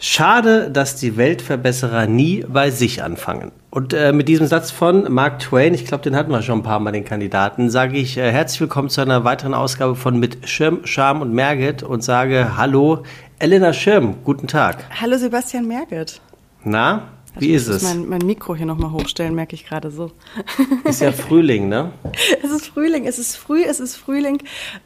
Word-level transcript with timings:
Schade, 0.00 0.70
dass 0.70 0.94
die 0.94 1.16
Weltverbesserer 1.16 2.06
nie 2.06 2.44
bei 2.48 2.70
sich 2.70 3.02
anfangen. 3.02 3.50
Und 3.70 3.92
äh, 3.92 4.12
mit 4.12 4.28
diesem 4.28 4.46
Satz 4.46 4.70
von 4.70 5.12
Mark 5.12 5.40
Twain, 5.40 5.74
ich 5.74 5.86
glaube, 5.86 6.04
den 6.04 6.14
hatten 6.14 6.30
wir 6.30 6.40
schon 6.42 6.60
ein 6.60 6.62
paar 6.62 6.78
Mal, 6.78 6.92
den 6.92 7.04
Kandidaten, 7.04 7.68
sage 7.68 7.98
ich 7.98 8.16
äh, 8.16 8.30
herzlich 8.30 8.60
willkommen 8.60 8.90
zu 8.90 9.00
einer 9.00 9.24
weiteren 9.24 9.54
Ausgabe 9.54 9.96
von 9.96 10.20
Mit 10.20 10.48
Schirm, 10.48 10.82
Scham 10.84 11.20
und 11.20 11.32
Merget 11.32 11.82
und 11.82 12.04
sage 12.04 12.56
Hallo, 12.56 13.02
Elena 13.40 13.72
Schirm, 13.72 14.22
guten 14.22 14.46
Tag. 14.46 14.84
Hallo, 15.00 15.16
Sebastian 15.16 15.66
Merget. 15.66 16.20
Na, 16.62 17.08
wie 17.36 17.52
also, 17.54 17.72
ist 17.72 17.82
es? 17.82 17.94
Mein, 17.94 18.08
mein 18.08 18.24
Mikro 18.24 18.54
hier 18.54 18.66
nochmal 18.66 18.92
hochstellen, 18.92 19.34
merke 19.34 19.56
ich 19.56 19.66
gerade 19.66 19.90
so. 19.90 20.12
Ist 20.84 21.00
ja 21.00 21.10
Frühling, 21.10 21.68
ne? 21.68 21.90
es 22.44 22.52
ist 22.52 22.68
Frühling, 22.68 23.04
es 23.04 23.18
ist 23.18 23.34
früh, 23.34 23.64
es 23.64 23.80
ist 23.80 23.96
Frühling. 23.96 24.38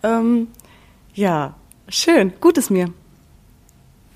Ähm, 0.02 0.48
ja, 1.12 1.54
schön, 1.88 2.32
gut 2.40 2.56
ist 2.56 2.70
mir. 2.70 2.88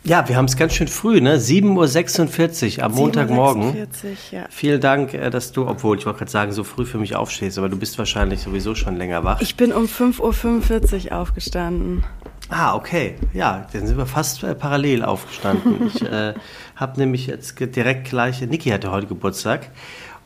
Ja, 0.07 0.29
wir 0.29 0.36
haben 0.36 0.45
es 0.45 0.57
ganz 0.57 0.73
schön 0.73 0.86
früh, 0.86 1.20
ne? 1.20 1.36
7.46 1.36 2.78
Uhr 2.78 2.84
am 2.84 2.92
Montagmorgen. 2.92 3.73
7.46 3.73 3.74
Uhr, 3.74 3.88
ja. 4.30 4.47
Vielen 4.51 4.80
Dank, 4.80 5.14
äh, 5.14 5.30
dass 5.30 5.51
du, 5.51 5.66
obwohl 5.66 5.98
ich 5.98 6.06
wollte 6.06 6.20
gerade 6.20 6.30
sagen, 6.30 6.52
so 6.52 6.62
früh 6.62 6.84
für 6.84 6.98
mich 6.98 7.16
aufstehst, 7.16 7.59
aber 7.59 7.69
du 7.69 7.77
bist 7.77 7.98
wahrscheinlich 7.98 8.41
sowieso 8.41 8.77
schon 8.77 8.97
länger 8.97 9.24
wach. 9.24 9.41
Ich 9.41 9.56
bin 9.56 9.73
um 9.73 9.87
5.45 9.87 11.06
Uhr 11.06 11.19
aufgestanden. 11.19 12.05
Ah, 12.48 12.77
okay. 12.77 13.16
Ja, 13.34 13.66
dann 13.73 13.88
sind 13.88 13.98
wir 13.98 14.06
fast 14.06 14.45
äh, 14.45 14.55
parallel 14.55 15.05
aufgestanden. 15.05 15.88
ich 15.92 16.00
äh, 16.00 16.34
habe 16.77 17.00
nämlich 17.00 17.27
jetzt 17.27 17.59
direkt 17.59 18.09
gleich, 18.09 18.41
Niki 18.42 18.70
hatte 18.70 18.92
heute 18.92 19.09
Geburtstag 19.09 19.73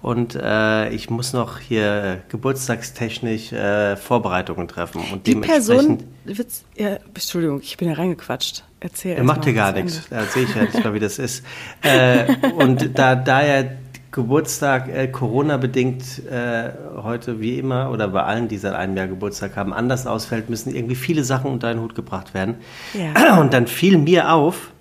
und 0.02 0.34
äh, 0.34 0.88
ich 0.90 1.10
muss 1.10 1.32
noch 1.32 1.58
hier 1.58 2.22
geburtstagstechnisch 2.28 3.52
äh, 3.52 3.96
Vorbereitungen 3.96 4.66
treffen. 4.66 5.02
Und 5.12 5.26
Die 5.26 5.34
Person, 5.34 5.98
Witz, 6.24 6.64
ja, 6.76 6.96
Entschuldigung, 7.14 7.60
ich 7.60 7.76
bin 7.76 7.88
ja 7.88 7.94
reingequatscht. 7.94 8.64
Erzähl. 8.80 9.16
Er 9.16 9.24
macht 9.24 9.44
dir 9.44 9.52
gar 9.52 9.72
nichts. 9.72 10.08
Da 10.08 10.24
sehe 10.24 10.44
ich 10.44 10.54
ja 10.54 10.62
nicht 10.62 10.82
mal, 10.82 10.94
wie 10.94 11.00
das 11.00 11.18
ist. 11.18 11.44
Äh, 11.82 12.34
und 12.56 12.98
da, 12.98 13.14
da 13.14 13.44
ja 13.44 13.68
Geburtstag 14.10 14.88
äh, 14.88 15.06
Corona-bedingt 15.08 16.26
äh, 16.30 16.70
heute 17.02 17.40
wie 17.40 17.58
immer 17.58 17.90
oder 17.90 18.08
bei 18.08 18.22
allen, 18.22 18.48
die 18.48 18.58
seit 18.58 18.74
einem 18.74 18.96
Jahr 18.96 19.06
Geburtstag 19.06 19.56
haben, 19.56 19.72
anders 19.72 20.06
ausfällt, 20.06 20.50
müssen 20.50 20.74
irgendwie 20.74 20.96
viele 20.96 21.24
Sachen 21.24 21.50
unter 21.50 21.68
einen 21.68 21.80
Hut 21.80 21.94
gebracht 21.94 22.34
werden. 22.34 22.56
Ja. 22.94 23.38
Und 23.38 23.52
dann 23.52 23.66
fiel 23.66 23.98
mir 23.98 24.32
auf, 24.32 24.72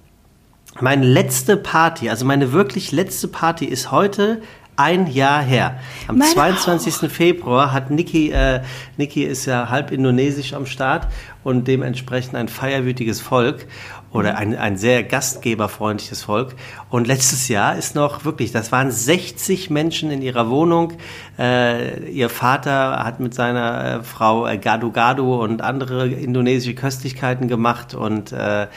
meine 0.82 1.06
letzte 1.06 1.58
Party, 1.58 2.10
also 2.10 2.26
meine 2.26 2.54
wirklich 2.54 2.92
letzte 2.92 3.28
Party 3.28 3.66
ist 3.66 3.92
heute 3.92 4.42
ein 4.80 5.08
Jahr 5.08 5.42
her. 5.42 5.80
Am 6.08 6.18
Meine 6.18 6.32
22. 6.32 7.04
Auch. 7.04 7.12
Februar 7.12 7.74
hat 7.74 7.92
Niki, 7.92 8.32
äh, 8.32 8.62
Niki 8.98 9.24
ist 9.24 9.46
ja 9.46 9.70
halb 9.70 9.92
indonesisch 9.92 10.54
am 10.54 10.66
Start 10.66 11.08
und 11.44 11.68
dementsprechend 11.68 12.36
ein 12.36 12.48
feierwütiges 12.48 13.20
Volk 13.20 13.68
oder 14.12 14.38
ein, 14.38 14.56
ein 14.56 14.78
sehr 14.78 15.04
gastgeberfreundliches 15.04 16.24
Volk. 16.24 16.56
Und 16.90 17.08
letztes 17.08 17.50
Jahr 17.50 17.76
ist 17.76 17.94
noch 17.94 18.24
wirklich, 18.24 18.52
das 18.52 18.72
waren 18.72 18.90
60 18.90 19.70
Menschen 19.70 20.12
in 20.12 20.22
ihrer 20.22 20.50
Wohnung. 20.50 20.94
Äh, 21.38 22.10
ihr 22.10 22.30
Vater 22.30 23.04
hat 23.04 23.20
mit 23.20 23.34
seiner 23.34 24.00
äh, 24.00 24.04
Frau 24.04 24.48
äh, 24.48 24.58
Gado 24.58 24.92
Gado 24.92 25.44
und 25.44 25.62
andere 25.62 26.08
indonesische 26.08 26.74
Köstlichkeiten 26.74 27.48
gemacht 27.50 27.94
und 27.94 28.32
äh, 28.32 28.68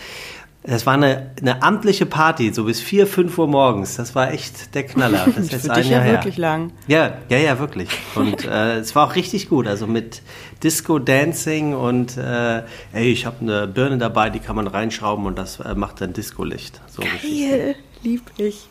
das 0.64 0.86
war 0.86 0.94
eine, 0.94 1.32
eine 1.41 1.62
amtliche 1.62 2.06
Party, 2.06 2.52
so 2.52 2.64
bis 2.64 2.80
4, 2.80 3.08
5 3.08 3.36
Uhr 3.36 3.48
morgens. 3.48 3.96
Das 3.96 4.14
war 4.14 4.32
echt 4.32 4.74
der 4.74 4.84
Knaller. 4.84 5.27
Das 5.34 5.46
ist 5.46 5.52
jetzt 5.52 5.70
ein 5.70 5.84
Jahr 5.84 6.00
ja 6.00 6.00
her. 6.00 6.12
wirklich 6.14 6.36
lang. 6.36 6.72
Ja, 6.86 7.18
ja, 7.28 7.38
ja, 7.38 7.58
wirklich. 7.58 7.88
Und 8.14 8.44
äh, 8.46 8.78
es 8.78 8.94
war 8.94 9.08
auch 9.08 9.16
richtig 9.16 9.48
gut. 9.48 9.66
Also 9.66 9.86
mit 9.86 10.22
Disco 10.62 10.98
Dancing 10.98 11.74
und 11.74 12.16
äh, 12.16 12.62
ey, 12.92 13.10
ich 13.10 13.27
habe 13.27 13.36
eine 13.40 13.66
Birne 13.66 13.98
dabei, 13.98 14.30
die 14.30 14.38
kann 14.38 14.55
man 14.55 14.68
reinschrauben 14.68 15.27
und 15.27 15.36
das 15.36 15.58
äh, 15.58 15.74
macht 15.74 16.00
dann 16.00 16.12
Disco-Licht. 16.12 16.80
So 16.86 17.02
Geil, 17.02 17.74
lieb 18.02 18.22
ich. 18.36 18.68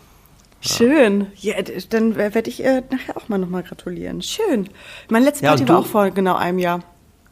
Schön. 0.62 1.28
Ja, 1.38 1.56
dann 1.89 2.16
werde 2.16 2.50
ich 2.50 2.64
äh, 2.64 2.84
nachher 2.89 3.17
auch 3.17 3.28
mal 3.28 3.39
nochmal 3.39 3.64
gratulieren. 3.64 4.22
Schön. 4.22 4.69
Mein 5.09 5.23
letzte 5.23 5.45
Party 5.45 5.64
ja, 5.64 5.69
war 5.69 5.80
auch 5.80 5.88
vor 5.88 6.12
genau 6.12 6.35
einem 6.35 6.59
Jahr. 6.59 6.81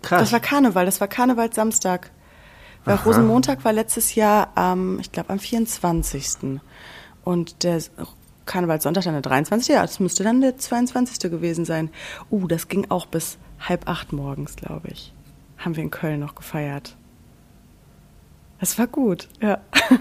Krass. 0.02 0.22
Das 0.22 0.32
war 0.32 0.40
Karneval, 0.40 0.86
das 0.86 1.00
war 1.00 1.08
Karnevalsamstag. 1.08 2.12
Weil 2.90 2.98
Aha. 2.98 3.04
Rosenmontag 3.04 3.64
war 3.64 3.72
letztes 3.72 4.16
Jahr, 4.16 4.50
ähm, 4.58 4.98
ich 5.00 5.12
glaube, 5.12 5.30
am 5.30 5.38
24. 5.38 6.60
Und 7.24 7.64
der 7.64 7.80
Karnevalssonntag 8.48 9.04
dann 9.04 9.14
der 9.14 9.22
23. 9.22 9.76
Ja, 9.76 9.84
das 9.84 10.00
müsste 10.00 10.24
dann 10.24 10.42
der 10.42 10.58
22. 10.58 11.30
gewesen 11.30 11.66
sein. 11.66 11.92
Uh, 12.32 12.48
das 12.48 12.68
ging 12.68 12.88
auch 12.90 13.06
bis 13.06 13.38
halb 13.60 13.88
acht 13.88 14.12
morgens, 14.12 14.56
glaube 14.56 14.88
ich. 14.88 15.14
Haben 15.60 15.76
wir 15.76 15.84
in 15.84 15.92
Köln 15.92 16.20
noch 16.20 16.34
gefeiert. 16.34 16.96
Das 18.60 18.80
war 18.80 18.88
gut, 18.88 19.30
ja. 19.40 19.60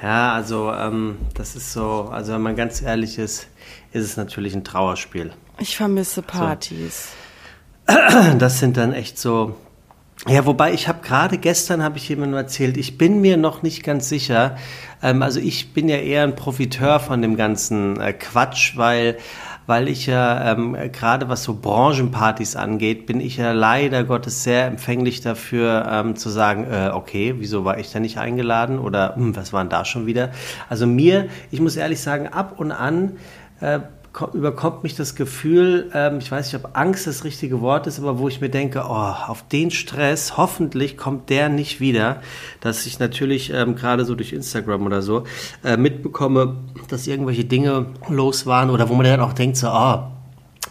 Ja, 0.00 0.32
also 0.32 0.70
ähm, 0.72 1.18
das 1.34 1.56
ist 1.56 1.72
so, 1.72 2.08
also 2.12 2.32
wenn 2.32 2.42
man 2.42 2.54
ganz 2.54 2.80
ehrlich 2.82 3.18
ist, 3.18 3.48
ist 3.90 4.04
es 4.04 4.16
natürlich 4.16 4.54
ein 4.54 4.62
Trauerspiel. 4.62 5.32
Ich 5.58 5.76
vermisse 5.76 6.22
Partys. 6.22 7.08
So. 7.88 7.94
Das 8.38 8.60
sind 8.60 8.76
dann 8.76 8.92
echt 8.92 9.18
so, 9.18 9.56
ja, 10.26 10.44
wobei 10.46 10.72
ich 10.72 10.88
habe 10.88 11.00
gerade 11.02 11.38
gestern 11.38 11.82
habe 11.82 11.98
ich 11.98 12.08
jemandem 12.08 12.38
erzählt, 12.38 12.76
ich 12.76 12.98
bin 12.98 13.20
mir 13.20 13.36
noch 13.36 13.62
nicht 13.62 13.84
ganz 13.84 14.08
sicher. 14.08 14.56
Ähm, 15.02 15.22
also 15.22 15.38
ich 15.38 15.72
bin 15.72 15.88
ja 15.88 15.96
eher 15.96 16.24
ein 16.24 16.34
Profiteur 16.34 16.98
von 16.98 17.22
dem 17.22 17.36
ganzen 17.36 18.00
äh, 18.00 18.12
Quatsch, 18.12 18.76
weil 18.76 19.18
weil 19.68 19.88
ich 19.88 20.06
ja 20.06 20.52
ähm, 20.52 20.74
gerade 20.92 21.28
was 21.28 21.44
so 21.44 21.52
Branchenpartys 21.52 22.56
angeht, 22.56 23.04
bin 23.04 23.20
ich 23.20 23.36
ja 23.36 23.52
leider 23.52 24.02
Gottes 24.02 24.42
sehr 24.42 24.66
empfänglich 24.66 25.20
dafür 25.20 25.86
ähm, 25.92 26.16
zu 26.16 26.30
sagen, 26.30 26.64
äh, 26.64 26.88
okay, 26.94 27.34
wieso 27.36 27.66
war 27.66 27.78
ich 27.78 27.92
da 27.92 28.00
nicht 28.00 28.16
eingeladen 28.16 28.78
oder 28.78 29.14
hm, 29.14 29.36
was 29.36 29.52
waren 29.52 29.68
da 29.68 29.84
schon 29.84 30.06
wieder? 30.06 30.30
Also 30.70 30.86
mir, 30.86 31.28
ich 31.50 31.60
muss 31.60 31.76
ehrlich 31.76 32.00
sagen, 32.00 32.28
ab 32.28 32.54
und 32.58 32.72
an 32.72 33.18
äh, 33.60 33.80
überkommt 34.32 34.82
mich 34.82 34.96
das 34.96 35.14
Gefühl, 35.14 35.90
ähm, 35.94 36.18
ich 36.18 36.30
weiß 36.30 36.52
nicht, 36.52 36.64
ob 36.64 36.76
Angst 36.76 37.06
das 37.06 37.24
richtige 37.24 37.60
Wort 37.60 37.86
ist, 37.86 37.98
aber 37.98 38.18
wo 38.18 38.28
ich 38.28 38.40
mir 38.40 38.48
denke, 38.48 38.84
oh, 38.84 39.14
auf 39.26 39.46
den 39.48 39.70
Stress, 39.70 40.36
hoffentlich 40.36 40.96
kommt 40.96 41.30
der 41.30 41.48
nicht 41.48 41.80
wieder, 41.80 42.20
dass 42.60 42.86
ich 42.86 42.98
natürlich 42.98 43.52
ähm, 43.52 43.76
gerade 43.76 44.04
so 44.04 44.14
durch 44.14 44.32
Instagram 44.32 44.86
oder 44.86 45.02
so 45.02 45.24
äh, 45.64 45.76
mitbekomme, 45.76 46.56
dass 46.88 47.06
irgendwelche 47.06 47.44
Dinge 47.44 47.86
los 48.08 48.46
waren 48.46 48.70
oder 48.70 48.88
wo 48.88 48.94
man 48.94 49.06
dann 49.06 49.20
auch 49.20 49.34
denkt, 49.34 49.56
so, 49.56 49.68
oh, 49.68 50.04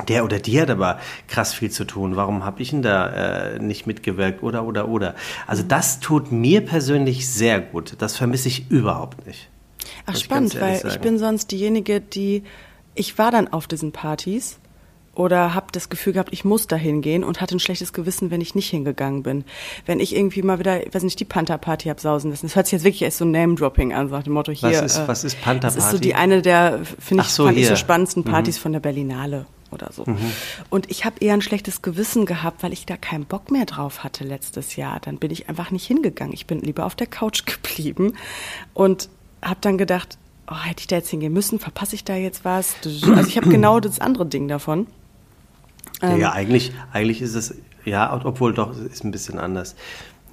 der 0.07 0.23
oder 0.23 0.39
die 0.39 0.61
hat 0.61 0.69
aber 0.69 0.99
krass 1.27 1.53
viel 1.53 1.71
zu 1.71 1.85
tun. 1.85 2.15
Warum 2.15 2.45
habe 2.45 2.61
ich 2.61 2.69
denn 2.69 2.81
da 2.81 3.53
äh, 3.55 3.59
nicht 3.59 3.87
mitgewirkt? 3.87 4.43
Oder, 4.43 4.63
oder, 4.65 4.87
oder. 4.87 5.15
Also 5.47 5.63
das 5.63 5.99
tut 5.99 6.31
mir 6.31 6.61
persönlich 6.61 7.29
sehr 7.29 7.59
gut. 7.59 7.95
Das 7.97 8.15
vermisse 8.15 8.47
ich 8.47 8.69
überhaupt 8.69 9.25
nicht. 9.25 9.49
Ach, 10.05 10.15
spannend, 10.15 10.59
weil 10.59 10.77
sagen. 10.77 10.93
ich 10.93 10.99
bin 11.01 11.17
sonst 11.17 11.51
diejenige, 11.51 11.99
die 12.01 12.43
ich 12.97 13.17
war 13.17 13.31
dann 13.31 13.47
auf 13.47 13.67
diesen 13.67 13.91
Partys 13.91 14.59
oder 15.17 15.55
habe 15.55 15.67
das 15.71 15.89
Gefühl 15.89 16.13
gehabt, 16.13 16.29
ich 16.31 16.45
muss 16.45 16.67
da 16.67 16.75
hingehen 16.75 17.23
und 17.23 17.41
hatte 17.41 17.55
ein 17.55 17.59
schlechtes 17.59 17.91
Gewissen, 17.91 18.29
wenn 18.29 18.39
ich 18.39 18.53
nicht 18.53 18.69
hingegangen 18.69 19.23
bin. 19.23 19.45
Wenn 19.87 19.99
ich 19.99 20.15
irgendwie 20.15 20.43
mal 20.43 20.59
wieder, 20.59 20.79
weiß 20.91 21.01
nicht, 21.01 21.19
die 21.19 21.25
Panther-Party 21.25 21.89
hab 21.89 21.99
sausen 21.99 22.29
lassen. 22.29 22.45
Das 22.45 22.55
hört 22.55 22.67
sich 22.67 22.73
jetzt 22.73 22.83
wirklich 22.83 23.01
erst 23.01 23.17
so 23.17 23.25
Name-Dropping 23.25 23.93
an, 23.93 24.09
sagt 24.09 24.27
dem 24.27 24.33
Motto 24.33 24.51
hier. 24.51 24.69
Was 24.69 24.81
ist, 24.81 24.97
äh, 24.99 25.07
was 25.07 25.23
ist 25.23 25.41
Panther-Party? 25.41 25.75
Das 25.75 25.85
ist 25.85 25.91
so 25.91 25.97
die 25.97 26.13
eine 26.13 26.43
der, 26.43 26.81
finde 26.99 27.23
ich, 27.23 27.29
so, 27.29 27.45
fand 27.45 27.57
ich 27.57 27.67
so 27.67 27.75
spannendsten 27.75 28.23
mhm. 28.23 28.29
Partys 28.29 28.57
mhm. 28.57 28.61
von 28.61 28.71
der 28.73 28.79
Berlinale 28.79 29.47
oder 29.71 29.91
so. 29.91 30.03
Mhm. 30.05 30.17
Und 30.69 30.89
ich 30.91 31.03
habe 31.03 31.15
eher 31.19 31.33
ein 31.33 31.41
schlechtes 31.41 31.81
Gewissen 31.81 32.27
gehabt, 32.27 32.61
weil 32.61 32.71
ich 32.71 32.85
da 32.85 32.95
keinen 32.95 33.25
Bock 33.25 33.49
mehr 33.49 33.65
drauf 33.65 34.03
hatte 34.03 34.23
letztes 34.23 34.75
Jahr. 34.75 34.99
Dann 34.99 35.17
bin 35.17 35.31
ich 35.31 35.49
einfach 35.49 35.71
nicht 35.71 35.87
hingegangen. 35.87 36.33
Ich 36.33 36.45
bin 36.45 36.61
lieber 36.61 36.85
auf 36.85 36.93
der 36.93 37.07
Couch 37.07 37.45
geblieben 37.47 38.13
und 38.75 39.09
habe 39.41 39.59
dann 39.61 39.79
gedacht, 39.79 40.19
oh, 40.49 40.55
hätte 40.55 40.81
ich 40.81 40.87
da 40.87 40.97
jetzt 40.97 41.09
hingehen 41.09 41.33
müssen? 41.33 41.59
Verpasse 41.59 41.95
ich 41.95 42.03
da 42.03 42.15
jetzt 42.15 42.45
was? 42.45 42.75
Also 42.83 43.27
ich 43.27 43.37
habe 43.37 43.49
genau 43.49 43.79
das 43.81 43.99
andere 43.99 44.25
Ding 44.25 44.47
davon. 44.47 44.87
Ähm, 46.01 46.19
ja, 46.19 46.31
eigentlich, 46.31 46.71
eigentlich 46.91 47.21
ist 47.21 47.35
es, 47.35 47.55
ja, 47.85 48.21
obwohl 48.23 48.53
doch, 48.53 48.77
ist 48.77 49.03
ein 49.03 49.11
bisschen 49.11 49.39
anders. 49.39 49.75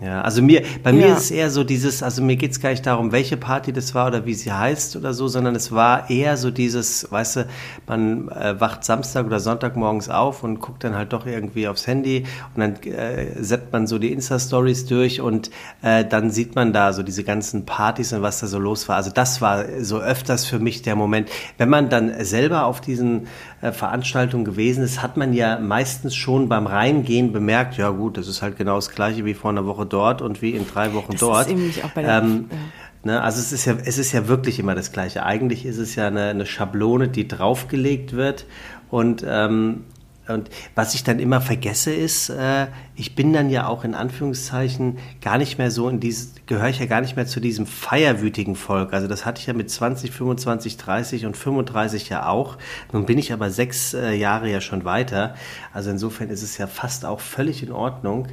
Ja, 0.01 0.23
also 0.23 0.43
mir, 0.43 0.63
bei 0.83 0.91
ja. 0.91 0.97
mir 0.97 1.13
ist 1.13 1.25
es 1.25 1.31
eher 1.31 1.51
so 1.51 1.63
dieses, 1.63 2.03
also 2.03 2.21
mir 2.21 2.35
geht 2.35 2.51
es 2.51 2.61
gar 2.61 2.71
nicht 2.71 2.85
darum, 2.85 3.13
welche 3.13 3.37
Party 3.37 3.73
das 3.73 3.95
war 3.95 4.09
oder 4.09 4.27
wie 4.27 4.35
sie 4.35 4.53
heißt 4.53 4.97
oder 4.97 5.15
so, 5.15 5.29
sondern 5.29 5.55
es 5.55 5.71
war 5.71 6.11
eher 6.11 6.37
so 6.37 6.51
dieses, 6.51 7.11
weißt 7.13 7.37
du, 7.37 7.47
man 7.87 8.29
äh, 8.29 8.61
wacht 8.61 8.83
Samstag 8.83 9.25
oder 9.25 9.39
Sonntag 9.39 9.77
morgens 9.77 10.09
auf 10.09 10.43
und 10.43 10.59
guckt 10.59 10.83
dann 10.83 10.97
halt 10.97 11.13
doch 11.13 11.27
irgendwie 11.27 11.69
aufs 11.69 11.87
Handy 11.87 12.25
und 12.55 12.61
dann 12.61 12.75
äh, 12.93 13.41
setzt 13.41 13.73
man 13.73 13.87
so 13.87 14.01
die 14.01 14.13
Insta-Stories 14.13 14.87
durch 14.87 15.21
und 15.21 15.51
äh, 15.83 16.05
dann 16.05 16.31
sieht 16.31 16.57
man 16.57 16.73
da 16.73 16.93
so 16.93 17.05
diese 17.05 17.23
ganzen 17.23 17.65
Partys 17.65 18.13
und 18.13 18.23
was 18.23 18.41
da 18.41 18.49
so 18.49 18.59
los 18.59 18.89
war. 18.89 18.97
Also 18.97 19.13
das 19.13 19.41
war 19.41 19.65
so 19.81 20.01
öfters 20.01 20.45
für 20.45 20.59
mich 20.59 20.83
der 20.83 20.97
Moment. 20.97 21.31
Wenn 21.57 21.69
man 21.69 21.89
dann 21.89 22.25
selber 22.25 22.67
auf 22.67 22.81
diesen 22.81 23.29
äh, 23.65 23.73
Veranstaltungen 23.73 24.45
gewesen 24.45 24.85
ist, 24.85 25.03
hat 25.03 25.17
man 25.17 25.33
ja 25.33 25.59
meistens 25.59 26.15
schon 26.15 26.49
beim 26.49 26.67
Reingehen 26.67 27.33
bemerkt, 27.33 27.77
ja 27.79 27.89
gut, 27.91 28.19
das 28.19 28.29
ist 28.29 28.43
halt 28.43 28.57
genau 28.57 28.77
das 28.77 28.91
gleiche 28.91 29.25
wie 29.25 29.35
vor 29.35 29.51
einer 29.51 29.65
Woche 29.65 29.87
dort 29.87 30.21
und 30.21 30.43
wie 30.43 30.51
in 30.51 30.67
drei 30.67 30.93
Wochen 30.93 31.13
das 31.13 31.21
dort. 31.21 31.47
Ist 31.47 31.53
eben 31.53 31.73
auch 31.85 31.91
bei 31.91 32.03
der, 32.03 32.19
ähm, 32.19 32.47
ja. 32.51 32.59
Ne, 33.05 33.23
also 33.23 33.39
es 33.39 33.53
ist 33.53 33.65
ja, 33.65 33.75
es 33.85 33.99
ist 33.99 34.13
ja 34.13 34.29
wirklich 34.29 34.59
immer 34.59 34.75
das 34.75 34.93
Gleiche. 34.93 35.25
Eigentlich 35.25 35.67
ist 35.67 35.79
es 35.79 35.95
ja 35.95 36.07
eine, 36.07 36.29
eine 36.29 36.47
Schablone, 36.47 37.09
die 37.09 37.27
draufgelegt 37.27 38.13
wird 38.13 38.47
und 38.91 39.25
ähm, 39.27 39.85
und 40.27 40.49
was 40.75 40.95
ich 40.95 41.05
dann 41.05 41.19
immer 41.19 41.41
vergesse 41.41 41.93
ist, 41.93 42.31
äh, 42.31 42.69
ich 42.97 43.15
bin 43.15 43.33
dann 43.33 43.51
ja 43.51 43.67
auch 43.67 43.85
in 43.85 43.95
Anführungszeichen 43.95 44.99
gar 45.21 45.37
nicht 45.37 45.59
mehr 45.59 45.71
so 45.71 45.89
in 45.89 46.01
dieses, 46.01 46.35
gehöre 46.47 46.69
ich 46.69 46.79
ja 46.79 46.87
gar 46.87 47.03
nicht 47.03 47.17
mehr 47.17 47.27
zu 47.27 47.41
diesem 47.41 47.67
feierwütigen 47.67 48.57
Volk. 48.57 48.95
Also 48.95 49.07
das 49.07 49.27
hatte 49.27 49.41
ich 49.41 49.47
ja 49.47 49.53
mit 49.53 49.71
20, 49.71 50.11
25, 50.11 50.79
30 50.79 51.27
und 51.27 51.37
35 51.37 52.09
ja 52.09 52.27
auch. 52.27 52.57
Nun 52.93 53.05
bin 53.05 53.19
ich 53.19 53.33
aber 53.33 53.51
sechs 53.51 53.93
äh, 53.93 54.15
Jahre 54.15 54.51
ja 54.51 54.61
schon 54.61 54.85
weiter. 54.85 55.35
Also 55.73 55.91
insofern 55.91 56.31
ist 56.31 56.43
es 56.43 56.57
ja 56.57 56.67
fast 56.67 57.05
auch 57.05 57.21
völlig 57.21 57.63
in 57.63 57.73
Ordnung, 57.73 58.29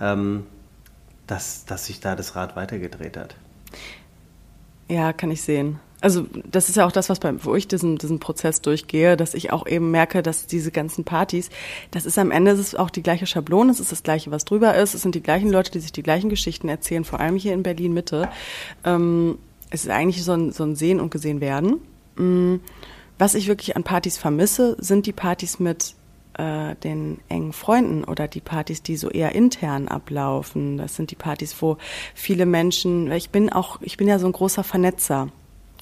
ähm, 0.00 0.46
dass, 1.26 1.66
dass 1.66 1.86
sich 1.86 2.00
da 2.00 2.16
das 2.16 2.36
Rad 2.36 2.56
weitergedreht 2.56 3.16
hat. 3.16 3.36
Ja, 4.88 5.12
kann 5.12 5.30
ich 5.30 5.42
sehen 5.42 5.78
also 6.04 6.26
das 6.44 6.68
ist 6.68 6.76
ja 6.76 6.86
auch 6.86 6.92
das, 6.92 7.08
was 7.08 7.18
beim, 7.18 7.42
wo 7.46 7.54
ich 7.54 7.66
diesen, 7.66 7.96
diesen 7.96 8.20
Prozess 8.20 8.60
durchgehe, 8.60 9.16
dass 9.16 9.32
ich 9.32 9.54
auch 9.54 9.66
eben 9.66 9.90
merke, 9.90 10.22
dass 10.22 10.46
diese 10.46 10.70
ganzen 10.70 11.04
Partys, 11.04 11.48
das 11.92 12.04
ist 12.04 12.18
am 12.18 12.30
Ende 12.30 12.50
ist 12.50 12.78
auch 12.78 12.90
die 12.90 13.02
gleiche 13.02 13.26
Schablone, 13.26 13.70
es 13.70 13.80
ist 13.80 13.90
das 13.90 14.02
gleiche, 14.02 14.30
was 14.30 14.44
drüber 14.44 14.74
ist, 14.74 14.92
es 14.92 15.00
sind 15.00 15.14
die 15.14 15.22
gleichen 15.22 15.50
Leute, 15.50 15.70
die 15.70 15.80
sich 15.80 15.92
die 15.92 16.02
gleichen 16.02 16.28
Geschichten 16.28 16.68
erzählen, 16.68 17.06
vor 17.06 17.20
allem 17.20 17.36
hier 17.36 17.54
in 17.54 17.62
Berlin 17.62 17.94
Mitte. 17.94 18.28
Ähm, 18.84 19.38
es 19.70 19.86
ist 19.86 19.90
eigentlich 19.90 20.22
so 20.24 20.32
ein, 20.32 20.52
so 20.52 20.62
ein 20.64 20.76
Sehen 20.76 21.00
und 21.00 21.10
Gesehen 21.10 21.40
werden. 21.40 21.80
Mm, 22.16 22.56
was 23.18 23.34
ich 23.34 23.48
wirklich 23.48 23.74
an 23.74 23.82
Partys 23.82 24.18
vermisse, 24.18 24.76
sind 24.78 25.06
die 25.06 25.12
Partys 25.12 25.58
mit 25.58 25.94
äh, 26.34 26.74
den 26.84 27.18
engen 27.30 27.54
Freunden 27.54 28.04
oder 28.04 28.28
die 28.28 28.42
Partys, 28.42 28.82
die 28.82 28.98
so 28.98 29.08
eher 29.08 29.34
intern 29.34 29.88
ablaufen. 29.88 30.76
Das 30.76 30.96
sind 30.96 31.10
die 31.10 31.16
Partys, 31.16 31.56
wo 31.62 31.78
viele 32.14 32.44
Menschen, 32.44 33.10
ich 33.10 33.30
bin 33.30 33.50
auch, 33.50 33.80
ich 33.80 33.96
bin 33.96 34.06
ja 34.06 34.18
so 34.18 34.26
ein 34.26 34.32
großer 34.32 34.64
Vernetzer 34.64 35.28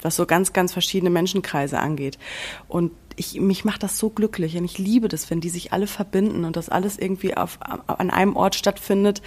was 0.03 0.15
so 0.15 0.25
ganz, 0.25 0.53
ganz 0.53 0.73
verschiedene 0.73 1.09
Menschenkreise 1.09 1.79
angeht. 1.79 2.17
Und 2.67 2.91
ich, 3.15 3.39
mich 3.39 3.65
macht 3.65 3.83
das 3.83 3.97
so 3.97 4.09
glücklich 4.09 4.57
und 4.57 4.65
ich 4.65 4.77
liebe 4.77 5.07
das, 5.07 5.29
wenn 5.29 5.41
die 5.41 5.49
sich 5.49 5.71
alle 5.71 5.87
verbinden 5.87 6.45
und 6.45 6.55
das 6.55 6.69
alles 6.69 6.97
irgendwie 6.97 7.37
auf, 7.37 7.59
an 7.61 8.09
einem 8.09 8.35
Ort 8.35 8.55
stattfindet 8.55 9.21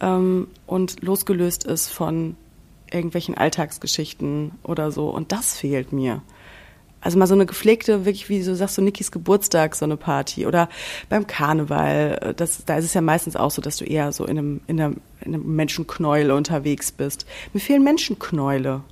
ähm, 0.00 0.48
und 0.66 1.02
losgelöst 1.02 1.64
ist 1.64 1.88
von 1.88 2.36
irgendwelchen 2.90 3.36
Alltagsgeschichten 3.36 4.52
oder 4.62 4.90
so. 4.90 5.08
Und 5.10 5.32
das 5.32 5.56
fehlt 5.56 5.92
mir. 5.92 6.22
Also 7.00 7.18
mal 7.18 7.26
so 7.26 7.34
eine 7.34 7.46
gepflegte, 7.46 8.04
wirklich 8.04 8.28
wie 8.28 8.42
du 8.42 8.54
sagst, 8.54 8.74
so 8.74 8.82
Nikis 8.82 9.10
Geburtstag, 9.10 9.74
so 9.74 9.86
eine 9.86 9.96
Party 9.96 10.46
oder 10.46 10.68
beim 11.08 11.26
Karneval. 11.26 12.34
Das, 12.36 12.64
da 12.66 12.76
ist 12.76 12.84
es 12.84 12.94
ja 12.94 13.00
meistens 13.00 13.36
auch 13.36 13.50
so, 13.50 13.62
dass 13.62 13.78
du 13.78 13.84
eher 13.86 14.12
so 14.12 14.26
in 14.26 14.38
einem, 14.38 14.60
in 14.66 14.80
einem, 14.80 14.96
in 15.22 15.34
einem 15.34 15.56
Menschenknäuel 15.56 16.30
unterwegs 16.30 16.92
bist. 16.92 17.24
Mir 17.54 17.60
fehlen 17.60 17.82
Menschenknäule. 17.82 18.82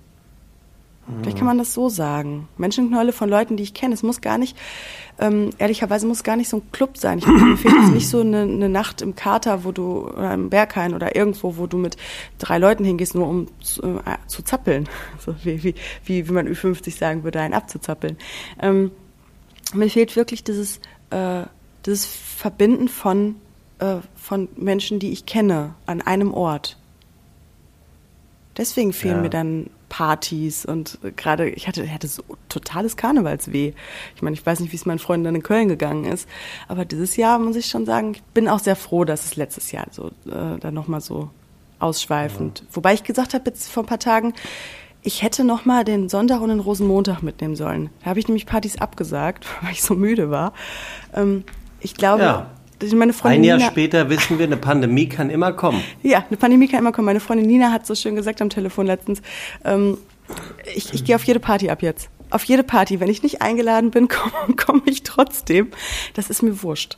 Vielleicht 1.20 1.38
kann 1.38 1.46
man 1.46 1.58
das 1.58 1.72
so 1.72 1.88
sagen. 1.88 2.48
Menschenknäule 2.58 3.12
von 3.12 3.28
Leuten, 3.28 3.56
die 3.56 3.62
ich 3.62 3.72
kenne. 3.72 3.94
Es 3.94 4.02
muss 4.02 4.20
gar 4.20 4.36
nicht, 4.36 4.56
ähm, 5.18 5.50
ehrlicherweise 5.58 6.06
muss 6.06 6.22
gar 6.22 6.36
nicht 6.36 6.48
so 6.48 6.58
ein 6.58 6.72
Club 6.72 6.98
sein. 6.98 7.18
Ich 7.18 7.26
mir 7.26 7.56
fehlt 7.56 7.74
jetzt 7.74 7.94
nicht 7.94 8.08
so 8.08 8.20
eine, 8.20 8.42
eine 8.42 8.68
Nacht 8.68 9.00
im 9.00 9.14
Kater, 9.14 9.64
wo 9.64 9.72
du, 9.72 10.08
oder 10.08 10.34
im 10.34 10.50
Berghain 10.50 10.94
oder 10.94 11.16
irgendwo, 11.16 11.56
wo 11.56 11.66
du 11.66 11.78
mit 11.78 11.96
drei 12.38 12.58
Leuten 12.58 12.84
hingehst, 12.84 13.14
nur 13.14 13.26
um 13.26 13.46
zu, 13.60 13.82
äh, 13.82 14.18
zu 14.26 14.42
zappeln. 14.42 14.88
So 15.18 15.34
wie, 15.42 15.62
wie, 15.62 15.74
wie, 16.04 16.28
wie 16.28 16.32
man 16.32 16.46
Ü50 16.46 16.96
sagen 16.96 17.24
würde, 17.24 17.40
einen 17.40 17.54
abzuzappeln. 17.54 18.16
Ähm, 18.60 18.92
mir 19.74 19.90
fehlt 19.90 20.16
wirklich 20.16 20.44
dieses, 20.44 20.80
äh, 21.10 21.42
dieses 21.84 22.06
Verbinden 22.06 22.88
von, 22.88 23.36
äh, 23.78 23.96
von 24.14 24.48
Menschen, 24.56 24.98
die 24.98 25.10
ich 25.10 25.26
kenne, 25.26 25.74
an 25.86 26.00
einem 26.00 26.32
Ort. 26.32 26.78
Deswegen 28.56 28.92
fehlen 28.92 29.16
ja. 29.16 29.22
mir 29.22 29.30
dann 29.30 29.70
Partys 29.88 30.64
und 30.64 30.98
gerade, 31.16 31.48
ich 31.48 31.66
hatte, 31.66 31.82
ich 31.82 31.92
hatte 31.92 32.08
so 32.08 32.22
totales 32.48 32.96
Karnevalsweh. 32.96 33.72
Ich 34.14 34.22
meine, 34.22 34.34
ich 34.34 34.44
weiß 34.44 34.60
nicht, 34.60 34.72
wie 34.72 34.76
es 34.76 34.86
meinen 34.86 34.98
Freunden 34.98 35.24
dann 35.24 35.34
in 35.34 35.42
Köln 35.42 35.68
gegangen 35.68 36.04
ist, 36.04 36.28
aber 36.68 36.84
dieses 36.84 37.16
Jahr 37.16 37.38
muss 37.38 37.56
ich 37.56 37.66
schon 37.66 37.86
sagen, 37.86 38.12
ich 38.14 38.22
bin 38.22 38.48
auch 38.48 38.58
sehr 38.58 38.76
froh, 38.76 39.04
dass 39.04 39.24
es 39.24 39.36
letztes 39.36 39.72
Jahr 39.72 39.86
so 39.90 40.08
äh, 40.26 40.58
dann 40.60 40.74
nochmal 40.74 41.00
so 41.00 41.30
ausschweifend. 41.78 42.60
Ja. 42.60 42.66
Wobei 42.72 42.94
ich 42.94 43.04
gesagt 43.04 43.34
habe 43.34 43.44
jetzt 43.46 43.70
vor 43.70 43.82
ein 43.82 43.86
paar 43.86 44.00
Tagen, 44.00 44.34
ich 45.02 45.22
hätte 45.22 45.44
noch 45.44 45.64
mal 45.64 45.84
den 45.84 46.08
Sonntag 46.08 46.40
und 46.40 46.48
den 46.48 46.60
Rosenmontag 46.60 47.22
mitnehmen 47.22 47.56
sollen. 47.56 47.90
Da 48.00 48.10
habe 48.10 48.18
ich 48.18 48.28
nämlich 48.28 48.46
Partys 48.46 48.78
abgesagt, 48.78 49.46
weil 49.62 49.72
ich 49.72 49.82
so 49.82 49.94
müde 49.94 50.30
war. 50.30 50.52
Ähm, 51.14 51.44
ich 51.80 51.94
glaube, 51.94 52.22
ja. 52.22 52.50
Meine 52.94 53.12
Freundin 53.12 53.40
Ein 53.40 53.44
Jahr 53.44 53.58
Nina, 53.58 53.70
später 53.70 54.08
wissen 54.08 54.38
wir, 54.38 54.46
eine 54.46 54.56
Pandemie 54.56 55.08
kann 55.08 55.30
immer 55.30 55.52
kommen. 55.52 55.82
Ja, 56.02 56.24
eine 56.28 56.36
Pandemie 56.36 56.68
kann 56.68 56.80
immer 56.80 56.92
kommen. 56.92 57.06
Meine 57.06 57.20
Freundin 57.20 57.46
Nina 57.46 57.72
hat 57.72 57.86
so 57.86 57.94
schön 57.94 58.14
gesagt 58.14 58.40
am 58.40 58.50
Telefon 58.50 58.86
letztens, 58.86 59.20
ähm, 59.64 59.98
ich, 60.74 60.92
ich 60.94 61.04
gehe 61.04 61.16
auf 61.16 61.24
jede 61.24 61.40
Party 61.40 61.70
ab 61.70 61.82
jetzt. 61.82 62.08
Auf 62.30 62.44
jede 62.44 62.62
Party. 62.62 63.00
Wenn 63.00 63.08
ich 63.08 63.22
nicht 63.22 63.42
eingeladen 63.42 63.90
bin, 63.90 64.08
komme 64.08 64.54
komm 64.56 64.82
ich 64.86 65.02
trotzdem. 65.02 65.68
Das 66.14 66.30
ist 66.30 66.42
mir 66.42 66.62
wurscht. 66.62 66.96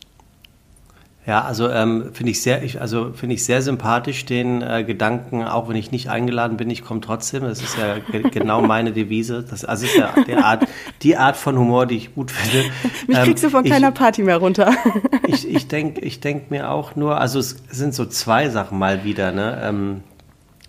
Ja, 1.27 1.43
also 1.43 1.69
ähm, 1.69 2.11
finde 2.15 2.33
ich 2.33 2.41
sehr, 2.43 2.63
ich, 2.63 2.81
also 2.81 3.13
finde 3.13 3.35
ich 3.35 3.45
sehr 3.45 3.61
sympathisch 3.61 4.25
den 4.25 4.63
äh, 4.63 4.85
Gedanken, 4.85 5.45
auch 5.45 5.69
wenn 5.69 5.77
ich 5.77 5.93
nicht 5.93 6.09
eingeladen 6.09 6.57
bin, 6.57 6.71
ich 6.71 6.83
komme 6.83 7.03
trotzdem. 7.03 7.43
Das 7.43 7.61
ist 7.61 7.77
ja 7.77 7.99
ge 7.99 8.31
genau 8.31 8.63
meine 8.63 8.93
Devise. 8.93 9.45
Das 9.49 9.67
also 9.67 9.85
ist 9.85 9.97
ja 9.97 10.15
die 10.27 10.35
Art, 10.35 10.67
die 11.03 11.19
Art 11.19 11.37
von 11.37 11.59
Humor, 11.59 11.85
die 11.85 11.97
ich 11.97 12.15
gut 12.15 12.31
finde. 12.31 12.71
Mich 13.07 13.19
ähm, 13.19 13.25
kriegst 13.25 13.45
du 13.45 13.51
von 13.51 13.67
ich, 13.67 13.71
keiner 13.71 13.93
Party 13.93 14.23
mehr 14.23 14.39
runter. 14.39 14.73
ich 15.27 15.47
ich 15.47 15.69
denke 15.69 16.01
ich 16.01 16.21
denk 16.21 16.51
mir 16.51 16.71
auch 16.71 16.97
nur, 16.97 17.21
also 17.21 17.39
es 17.39 17.63
sind 17.71 17.95
so 17.95 18.07
zwei 18.07 18.49
Sachen 18.49 18.79
mal 18.79 19.05
wieder, 19.05 19.31
ne, 19.31 19.61
ähm, 19.63 20.03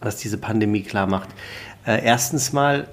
was 0.02 0.18
diese 0.18 0.38
Pandemie 0.38 0.82
klar 0.82 1.08
macht. 1.08 1.30
Äh, 1.86 2.04
erstens 2.04 2.52
mal 2.52 2.88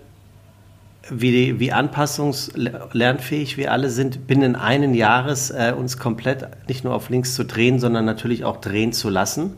wie, 1.11 1.59
wie 1.61 1.73
anpassungslernfähig 1.73 3.57
wir 3.57 3.73
alle 3.73 3.91
sind, 3.91 4.27
binnen 4.27 4.57
einen 4.57 4.95
Jahres 4.95 5.51
äh, 5.51 5.75
uns 5.77 5.99
komplett 5.99 6.49
nicht 6.69 6.85
nur 6.85 6.95
auf 6.95 7.09
links 7.11 7.35
zu 7.35 7.45
drehen, 7.45 7.79
sondern 7.79 8.05
natürlich 8.05 8.45
auch 8.45 8.59
drehen 8.59 8.93
zu 8.93 9.09
lassen. 9.09 9.55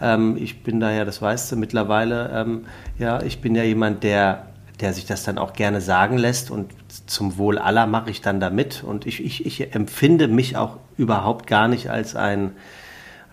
Ähm, 0.00 0.36
ich 0.36 0.62
bin 0.62 0.80
da 0.80 0.90
ja, 0.90 1.04
das 1.04 1.20
weißt 1.20 1.52
du, 1.52 1.56
mittlerweile, 1.56 2.30
ähm, 2.34 2.66
ja, 2.98 3.22
ich 3.22 3.40
bin 3.40 3.54
ja 3.54 3.64
jemand, 3.64 4.04
der, 4.04 4.46
der 4.80 4.92
sich 4.92 5.06
das 5.06 5.24
dann 5.24 5.38
auch 5.38 5.52
gerne 5.52 5.80
sagen 5.80 6.18
lässt 6.18 6.50
und 6.50 6.70
zum 7.06 7.36
Wohl 7.38 7.58
aller 7.58 7.86
mache 7.86 8.10
ich 8.10 8.20
dann 8.20 8.40
damit 8.40 8.84
und 8.84 9.06
ich, 9.06 9.24
ich, 9.24 9.44
ich 9.46 9.74
empfinde 9.74 10.28
mich 10.28 10.56
auch 10.56 10.76
überhaupt 10.96 11.46
gar 11.46 11.68
nicht 11.68 11.90
als 11.90 12.16
ein 12.16 12.52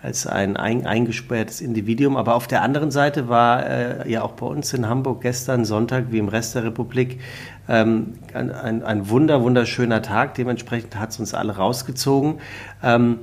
als 0.06 0.26
ein 0.26 0.56
eingesperrtes 0.56 1.60
Individuum. 1.60 2.16
Aber 2.16 2.36
auf 2.36 2.46
der 2.46 2.62
anderen 2.62 2.92
Seite 2.92 3.28
war 3.28 3.66
äh, 3.66 4.10
ja 4.10 4.22
auch 4.22 4.32
bei 4.32 4.46
uns 4.46 4.72
in 4.72 4.88
Hamburg 4.88 5.20
gestern 5.20 5.64
Sonntag, 5.64 6.06
wie 6.10 6.18
im 6.18 6.28
Rest 6.28 6.54
der 6.54 6.62
Republik, 6.62 7.20
ähm, 7.68 8.14
ein, 8.32 8.52
ein, 8.52 8.84
ein, 8.84 9.08
wunder, 9.10 9.42
wunderschöner 9.42 10.02
Tag. 10.02 10.34
Dementsprechend 10.34 10.96
hat 10.96 11.10
es 11.10 11.18
uns 11.18 11.34
alle 11.34 11.56
rausgezogen. 11.56 12.36
Ähm, 12.84 13.18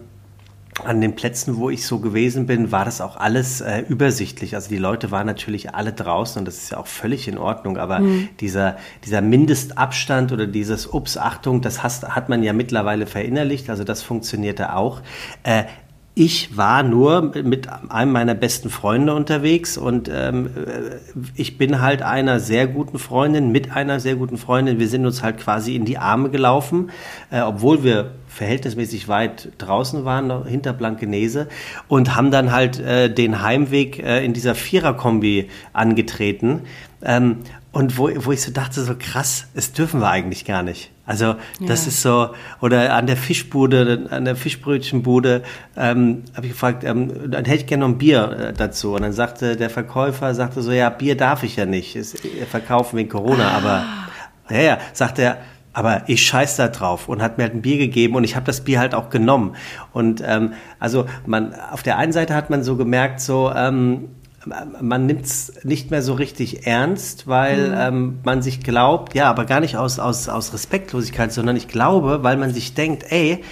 an 0.84 1.02
den 1.02 1.16
Plätzen, 1.16 1.58
wo 1.58 1.70
ich 1.70 1.86
so 1.86 2.00
gewesen 2.00 2.48
bin, 2.48 2.72
war 2.72 2.84
das 2.84 3.00
auch 3.00 3.16
alles 3.16 3.62
äh, 3.62 3.82
übersichtlich. 3.88 4.56
Also 4.56 4.70
die 4.70 4.78
Leute 4.78 5.12
waren 5.12 5.28
natürlich 5.28 5.74
alle 5.74 5.94
draußen 5.94 6.40
und 6.40 6.46
das 6.46 6.58
ist 6.58 6.72
ja 6.72 6.80
auch 6.80 6.88
völlig 6.88 7.28
in 7.28 7.38
Ordnung. 7.38 7.78
Aber 7.78 8.00
mhm. 8.00 8.30
dieser, 8.40 8.78
dieser 9.06 9.22
Mindestabstand 9.22 10.32
oder 10.32 10.48
dieses 10.48 10.88
Ups, 10.88 11.16
Achtung, 11.16 11.62
das 11.62 11.84
hast, 11.84 12.04
hat 12.10 12.28
man 12.28 12.44
ja 12.44 12.54
mittlerweile 12.54 13.06
verinnerlicht. 13.06 13.70
Also 13.70 13.84
das 13.84 14.02
funktionierte 14.02 14.75
auch. 14.75 15.02
Äh, 15.44 15.63
ich 16.15 16.55
war 16.55 16.84
nur 16.84 17.32
mit 17.43 17.67
einem 17.89 18.12
meiner 18.12 18.36
besten 18.36 18.70
Freunde 18.70 19.15
unterwegs 19.15 19.77
und 19.79 20.10
ähm, 20.13 20.50
ich 21.36 21.58
bin 21.58 21.82
halt 21.82 22.03
einer 22.03 22.39
sehr 22.39 22.67
guten 22.67 23.00
Freundin 23.00 23.51
mit 23.51 23.72
einer 23.72 24.00
sehr 24.00 24.15
guten 24.15 24.38
Freundin. 24.38 24.77
Wir 24.77 24.88
sind 24.88 25.08
uns 25.08 25.24
halt 25.24 25.39
quasi 25.39 25.75
in 25.75 25.86
die 25.86 25.98
Arme 25.98 26.29
gelaufen, 26.29 26.91
äh, 27.32 27.41
obwohl 27.41 27.84
wir 27.84 28.12
verhältnismäßig 28.27 29.08
weit 29.08 29.53
draußen 29.58 30.05
waren, 30.05 30.46
hinter 30.46 30.74
Blankenese, 30.74 31.48
und 31.88 32.15
haben 32.15 32.29
dann 32.29 32.51
halt 32.51 32.79
äh, 32.79 33.12
den 33.12 33.41
Heimweg 33.41 33.98
äh, 33.98 34.24
in 34.24 34.34
dieser 34.34 34.53
Viererkombi 34.53 35.50
angetreten. 35.74 36.62
Ähm, 37.01 37.38
und 37.72 37.98
wo, 37.98 38.12
wo 38.17 38.32
ich 38.32 38.43
so 38.43 38.51
dachte, 38.51 38.84
so 38.84 38.93
krass, 38.98 39.48
es 39.55 39.74
dürfen 39.74 40.00
wir 40.00 40.10
eigentlich 40.10 40.46
gar 40.46 40.62
nicht. 40.62 40.93
Also 41.05 41.36
das 41.60 41.83
ja. 41.83 41.89
ist 41.89 42.01
so, 42.01 42.29
oder 42.62 42.93
an 42.95 43.07
der 43.07 43.17
Fischbude, 43.17 44.07
an 44.10 44.24
der 44.24 44.38
Fischbrötchenbude, 44.38 45.43
ähm, 45.75 46.24
habe 46.33 46.45
ich 46.45 46.53
gefragt, 46.53 46.86
ähm, 46.86 47.29
dann 47.29 47.43
hätte 47.43 47.57
ich 47.57 47.65
gerne 47.65 47.81
noch 47.81 47.89
ein 47.89 47.98
Bier 47.98 48.31
äh, 48.31 48.53
dazu. 48.53 48.93
Und 48.93 49.01
dann 49.01 49.12
sagte 49.12 49.57
der 49.57 49.69
Verkäufer, 49.69 50.33
sagte 50.33 50.62
so, 50.62 50.72
ja, 50.72 50.89
Bier 50.89 51.17
darf 51.17 51.43
ich 51.43 51.57
ja 51.57 51.65
nicht, 51.65 51.98
ist, 51.98 52.25
verkaufen 52.50 52.98
wegen 52.98 53.10
Corona, 53.10 53.50
ah. 53.50 53.57
aber 53.57 53.86
ja, 54.50 54.62
ja, 54.62 54.77
sagt 54.93 55.19
er, 55.19 55.39
aber 55.74 56.03
ich 56.07 56.25
scheiß 56.25 56.55
da 56.55 56.67
drauf 56.67 57.10
und 57.10 57.22
hat 57.22 57.38
mir 57.38 57.45
halt 57.45 57.55
ein 57.55 57.62
Bier 57.62 57.77
gegeben 57.77 58.15
und 58.15 58.24
ich 58.24 58.36
habe 58.36 58.45
das 58.45 58.62
Bier 58.62 58.79
halt 58.79 58.93
auch 58.95 59.10
genommen. 59.10 59.55
Und 59.91 60.24
ähm, 60.25 60.53
also 60.79 61.05
man 61.25 61.53
auf 61.55 61.83
der 61.83 61.98
einen 61.98 62.13
Seite 62.13 62.36
hat 62.36 62.50
man 62.50 62.63
so 62.63 62.77
gemerkt, 62.77 63.19
so 63.19 63.51
ähm, 63.53 64.10
man 64.46 65.06
nimmt 65.06 65.26
es 65.26 65.54
nicht 65.64 65.92
mehr 65.92 66.02
so 66.02 66.14
richtig 66.14 66.68
ernst, 66.68 67.28
weil 67.28 67.70
mhm. 67.70 67.76
ähm, 67.78 68.20
man 68.24 68.42
sich 68.42 68.62
glaubt, 68.62 69.16
ja, 69.16 69.30
aber 69.30 69.46
gar 69.46 69.60
nicht 69.60 69.78
aus, 69.78 70.00
aus, 70.00 70.30
aus 70.30 70.54
Respektlosigkeit, 70.54 71.32
sondern 71.32 71.56
ich 71.56 71.68
glaube, 71.68 72.24
weil 72.24 72.38
man 72.38 72.54
sich 72.54 72.74
denkt, 72.74 73.06
ey, 73.10 73.44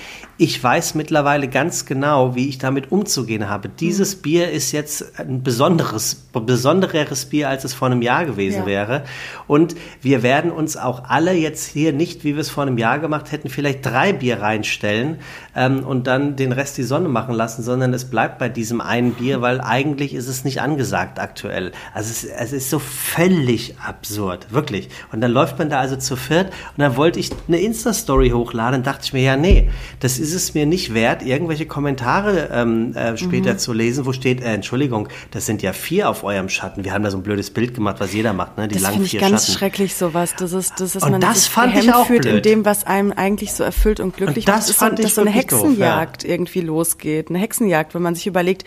ich 0.41 0.61
weiß 0.63 0.95
mittlerweile 0.95 1.47
ganz 1.47 1.85
genau, 1.85 2.33
wie 2.33 2.49
ich 2.49 2.57
damit 2.57 2.91
umzugehen 2.91 3.47
habe. 3.47 3.69
Dieses 3.69 4.17
mhm. 4.17 4.21
Bier 4.23 4.49
ist 4.49 4.71
jetzt 4.71 5.19
ein 5.19 5.43
besonderes, 5.43 6.15
besondereres 6.33 7.25
Bier, 7.25 7.47
als 7.47 7.63
es 7.63 7.75
vor 7.75 7.89
einem 7.89 8.01
Jahr 8.01 8.25
gewesen 8.25 8.61
ja. 8.61 8.65
wäre. 8.65 9.03
Und 9.45 9.75
wir 10.01 10.23
werden 10.23 10.49
uns 10.49 10.77
auch 10.77 11.03
alle 11.07 11.33
jetzt 11.33 11.67
hier 11.67 11.93
nicht, 11.93 12.23
wie 12.23 12.33
wir 12.33 12.41
es 12.41 12.49
vor 12.49 12.63
einem 12.63 12.79
Jahr 12.79 12.97
gemacht 12.97 13.31
hätten, 13.31 13.49
vielleicht 13.49 13.85
drei 13.85 14.13
Bier 14.13 14.41
reinstellen 14.41 15.19
ähm, 15.55 15.83
und 15.83 16.07
dann 16.07 16.37
den 16.37 16.53
Rest 16.53 16.75
die 16.79 16.83
Sonne 16.83 17.07
machen 17.07 17.35
lassen, 17.35 17.61
sondern 17.61 17.93
es 17.93 18.09
bleibt 18.09 18.39
bei 18.39 18.49
diesem 18.49 18.81
einen 18.81 19.13
Bier, 19.13 19.41
weil 19.41 19.61
eigentlich 19.61 20.15
ist 20.15 20.27
es 20.27 20.43
nicht 20.43 20.59
angesagt 20.59 21.19
aktuell. 21.19 21.71
Also 21.93 22.09
es, 22.09 22.23
es 22.23 22.51
ist 22.51 22.71
so 22.71 22.79
völlig 22.79 23.75
absurd, 23.77 24.51
wirklich. 24.51 24.89
Und 25.11 25.21
dann 25.21 25.31
läuft 25.31 25.59
man 25.59 25.69
da 25.69 25.79
also 25.79 25.97
zu 25.97 26.15
viert 26.15 26.47
und 26.47 26.79
dann 26.79 26.95
wollte 26.95 27.19
ich 27.19 27.29
eine 27.47 27.59
Insta-Story 27.59 28.31
hochladen, 28.31 28.81
dachte 28.81 29.01
ich 29.03 29.13
mir, 29.13 29.21
ja, 29.21 29.37
nee, 29.37 29.69
das 29.99 30.17
ist 30.17 30.30
es 30.33 30.53
mir 30.53 30.65
nicht 30.65 30.93
wert, 30.93 31.23
irgendwelche 31.23 31.65
Kommentare 31.65 32.49
ähm, 32.51 32.95
äh, 32.95 33.17
später 33.17 33.53
mhm. 33.53 33.57
zu 33.57 33.73
lesen, 33.73 34.05
wo 34.05 34.13
steht, 34.13 34.41
äh, 34.41 34.53
Entschuldigung, 34.53 35.09
das 35.31 35.45
sind 35.45 35.61
ja 35.61 35.73
vier 35.73 36.09
auf 36.09 36.23
eurem 36.23 36.49
Schatten. 36.49 36.83
Wir 36.83 36.93
haben 36.93 37.03
da 37.03 37.11
so 37.11 37.17
ein 37.17 37.23
blödes 37.23 37.51
Bild 37.51 37.73
gemacht, 37.73 37.97
was 37.99 38.13
jeder 38.13 38.33
macht, 38.33 38.57
ne? 38.57 38.67
Die 38.67 38.75
das 38.75 38.83
langen 38.83 39.05
vier 39.05 39.21
ich 39.21 39.27
ganz 39.27 39.45
Schatten. 39.45 39.57
schrecklich 39.57 39.95
sowas. 39.95 40.33
Das 40.37 40.53
ist, 40.53 40.79
das 40.79 40.95
ist 40.95 41.03
und 41.03 41.11
man 41.11 41.21
das 41.21 41.43
sich 41.43 41.49
fand 41.51 41.75
ich 41.75 41.93
auch 41.93 42.07
fühlt 42.07 42.23
blöd. 42.23 42.35
in 42.37 42.41
dem, 42.43 42.65
was 42.65 42.85
einem 42.85 43.11
eigentlich 43.11 43.53
so 43.53 43.63
erfüllt 43.63 43.99
und 43.99 44.15
glücklich 44.15 44.47
und 44.47 44.55
das 44.55 44.67
macht. 44.67 44.77
Fand 44.77 44.99
ist, 44.99 45.05
ich 45.05 45.05
dass 45.05 45.15
so 45.15 45.21
eine 45.21 45.31
Hexenjagd 45.31 46.23
doof, 46.23 46.27
ja. 46.27 46.35
irgendwie 46.35 46.61
losgeht. 46.61 47.29
Eine 47.29 47.39
Hexenjagd, 47.39 47.93
wenn 47.93 48.01
man 48.01 48.15
sich 48.15 48.27
überlegt, 48.27 48.63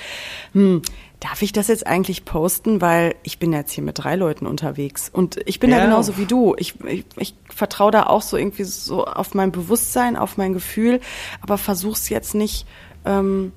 hm, 0.53 0.83
darf 1.25 1.43
ich 1.43 1.53
das 1.53 1.69
jetzt 1.69 1.87
eigentlich 1.87 2.25
posten? 2.25 2.81
Weil 2.81 3.15
ich 3.23 3.39
bin 3.39 3.53
jetzt 3.53 3.73
hier 3.73 3.83
mit 3.83 3.99
drei 3.99 4.15
Leuten 4.15 4.47
unterwegs 4.47 5.09
und 5.13 5.39
ich 5.47 5.59
bin 5.59 5.71
ja, 5.71 5.79
ja 5.79 5.85
genauso 5.85 6.19
wie 6.19 6.27
du. 6.27 6.55
Ich, 6.59 6.75
ich, 6.85 7.05
ich 7.17 7.35
vertraue 7.49 7.91
da 7.91 8.05
auch 8.05 8.23
so 8.23 8.37
irgendwie 8.37 8.65
so 8.65 9.05
auf 9.05 9.35
mein 9.35 9.51
Bewusstsein, 9.51 10.17
auf 10.17 10.37
mein 10.37 10.53
Gefühl, 10.53 11.01
aber 11.41 11.59
versuch's 11.59 12.09
jetzt 12.09 12.35
nicht. 12.35 12.67
Ähm, 13.05 13.53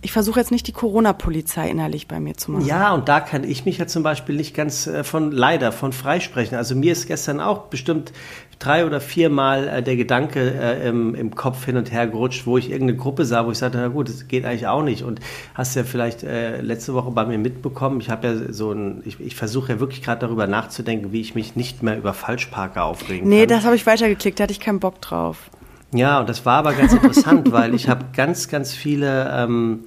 ich 0.00 0.12
versuche 0.12 0.38
jetzt 0.38 0.52
nicht 0.52 0.66
die 0.66 0.72
Corona-Polizei 0.72 1.68
innerlich 1.68 2.06
bei 2.06 2.20
mir 2.20 2.36
zu 2.36 2.52
machen. 2.52 2.66
Ja, 2.66 2.94
und 2.94 3.08
da 3.08 3.20
kann 3.20 3.42
ich 3.42 3.64
mich 3.64 3.78
ja 3.78 3.86
zum 3.88 4.04
Beispiel 4.04 4.36
nicht 4.36 4.54
ganz 4.54 4.86
äh, 4.86 5.02
von 5.02 5.32
leider 5.32 5.72
von 5.72 5.92
freisprechen. 5.92 6.56
Also 6.56 6.76
mir 6.76 6.92
ist 6.92 7.06
gestern 7.06 7.40
auch 7.40 7.66
bestimmt 7.66 8.12
drei 8.58 8.84
oder 8.84 9.00
viermal 9.00 9.68
äh, 9.68 9.82
der 9.82 9.96
Gedanke 9.96 10.40
äh, 10.40 10.88
im, 10.88 11.14
im 11.14 11.34
Kopf 11.34 11.64
hin 11.64 11.76
und 11.76 11.92
her 11.92 12.06
gerutscht, 12.06 12.46
wo 12.46 12.58
ich 12.58 12.70
irgendeine 12.70 12.98
Gruppe 12.98 13.24
sah, 13.24 13.46
wo 13.46 13.50
ich 13.50 13.58
sagte, 13.58 13.78
na 13.78 13.88
gut, 13.88 14.08
das 14.08 14.28
geht 14.28 14.44
eigentlich 14.44 14.66
auch 14.66 14.82
nicht. 14.82 15.02
Und 15.02 15.20
hast 15.54 15.76
ja 15.76 15.84
vielleicht 15.84 16.22
äh, 16.22 16.60
letzte 16.60 16.94
Woche 16.94 17.10
bei 17.10 17.24
mir 17.24 17.38
mitbekommen, 17.38 18.00
ich 18.00 18.10
habe 18.10 18.26
ja 18.26 18.52
so 18.52 18.72
ein, 18.72 19.02
ich, 19.04 19.20
ich 19.20 19.36
versuche 19.36 19.74
ja 19.74 19.80
wirklich 19.80 20.02
gerade 20.02 20.20
darüber 20.20 20.46
nachzudenken, 20.46 21.12
wie 21.12 21.20
ich 21.20 21.34
mich 21.34 21.56
nicht 21.56 21.82
mehr 21.82 21.96
über 21.96 22.14
Falschparker 22.14 22.84
aufregen 22.84 23.28
nee, 23.28 23.40
kann. 23.40 23.40
Nee, 23.40 23.46
das 23.46 23.64
habe 23.64 23.76
ich 23.76 23.86
weitergeklickt, 23.86 24.38
da 24.40 24.44
hatte 24.44 24.52
ich 24.52 24.60
keinen 24.60 24.80
Bock 24.80 25.00
drauf. 25.00 25.50
Ja, 25.92 26.20
und 26.20 26.28
das 26.28 26.44
war 26.44 26.58
aber 26.58 26.74
ganz 26.74 26.92
interessant, 26.92 27.52
weil 27.52 27.74
ich 27.74 27.88
habe 27.88 28.06
ganz, 28.14 28.48
ganz 28.48 28.74
viele 28.74 29.30
ähm, 29.34 29.84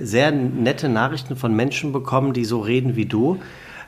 sehr 0.00 0.30
nette 0.30 0.88
Nachrichten 0.88 1.36
von 1.36 1.54
Menschen 1.54 1.92
bekommen, 1.92 2.32
die 2.32 2.44
so 2.44 2.60
reden 2.60 2.96
wie 2.96 3.06
du. 3.06 3.38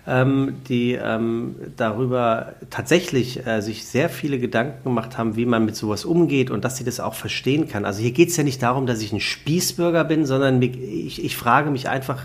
Ähm, 0.06 0.56
die 0.68 0.92
ähm, 0.92 1.56
darüber 1.78 2.56
tatsächlich 2.68 3.46
äh, 3.46 3.62
sich 3.62 3.86
sehr 3.86 4.10
viele 4.10 4.38
Gedanken 4.38 4.84
gemacht 4.84 5.16
haben, 5.16 5.34
wie 5.34 5.46
man 5.46 5.64
mit 5.64 5.76
sowas 5.76 6.04
umgeht 6.04 6.50
und 6.50 6.62
dass 6.62 6.76
sie 6.76 6.84
das 6.84 7.00
auch 7.00 7.14
verstehen 7.14 7.68
kann. 7.68 7.86
Also 7.86 8.02
hier 8.02 8.10
geht 8.10 8.28
es 8.28 8.36
ja 8.36 8.44
nicht 8.44 8.62
darum, 8.62 8.84
dass 8.84 9.00
ich 9.00 9.14
ein 9.14 9.20
Spießbürger 9.20 10.04
bin, 10.04 10.26
sondern 10.26 10.60
ich, 10.60 11.24
ich 11.24 11.36
frage 11.38 11.70
mich 11.70 11.88
einfach, 11.88 12.24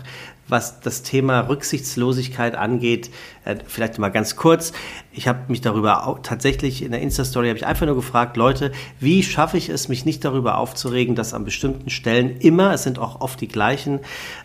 was 0.50 0.80
das 0.80 1.02
Thema 1.02 1.40
Rücksichtslosigkeit 1.48 2.54
angeht, 2.54 3.10
äh, 3.44 3.56
vielleicht 3.66 3.98
mal 3.98 4.10
ganz 4.10 4.36
kurz. 4.36 4.72
Ich 5.12 5.26
habe 5.26 5.40
mich 5.48 5.60
darüber 5.60 6.06
auch, 6.06 6.20
tatsächlich 6.22 6.82
in 6.82 6.92
der 6.92 7.00
Insta-Story 7.00 7.48
habe 7.48 7.58
ich 7.58 7.66
einfach 7.66 7.86
nur 7.86 7.94
gefragt, 7.94 8.36
Leute, 8.36 8.70
wie 9.00 9.22
schaffe 9.22 9.56
ich 9.56 9.68
es, 9.68 9.88
mich 9.88 10.04
nicht 10.04 10.24
darüber 10.24 10.58
aufzuregen, 10.58 11.14
dass 11.14 11.34
an 11.34 11.44
bestimmten 11.44 11.90
Stellen 11.90 12.36
immer, 12.38 12.72
es 12.74 12.82
sind 12.82 12.98
auch 12.98 13.20
oft 13.20 13.40
die 13.40 13.48
gleichen 13.48 14.00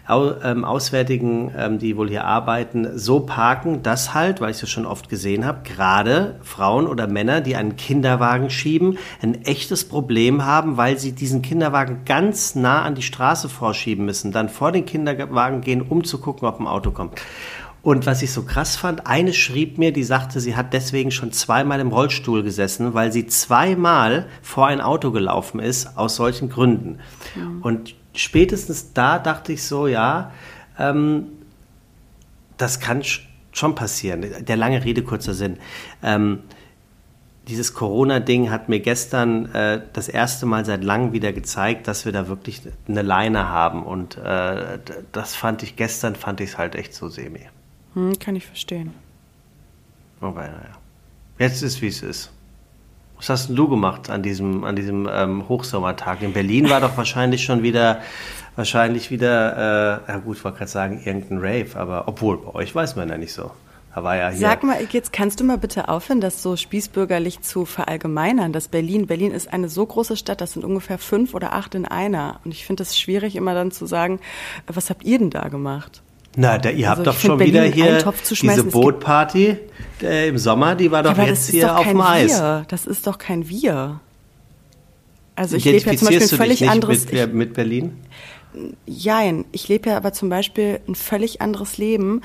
Au, 0.07 0.31
ähm, 0.43 0.63
Auswärtigen, 0.65 1.51
ähm, 1.57 1.79
die 1.79 1.97
wohl 1.97 2.09
hier 2.09 2.25
arbeiten, 2.25 2.97
so 2.97 3.19
parken, 3.19 3.83
dass 3.83 4.13
halt, 4.13 4.41
weil 4.41 4.51
ich 4.51 4.63
es 4.63 4.69
schon 4.69 4.85
oft 4.85 5.09
gesehen 5.09 5.45
habe, 5.45 5.61
gerade 5.63 6.39
Frauen 6.41 6.87
oder 6.87 7.07
Männer, 7.07 7.41
die 7.41 7.55
einen 7.55 7.75
Kinderwagen 7.75 8.49
schieben, 8.49 8.97
ein 9.21 9.43
echtes 9.45 9.87
Problem 9.87 10.45
haben, 10.45 10.77
weil 10.77 10.97
sie 10.97 11.11
diesen 11.11 11.41
Kinderwagen 11.41 12.01
ganz 12.05 12.55
nah 12.55 12.83
an 12.83 12.95
die 12.95 13.01
Straße 13.01 13.49
vorschieben 13.49 14.05
müssen, 14.05 14.31
dann 14.31 14.49
vor 14.49 14.71
den 14.71 14.85
Kinderwagen 14.85 15.61
gehen, 15.61 15.81
um 15.81 15.94
zu 16.03 16.19
gucken, 16.19 16.47
ob 16.47 16.59
ein 16.59 16.67
Auto 16.67 16.91
kommt. 16.91 17.19
Und 17.81 18.07
was 18.07 18.23
ich 18.23 18.31
so 18.31 18.41
krass 18.41 18.75
fand, 18.75 19.05
eine 19.05 19.31
schrieb 19.31 19.77
mir, 19.77 19.93
die 19.93 20.03
sagte, 20.03 20.39
sie 20.39 20.55
hat 20.55 20.73
deswegen 20.73 21.11
schon 21.11 21.31
zweimal 21.31 21.79
im 21.79 21.89
Rollstuhl 21.89 22.41
gesessen, 22.41 22.95
weil 22.95 23.11
sie 23.11 23.27
zweimal 23.27 24.27
vor 24.41 24.65
ein 24.65 24.81
Auto 24.81 25.11
gelaufen 25.11 25.59
ist, 25.59 25.95
aus 25.95 26.15
solchen 26.15 26.49
Gründen. 26.49 26.97
Mhm. 27.35 27.61
Und 27.61 27.95
spätestens 28.15 28.93
da 28.93 29.19
dachte 29.19 29.53
ich 29.53 29.63
so, 29.63 29.85
ja, 29.85 30.31
ähm, 30.79 31.27
das 32.57 32.79
kann 32.79 33.03
schon 33.51 33.75
passieren. 33.75 34.25
Der 34.39 34.57
lange 34.57 34.83
Rede, 34.83 35.03
kurzer 35.03 35.35
Sinn. 35.35 35.57
Ähm, 36.01 36.39
dieses 37.47 37.73
Corona-Ding 37.73 38.49
hat 38.49 38.69
mir 38.69 38.79
gestern 38.79 39.53
äh, 39.53 39.81
das 39.93 40.09
erste 40.09 40.45
Mal 40.45 40.65
seit 40.65 40.83
langem 40.83 41.13
wieder 41.13 41.31
gezeigt, 41.31 41.87
dass 41.87 42.05
wir 42.05 42.11
da 42.11 42.27
wirklich 42.27 42.61
eine 42.87 43.01
Leine 43.01 43.49
haben. 43.49 43.83
Und 43.83 44.17
äh, 44.17 44.79
das 45.11 45.35
fand 45.35 45.63
ich 45.63 45.75
gestern, 45.75 46.15
fand 46.15 46.41
ich 46.41 46.51
es 46.51 46.57
halt 46.57 46.75
echt 46.75 46.93
so 46.93 47.07
semi. 47.07 47.41
Hm, 47.93 48.17
kann 48.19 48.35
ich 48.35 48.45
verstehen. 48.45 48.93
Wobei, 50.19 50.47
naja. 50.47 50.77
Jetzt 51.37 51.61
ist, 51.61 51.81
wie 51.81 51.87
es 51.87 52.01
ist. 52.01 52.31
Was 53.17 53.29
hast 53.29 53.47
denn 53.47 53.55
du 53.55 53.69
gemacht 53.69 54.09
an 54.09 54.23
diesem, 54.23 54.63
an 54.63 54.75
diesem 54.75 55.07
ähm, 55.11 55.47
Hochsommertag? 55.47 56.21
In 56.21 56.33
Berlin 56.33 56.69
war 56.69 56.81
doch 56.81 56.97
wahrscheinlich 56.97 57.43
schon 57.43 57.63
wieder, 57.63 58.01
wahrscheinlich 58.55 59.11
wieder, 59.11 60.01
äh, 60.07 60.11
ja 60.11 60.17
gut, 60.17 60.37
ich 60.37 60.43
wollte 60.43 60.57
gerade 60.57 60.71
sagen, 60.71 61.01
irgendein 61.03 61.37
Rave, 61.37 61.79
aber 61.79 62.07
obwohl, 62.07 62.37
bei 62.37 62.55
euch 62.55 62.73
weiß 62.73 62.95
man 62.95 63.09
ja 63.09 63.17
nicht 63.17 63.33
so. 63.33 63.51
Da 63.95 64.03
war 64.03 64.17
ja 64.17 64.29
hier. 64.29 64.39
Sag 64.39 64.63
mal, 64.63 64.77
jetzt 64.91 65.13
kannst 65.13 65.39
du 65.39 65.45
mal 65.45 65.57
bitte 65.57 65.87
aufhören, 65.87 66.19
das 66.19 66.43
so 66.43 66.57
spießbürgerlich 66.57 67.41
zu 67.41 67.63
verallgemeinern, 67.63 68.51
dass 68.51 68.67
Berlin, 68.67 69.07
Berlin 69.07 69.31
ist 69.31 69.51
eine 69.53 69.69
so 69.69 69.85
große 69.85 70.17
Stadt, 70.17 70.41
das 70.41 70.51
sind 70.51 70.65
ungefähr 70.65 70.97
fünf 70.97 71.33
oder 71.33 71.53
acht 71.53 71.75
in 71.75 71.85
einer. 71.85 72.41
Und 72.43 72.51
ich 72.51 72.65
finde 72.65 72.83
es 72.83 72.97
schwierig, 72.97 73.37
immer 73.37 73.53
dann 73.53 73.71
zu 73.71 73.85
sagen, 73.85 74.19
was 74.67 74.89
habt 74.89 75.05
ihr 75.05 75.17
denn 75.17 75.29
da 75.29 75.47
gemacht? 75.47 76.01
Na, 76.35 76.57
da, 76.57 76.71
ihr 76.71 76.89
also 76.89 77.05
habt 77.05 77.07
doch 77.07 77.17
schon 77.17 77.37
Berlin 77.37 77.53
wieder 77.53 77.63
hier 77.63 78.13
diese 78.29 78.65
Bootparty 78.65 79.57
äh, 80.01 80.27
im 80.27 80.37
Sommer, 80.37 80.75
die 80.75 80.91
war 80.91 81.01
doch 81.01 81.17
ja, 81.17 81.23
jetzt 81.23 81.49
hier 81.49 81.77
auf 81.77 81.87
dem 81.87 82.01
Eis. 82.01 82.37
Wir. 82.37 82.65
Das 82.67 82.85
ist 82.85 83.07
doch 83.07 83.17
kein 83.17 83.47
Wir. 83.47 84.01
Also 85.37 85.55
ich 85.55 85.63
lebe 85.63 85.89
ja 85.89 85.95
zum 85.95 86.09
Beispiel 86.09 86.21
ein 86.21 86.37
völlig 86.37 86.69
anderes 86.69 87.09
mit, 87.09 87.33
mit 87.33 87.53
Berlin. 87.53 87.93
Jein, 88.85 89.45
ich 89.51 89.67
lebe 89.67 89.89
ja 89.89 89.97
aber 89.97 90.13
zum 90.13 90.29
Beispiel 90.29 90.79
ein 90.87 90.95
völlig 90.95 91.41
anderes 91.41 91.77
Leben, 91.77 92.21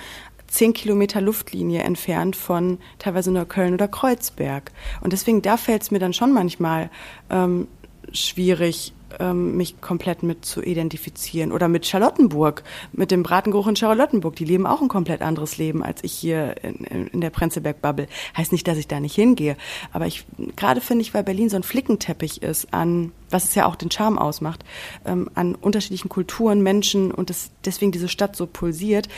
zehn 0.50 0.72
Kilometer 0.74 1.20
Luftlinie 1.20 1.82
entfernt 1.82 2.36
von 2.36 2.78
teilweise 2.98 3.30
nur 3.30 3.46
Köln 3.46 3.72
oder 3.72 3.88
Kreuzberg. 3.88 4.72
Und 5.00 5.12
deswegen 5.12 5.42
da 5.42 5.56
fällt 5.56 5.82
es 5.82 5.90
mir 5.90 6.00
dann 6.00 6.12
schon 6.12 6.32
manchmal 6.32 6.90
ähm, 7.30 7.68
schwierig, 8.12 8.92
ähm, 9.18 9.56
mich 9.56 9.80
komplett 9.80 10.22
mit 10.22 10.44
zu 10.44 10.62
identifizieren. 10.62 11.52
Oder 11.52 11.68
mit 11.68 11.86
Charlottenburg, 11.86 12.64
mit 12.92 13.10
dem 13.10 13.22
Bratengeruch 13.22 13.68
in 13.68 13.76
Charlottenburg. 13.76 14.36
Die 14.36 14.44
leben 14.44 14.66
auch 14.66 14.82
ein 14.82 14.88
komplett 14.88 15.22
anderes 15.22 15.56
Leben 15.56 15.82
als 15.82 16.02
ich 16.04 16.12
hier 16.12 16.56
in, 16.62 17.06
in 17.06 17.20
der 17.20 17.30
Prenzlberg-Bubble. 17.30 18.08
Heißt 18.36 18.52
nicht, 18.52 18.66
dass 18.66 18.78
ich 18.78 18.88
da 18.88 19.00
nicht 19.00 19.14
hingehe. 19.14 19.56
Aber 19.92 20.06
ich, 20.06 20.24
gerade 20.56 20.80
finde 20.80 21.02
ich, 21.02 21.14
weil 21.14 21.24
Berlin 21.24 21.48
so 21.48 21.56
ein 21.56 21.62
Flickenteppich 21.62 22.42
ist 22.42 22.74
an, 22.74 23.12
was 23.30 23.44
es 23.44 23.54
ja 23.54 23.66
auch 23.66 23.76
den 23.76 23.90
Charme 23.90 24.18
ausmacht, 24.18 24.64
ähm, 25.04 25.30
an 25.34 25.54
unterschiedlichen 25.54 26.08
Kulturen, 26.08 26.62
Menschen 26.62 27.10
und 27.12 27.30
das, 27.30 27.50
deswegen 27.64 27.92
diese 27.92 28.08
Stadt 28.08 28.36
so 28.36 28.46
pulsiert, 28.46 29.08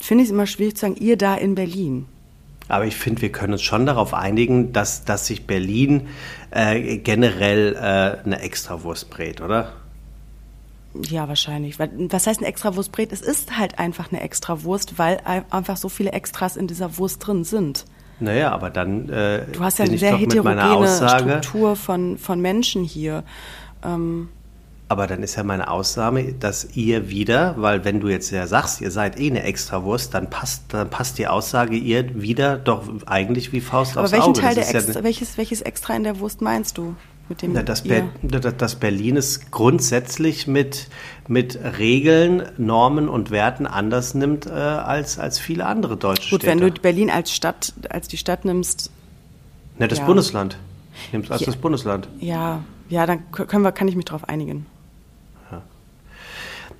finde 0.00 0.22
ich 0.22 0.28
es 0.28 0.32
immer 0.32 0.46
schwierig 0.46 0.76
zu 0.76 0.82
sagen, 0.82 0.96
ihr 0.96 1.16
da 1.16 1.34
in 1.34 1.54
Berlin. 1.54 2.06
Aber 2.68 2.86
ich 2.86 2.96
finde, 2.96 3.22
wir 3.22 3.32
können 3.32 3.54
uns 3.54 3.62
schon 3.62 3.86
darauf 3.86 4.14
einigen, 4.14 4.72
dass, 4.72 5.04
dass 5.04 5.26
sich 5.26 5.46
Berlin 5.46 6.08
äh, 6.50 6.98
generell 6.98 7.74
äh, 7.74 8.24
eine 8.24 8.40
Extrawurst 8.40 9.10
brät, 9.10 9.40
oder? 9.40 9.72
Ja, 10.94 11.26
wahrscheinlich. 11.26 11.78
Was 11.78 12.26
heißt 12.26 12.40
eine 12.40 12.48
Extrawurstbrät? 12.48 13.12
Es 13.12 13.22
ist 13.22 13.58
halt 13.58 13.78
einfach 13.78 14.12
eine 14.12 14.20
Extrawurst, 14.20 14.98
weil 14.98 15.20
einfach 15.50 15.76
so 15.76 15.88
viele 15.88 16.12
Extras 16.12 16.56
in 16.56 16.66
dieser 16.66 16.98
Wurst 16.98 17.26
drin 17.26 17.44
sind. 17.44 17.86
Naja, 18.20 18.52
aber 18.52 18.70
dann. 18.70 19.08
Äh, 19.08 19.46
du 19.52 19.60
hast 19.60 19.78
ja 19.78 19.86
eine 19.86 19.98
sehr 19.98 20.16
heterogene 20.16 20.86
Struktur 20.86 21.76
von, 21.76 22.18
von 22.18 22.40
Menschen 22.40 22.84
hier. 22.84 23.24
Ähm, 23.84 24.28
aber 24.92 25.06
dann 25.06 25.22
ist 25.22 25.36
ja 25.36 25.42
meine 25.42 25.70
Aussage, 25.70 26.34
dass 26.38 26.76
ihr 26.76 27.08
wieder, 27.08 27.54
weil 27.56 27.82
wenn 27.82 28.00
du 28.00 28.08
jetzt 28.08 28.30
ja 28.30 28.46
sagst, 28.46 28.82
ihr 28.82 28.90
seid 28.90 29.18
eh 29.18 29.30
eine 29.30 29.42
Extrawurst, 29.42 30.12
dann 30.12 30.28
passt, 30.28 30.64
dann 30.68 30.90
passt 30.90 31.16
die 31.16 31.28
Aussage 31.28 31.76
ihr 31.76 32.20
wieder 32.20 32.58
doch 32.58 32.84
eigentlich 33.06 33.54
wie 33.54 33.62
Faust 33.62 33.92
Aber 33.92 34.02
aufs 34.02 34.12
welchen 34.12 34.24
Auge. 34.24 34.40
Teil 34.42 34.54
der 34.54 34.68
Extra, 34.68 34.98
ja 34.98 35.02
welches, 35.02 35.38
welches 35.38 35.62
Extra 35.62 35.94
in 35.96 36.04
der 36.04 36.18
Wurst 36.18 36.42
meinst 36.42 36.76
du? 36.76 36.94
Mit 37.30 37.40
dem 37.40 37.54
Na, 37.54 37.62
das, 37.62 37.84
Ber 37.84 38.02
das 38.22 38.74
Berlin 38.74 39.16
ist 39.16 39.50
grundsätzlich 39.50 40.46
mit, 40.46 40.88
mit 41.26 41.58
Regeln, 41.78 42.42
Normen 42.58 43.08
und 43.08 43.30
Werten 43.30 43.66
anders 43.66 44.12
nimmt 44.12 44.44
äh, 44.44 44.50
als, 44.50 45.18
als 45.18 45.38
viele 45.38 45.64
andere 45.64 45.96
deutsche 45.96 46.28
Gut, 46.28 46.42
Städte. 46.42 46.60
wenn 46.60 46.74
du 46.74 46.80
Berlin 46.80 47.08
als 47.08 47.32
Stadt, 47.32 47.72
als 47.88 48.08
die 48.08 48.18
Stadt 48.18 48.44
nimmst. 48.44 48.90
Na, 49.78 49.86
das 49.86 50.00
ja. 50.00 50.04
Bundesland. 50.04 50.58
Nimmst 51.12 51.30
als 51.30 51.40
ja. 51.40 51.46
das 51.46 51.56
Bundesland. 51.56 52.08
Ja, 52.20 52.62
ja, 52.92 53.06
dann 53.06 53.30
können 53.32 53.62
wir, 53.64 53.72
kann 53.72 53.88
ich 53.88 53.96
mich 53.96 54.04
darauf 54.04 54.28
einigen. 54.28 54.66
Ja. 55.50 55.62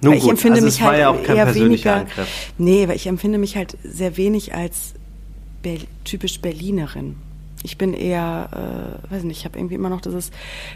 Nun 0.02 0.11
weil 0.12 0.19
ich 0.19 0.23
gut, 0.25 0.33
empfinde 0.33 0.57
also 0.57 0.66
mich 0.66 0.75
es 0.75 0.81
war 0.83 0.90
halt 0.90 1.00
ja 1.00 1.09
auch 1.09 1.23
kein 1.23 1.37
eher 1.37 1.54
weniger. 1.54 1.95
Angriff. 1.97 2.52
Nee, 2.59 2.87
weil 2.87 2.97
ich 2.97 3.07
empfinde 3.07 3.38
mich 3.38 3.57
halt 3.57 3.78
sehr 3.83 4.16
wenig 4.19 4.54
als 4.54 4.92
Ber 5.62 5.78
typisch 6.04 6.40
Berlinerin. 6.40 7.16
Ich 7.64 7.78
bin 7.78 7.95
eher, 7.95 8.99
äh, 9.09 9.12
weiß 9.14 9.23
nicht, 9.23 9.38
ich 9.38 9.45
habe 9.47 9.57
irgendwie 9.57 9.76
immer 9.76 9.88
noch 9.88 10.00
dieses, 10.02 10.33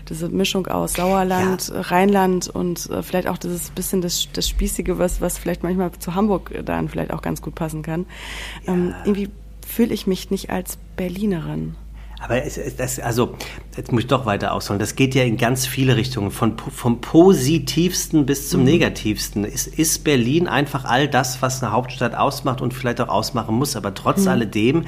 diese 0.09 0.28
Mischung 0.31 0.69
aus 0.69 0.95
Sauerland, 0.95 1.69
Ja. 1.69 1.81
Rheinland 1.83 2.49
und 2.49 2.88
äh, 2.90 3.02
vielleicht 3.02 3.26
auch 3.28 3.38
dieses 3.38 3.71
bisschen 3.71 4.00
das, 4.00 4.28
das 4.33 4.49
Spießige, 4.49 4.97
was, 4.97 5.21
was 5.21 5.37
vielleicht 5.37 5.64
manchmal 5.64 5.90
zu 5.99 6.14
Hamburg 6.14 6.52
dann 6.64 6.88
vielleicht 6.88 7.12
auch 7.12 7.21
ganz 7.23 7.43
gut 7.43 7.57
passen 7.57 7.83
kann. 7.83 8.07
Ähm, 8.66 8.95
irgendwie 9.05 9.28
fühle 9.66 9.93
ich 9.93 10.07
mich 10.07 10.31
nicht 10.31 10.49
als 10.50 10.78
Berlinerin. 10.97 11.75
Aber 12.19 12.43
es, 12.43 12.59
das, 12.77 12.99
also, 12.99 13.35
jetzt 13.77 13.93
muss 13.93 14.03
ich 14.03 14.07
doch 14.07 14.25
weiter 14.25 14.53
ausholen. 14.53 14.79
Das 14.79 14.97
geht 14.97 15.15
ja 15.15 15.23
in 15.25 15.37
ganz 15.37 15.67
viele 15.67 15.97
Richtungen. 15.97 16.31
Von, 16.31 16.57
vom 16.59 17.01
Positivsten 17.01 18.25
bis 18.25 18.49
zum 18.49 18.65
Negativsten. 18.65 19.45
Ist, 19.45 19.67
ist 19.67 20.03
Berlin 20.03 20.49
einfach 20.49 20.85
all 20.85 21.09
das, 21.09 21.43
was 21.43 21.63
eine 21.63 21.73
Hauptstadt 21.73 22.15
ausmacht 22.15 22.63
und 22.63 22.73
vielleicht 22.73 23.01
auch 23.01 23.09
ausmachen 23.09 23.55
muss. 23.55 23.77
Aber 23.77 23.93
trotz 23.93 24.27
alledem 24.27 24.87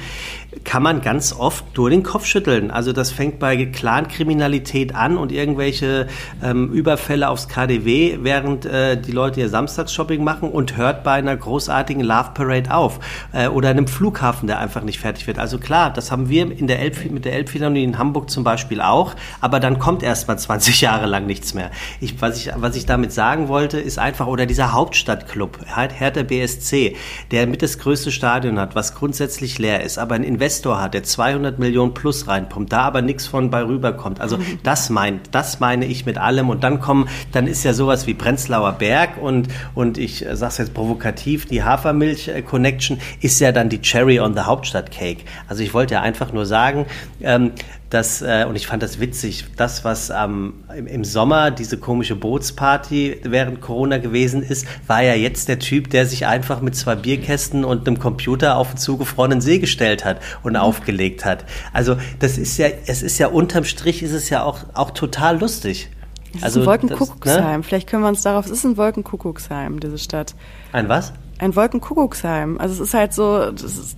kann 0.65 0.83
man 0.83 1.03
ganz 1.03 1.35
oft 1.35 1.77
nur 1.77 1.91
den 1.91 2.03
Kopf 2.03 2.25
schütteln. 2.25 2.71
Also 2.71 2.93
das 2.93 3.11
fängt 3.11 3.39
bei 3.39 3.67
Clankriminalität 3.67 4.95
an 4.95 5.19
und 5.19 5.31
irgendwelche 5.31 6.09
ähm, 6.43 6.73
Überfälle 6.73 7.29
aufs 7.29 7.49
KDW, 7.49 8.19
während 8.23 8.65
äh, 8.65 9.01
die 9.01 9.13
Leute 9.13 9.41
ihr 9.41 9.51
Samstagsshopping 9.51 10.25
machen 10.25 10.51
und 10.51 10.77
hört 10.77 11.05
bei 11.05 11.13
einer 11.13 11.37
großartigen 11.37 12.03
Love 12.03 12.31
Parade 12.33 12.75
auf. 12.75 13.01
Äh, 13.33 13.49
oder 13.49 13.69
einem 13.69 13.87
Flughafen, 13.87 14.47
der 14.47 14.59
einfach 14.59 14.83
nicht 14.83 14.99
fertig 14.99 15.27
wird. 15.27 15.39
Also 15.39 15.59
klar, 15.59 15.93
das 15.93 16.11
haben 16.11 16.31
wir 16.31 16.51
in 16.51 16.67
der 16.67 16.81
Elb, 16.81 16.97
mit 17.19 17.25
der 17.25 17.33
Elbphilharmonie 17.33 17.83
in 17.83 17.99
Hamburg 17.99 18.31
zum 18.31 18.45
Beispiel 18.45 18.81
auch, 18.81 19.15
aber 19.41 19.59
dann 19.59 19.81
kommt 19.81 20.05
erst 20.05 20.29
mal 20.29 20.39
20 20.39 20.81
Jahre 20.81 21.07
lang 21.07 21.27
nichts 21.27 21.53
mehr. 21.53 21.73
Ich, 22.01 22.21
was, 22.23 22.37
ich, 22.39 22.53
was 22.55 22.77
ich 22.77 22.87
damit 22.87 23.13
sagen 23.13 23.49
wollte, 23.49 23.81
ist 23.81 23.99
einfach, 23.99 24.29
oder 24.29 24.47
dieser 24.47 24.73
Hauptstadtclub, 24.73 25.59
Her- 25.67 25.89
Hertha 25.93 26.23
BSC, 26.23 26.95
der 27.33 27.49
mit 27.49 27.63
das 27.63 27.79
größte 27.79 28.13
Stadion 28.13 28.61
hat, 28.61 28.77
was 28.77 28.95
grundsätzlich 28.95 29.59
leer 29.59 29.83
ist, 29.83 29.99
aber 29.99 30.15
einen 30.15 30.23
Investor 30.23 30.81
hat, 30.81 30.95
der 30.95 31.03
200 31.03 31.59
Millionen 31.59 31.93
plus 31.93 32.29
reinpumpt, 32.29 32.73
da 32.73 32.83
aber 32.83 33.03
nichts 33.03 33.27
von 33.27 33.51
bei 33.51 33.65
rüberkommt. 33.65 34.21
Also 34.21 34.39
das 34.63 34.91
meint, 34.91 35.35
das 35.35 35.59
meine 35.59 35.87
ich 35.87 36.07
mit 36.07 36.19
allem. 36.19 36.49
Und 36.51 36.63
dann 36.63 36.79
kommen, 36.81 37.09
dann 37.33 37.49
ist 37.49 37.65
ja 37.65 37.73
sowas 37.73 38.07
wie 38.07 38.15
Prenzlauer 38.15 38.73
Berg 38.73 39.21
und, 39.21 39.49
und 39.75 39.99
ich 39.99 40.25
sag's 40.33 40.59
jetzt 40.59 40.73
provokativ, 40.73 41.47
die 41.47 41.65
Hafermilch-Connection 41.65 42.99
ist 43.21 43.41
ja 43.41 43.51
dann 43.51 43.69
die 43.69 43.81
Cherry 43.81 44.21
on 44.21 44.35
the 44.35 44.41
Hauptstadt-Cake. 44.41 45.25
Also 45.49 45.63
ich 45.65 45.75
wollte 45.75 45.95
ja 45.95 46.03
einfach 46.03 46.33
nur 46.33 46.47
sagen, 46.47 46.87
ähm, 47.21 47.53
dass, 47.91 48.23
äh, 48.23 48.45
und 48.49 48.57
ich 48.57 48.67
fand 48.67 48.83
das 48.83 49.01
witzig, 49.01 49.47
das, 49.57 49.85
was 49.85 50.11
ähm, 50.11 50.55
im, 50.77 50.87
im 50.87 51.05
Sommer 51.05 51.51
diese 51.51 51.79
komische 51.79 52.17
Bootsparty 52.17 53.21
während 53.25 53.61
Corona 53.61 53.99
gewesen 53.99 54.43
ist, 54.43 54.67
war 54.87 55.03
ja 55.03 55.15
jetzt 55.15 55.49
der 55.49 55.59
Typ, 55.59 55.91
der 55.91 56.07
sich 56.07 56.27
einfach 56.27 56.61
mit 56.61 56.77
zwei 56.77 56.95
Bierkästen 56.95 57.65
und 57.65 57.87
einem 57.87 57.99
Computer 57.99 58.57
auf 58.57 58.71
den 58.71 58.77
zugefrorenen 58.79 59.41
See 59.41 59.59
gestellt 59.59 60.05
hat 60.05 60.21
und 60.43 60.57
aufgelegt 60.57 61.25
hat. 61.25 61.45
Also 61.73 61.97
das 62.19 62.39
ist 62.39 62.59
ja, 62.59 62.69
es 62.87 63.03
ist 63.03 63.19
ja 63.19 63.29
unterm 63.29 63.65
Strich 63.65 64.03
ist 64.03 64.13
es 64.13 64.29
ja 64.29 64.43
auch, 64.43 64.61
auch 64.75 64.91
total 64.91 65.39
lustig. 65.39 65.89
Es 66.37 66.43
also 66.43 66.61
ist 66.61 66.69
ein 66.69 66.89
das, 66.89 66.99
Wolkenkuckucksheim. 66.99 67.61
ne? 67.61 67.63
Vielleicht 67.63 67.89
können 67.89 68.03
wir 68.03 68.09
uns 68.09 68.23
darauf. 68.23 68.45
Es 68.45 68.53
ist 68.53 68.65
ein 68.65 68.77
Wolkenkuckucksheim, 68.77 69.81
diese 69.81 69.99
Stadt. 69.99 70.35
Ein 70.73 70.89
was? 70.89 71.13
Ein 71.39 71.55
Wolkenkuckucksheim. 71.57 72.59
Also 72.59 72.75
es 72.75 72.89
ist 72.89 72.95
halt 72.95 73.13
so, 73.15 73.51
das 73.53 73.63
ist 73.63 73.97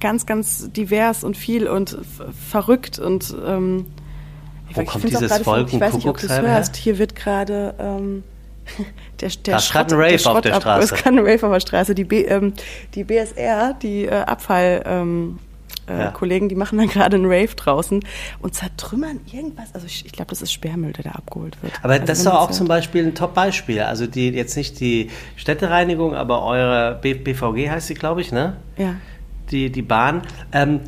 ganz, 0.00 0.24
ganz 0.26 0.70
divers 0.72 1.22
und 1.24 1.36
viel 1.36 1.68
und 1.68 1.98
verrückt 2.50 2.98
und 2.98 3.34
ähm, 3.46 3.86
ich 4.70 4.76
Wo 4.76 4.80
ich 4.82 4.88
kommt 4.88 5.04
dieses 5.04 5.28
gerade 5.30 5.44
verrückt. 5.44 5.72
Ich 5.72 5.80
weiß 5.80 5.94
nicht, 5.94 6.06
ob 6.06 6.16
du 6.18 6.26
es 6.26 6.30
Wolkenkuckucksheim 6.30 6.44
her? 6.46 6.54
hörst. 6.56 6.76
Hier 6.76 6.98
wird 6.98 7.14
gerade 7.16 7.74
ähm, 7.78 8.22
der, 9.20 9.28
der 9.30 9.56
Da 9.56 9.62
grad 9.70 9.92
ein 9.92 9.98
der 9.98 9.98
Rave 9.98 10.30
auf 10.30 10.40
der 10.42 10.54
ab- 10.56 10.62
Straße. 10.62 10.84
Es 10.84 10.92
ist 10.92 11.02
gerade 11.02 11.16
ein 11.18 11.26
Rave 11.26 11.46
auf 11.46 11.52
der 11.52 11.60
Straße. 11.60 11.94
Die, 11.94 12.04
B, 12.04 12.22
ähm, 12.22 12.52
die 12.94 13.04
BSR, 13.04 13.74
die 13.74 14.04
äh, 14.06 14.10
Abfall 14.10 14.82
ähm, 14.86 15.38
äh, 15.88 15.98
Ja. 15.98 16.10
Kollegen, 16.10 16.48
die 16.48 16.54
machen 16.54 16.78
dann 16.78 16.88
gerade 16.88 17.16
einen 17.16 17.26
Rave 17.26 17.54
draußen 17.56 18.00
und 18.40 18.54
zertrümmern 18.54 19.20
irgendwas. 19.32 19.74
Also 19.74 19.86
ich, 19.86 20.04
ich 20.06 20.12
glaube, 20.12 20.30
das 20.30 20.42
ist 20.42 20.52
Sperrmüll, 20.52 20.92
der 20.92 21.04
da 21.04 21.10
abgeholt 21.12 21.56
wird. 21.62 21.72
Aber 21.82 21.94
also 21.94 22.06
das 22.06 22.18
ist 22.18 22.26
doch 22.26 22.34
auch 22.34 22.50
zum 22.50 22.68
Beispiel 22.68 23.04
ein 23.06 23.14
Top-Beispiel. 23.14 23.80
Also 23.82 24.06
die 24.06 24.30
jetzt 24.30 24.56
nicht 24.56 24.80
die 24.80 25.10
Städtereinigung, 25.36 26.14
aber 26.14 26.42
eure 26.44 26.98
B 27.00 27.14
BVG 27.14 27.70
heißt 27.70 27.86
sie, 27.88 27.94
glaube 27.94 28.20
ich, 28.20 28.32
ne? 28.32 28.56
Ja. 28.76 28.94
Die, 29.50 29.70
die 29.72 29.82
Bahn. 29.82 30.22
Ähm, 30.52 30.80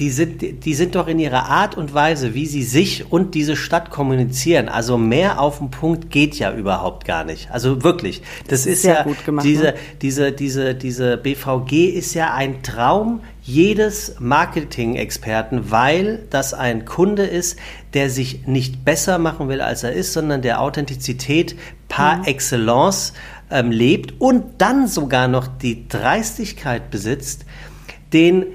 die 0.00 0.10
sind, 0.10 0.64
die 0.64 0.74
sind 0.74 0.94
doch 0.94 1.08
in 1.08 1.18
ihrer 1.18 1.50
Art 1.50 1.76
und 1.76 1.92
Weise, 1.92 2.32
wie 2.32 2.46
sie 2.46 2.62
sich 2.62 3.12
und 3.12 3.34
diese 3.34 3.54
Stadt 3.54 3.90
kommunizieren. 3.90 4.70
Also 4.70 4.96
mehr 4.96 5.38
auf 5.38 5.58
den 5.58 5.70
Punkt 5.70 6.10
geht 6.10 6.36
ja 6.36 6.54
überhaupt 6.54 7.04
gar 7.04 7.24
nicht. 7.24 7.50
Also 7.50 7.84
wirklich. 7.84 8.22
Das, 8.48 8.64
ist 8.64 8.80
sehr 8.82 8.94
ja 8.94 9.02
gut 9.02 9.22
gemacht, 9.26 9.44
diese, 9.44 9.62
ne? 9.64 9.74
diese, 10.00 10.32
diese, 10.32 10.74
diese 10.74 11.18
BVG 11.18 11.90
ist 11.90 12.14
ja 12.14 12.32
ein 12.32 12.62
Traum 12.62 13.20
jedes 13.42 14.16
Marketing-Experten, 14.18 15.70
weil 15.70 16.24
das 16.30 16.54
ein 16.54 16.86
Kunde 16.86 17.24
ist, 17.24 17.58
der 17.92 18.08
sich 18.08 18.46
nicht 18.46 18.86
besser 18.86 19.18
machen 19.18 19.50
will, 19.50 19.60
als 19.60 19.82
er 19.82 19.92
ist, 19.92 20.14
sondern 20.14 20.40
der 20.40 20.62
Authentizität 20.62 21.56
par 21.88 22.26
excellence 22.26 23.12
ähm, 23.50 23.70
lebt 23.70 24.18
und 24.18 24.62
dann 24.62 24.88
sogar 24.88 25.28
noch 25.28 25.46
die 25.46 25.88
Dreistigkeit 25.88 26.90
besitzt, 26.90 27.44
den 28.14 28.46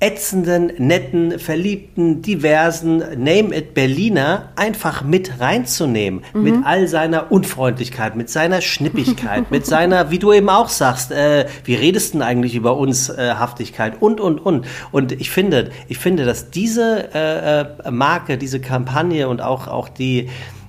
ätzenden, 0.00 0.72
netten, 0.78 1.40
verliebten, 1.40 2.22
diversen, 2.22 2.98
name 2.98 3.56
it 3.56 3.74
Berliner 3.74 4.50
einfach 4.54 5.02
mit 5.02 5.40
reinzunehmen. 5.40 6.22
Mit 6.34 6.54
all 6.64 6.86
seiner 6.86 7.32
Unfreundlichkeit, 7.32 8.14
mit 8.14 8.30
seiner 8.30 8.60
Schnippigkeit, 8.60 9.50
mit 9.50 9.66
seiner, 9.66 10.12
wie 10.12 10.20
du 10.20 10.32
eben 10.32 10.50
auch 10.50 10.68
sagst, 10.68 11.10
äh, 11.10 11.46
wie 11.64 11.74
redest 11.74 12.14
du 12.14 12.18
denn 12.18 12.22
eigentlich 12.22 12.54
über 12.54 12.76
uns, 12.76 13.08
äh, 13.08 13.34
Haftigkeit 13.38 14.00
und, 14.00 14.20
und, 14.20 14.38
und. 14.38 14.66
Und 14.92 15.12
ich 15.12 15.30
finde, 15.30 15.70
ich 15.88 15.98
finde, 15.98 16.24
dass 16.24 16.50
diese 16.50 17.12
äh, 17.12 17.60
äh, 17.60 17.90
Marke, 17.90 18.38
diese 18.38 18.60
Kampagne 18.60 19.28
und 19.28 19.40
auch, 19.40 19.66
auch 19.66 19.88
die, 19.88 20.28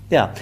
ja, 0.09 0.33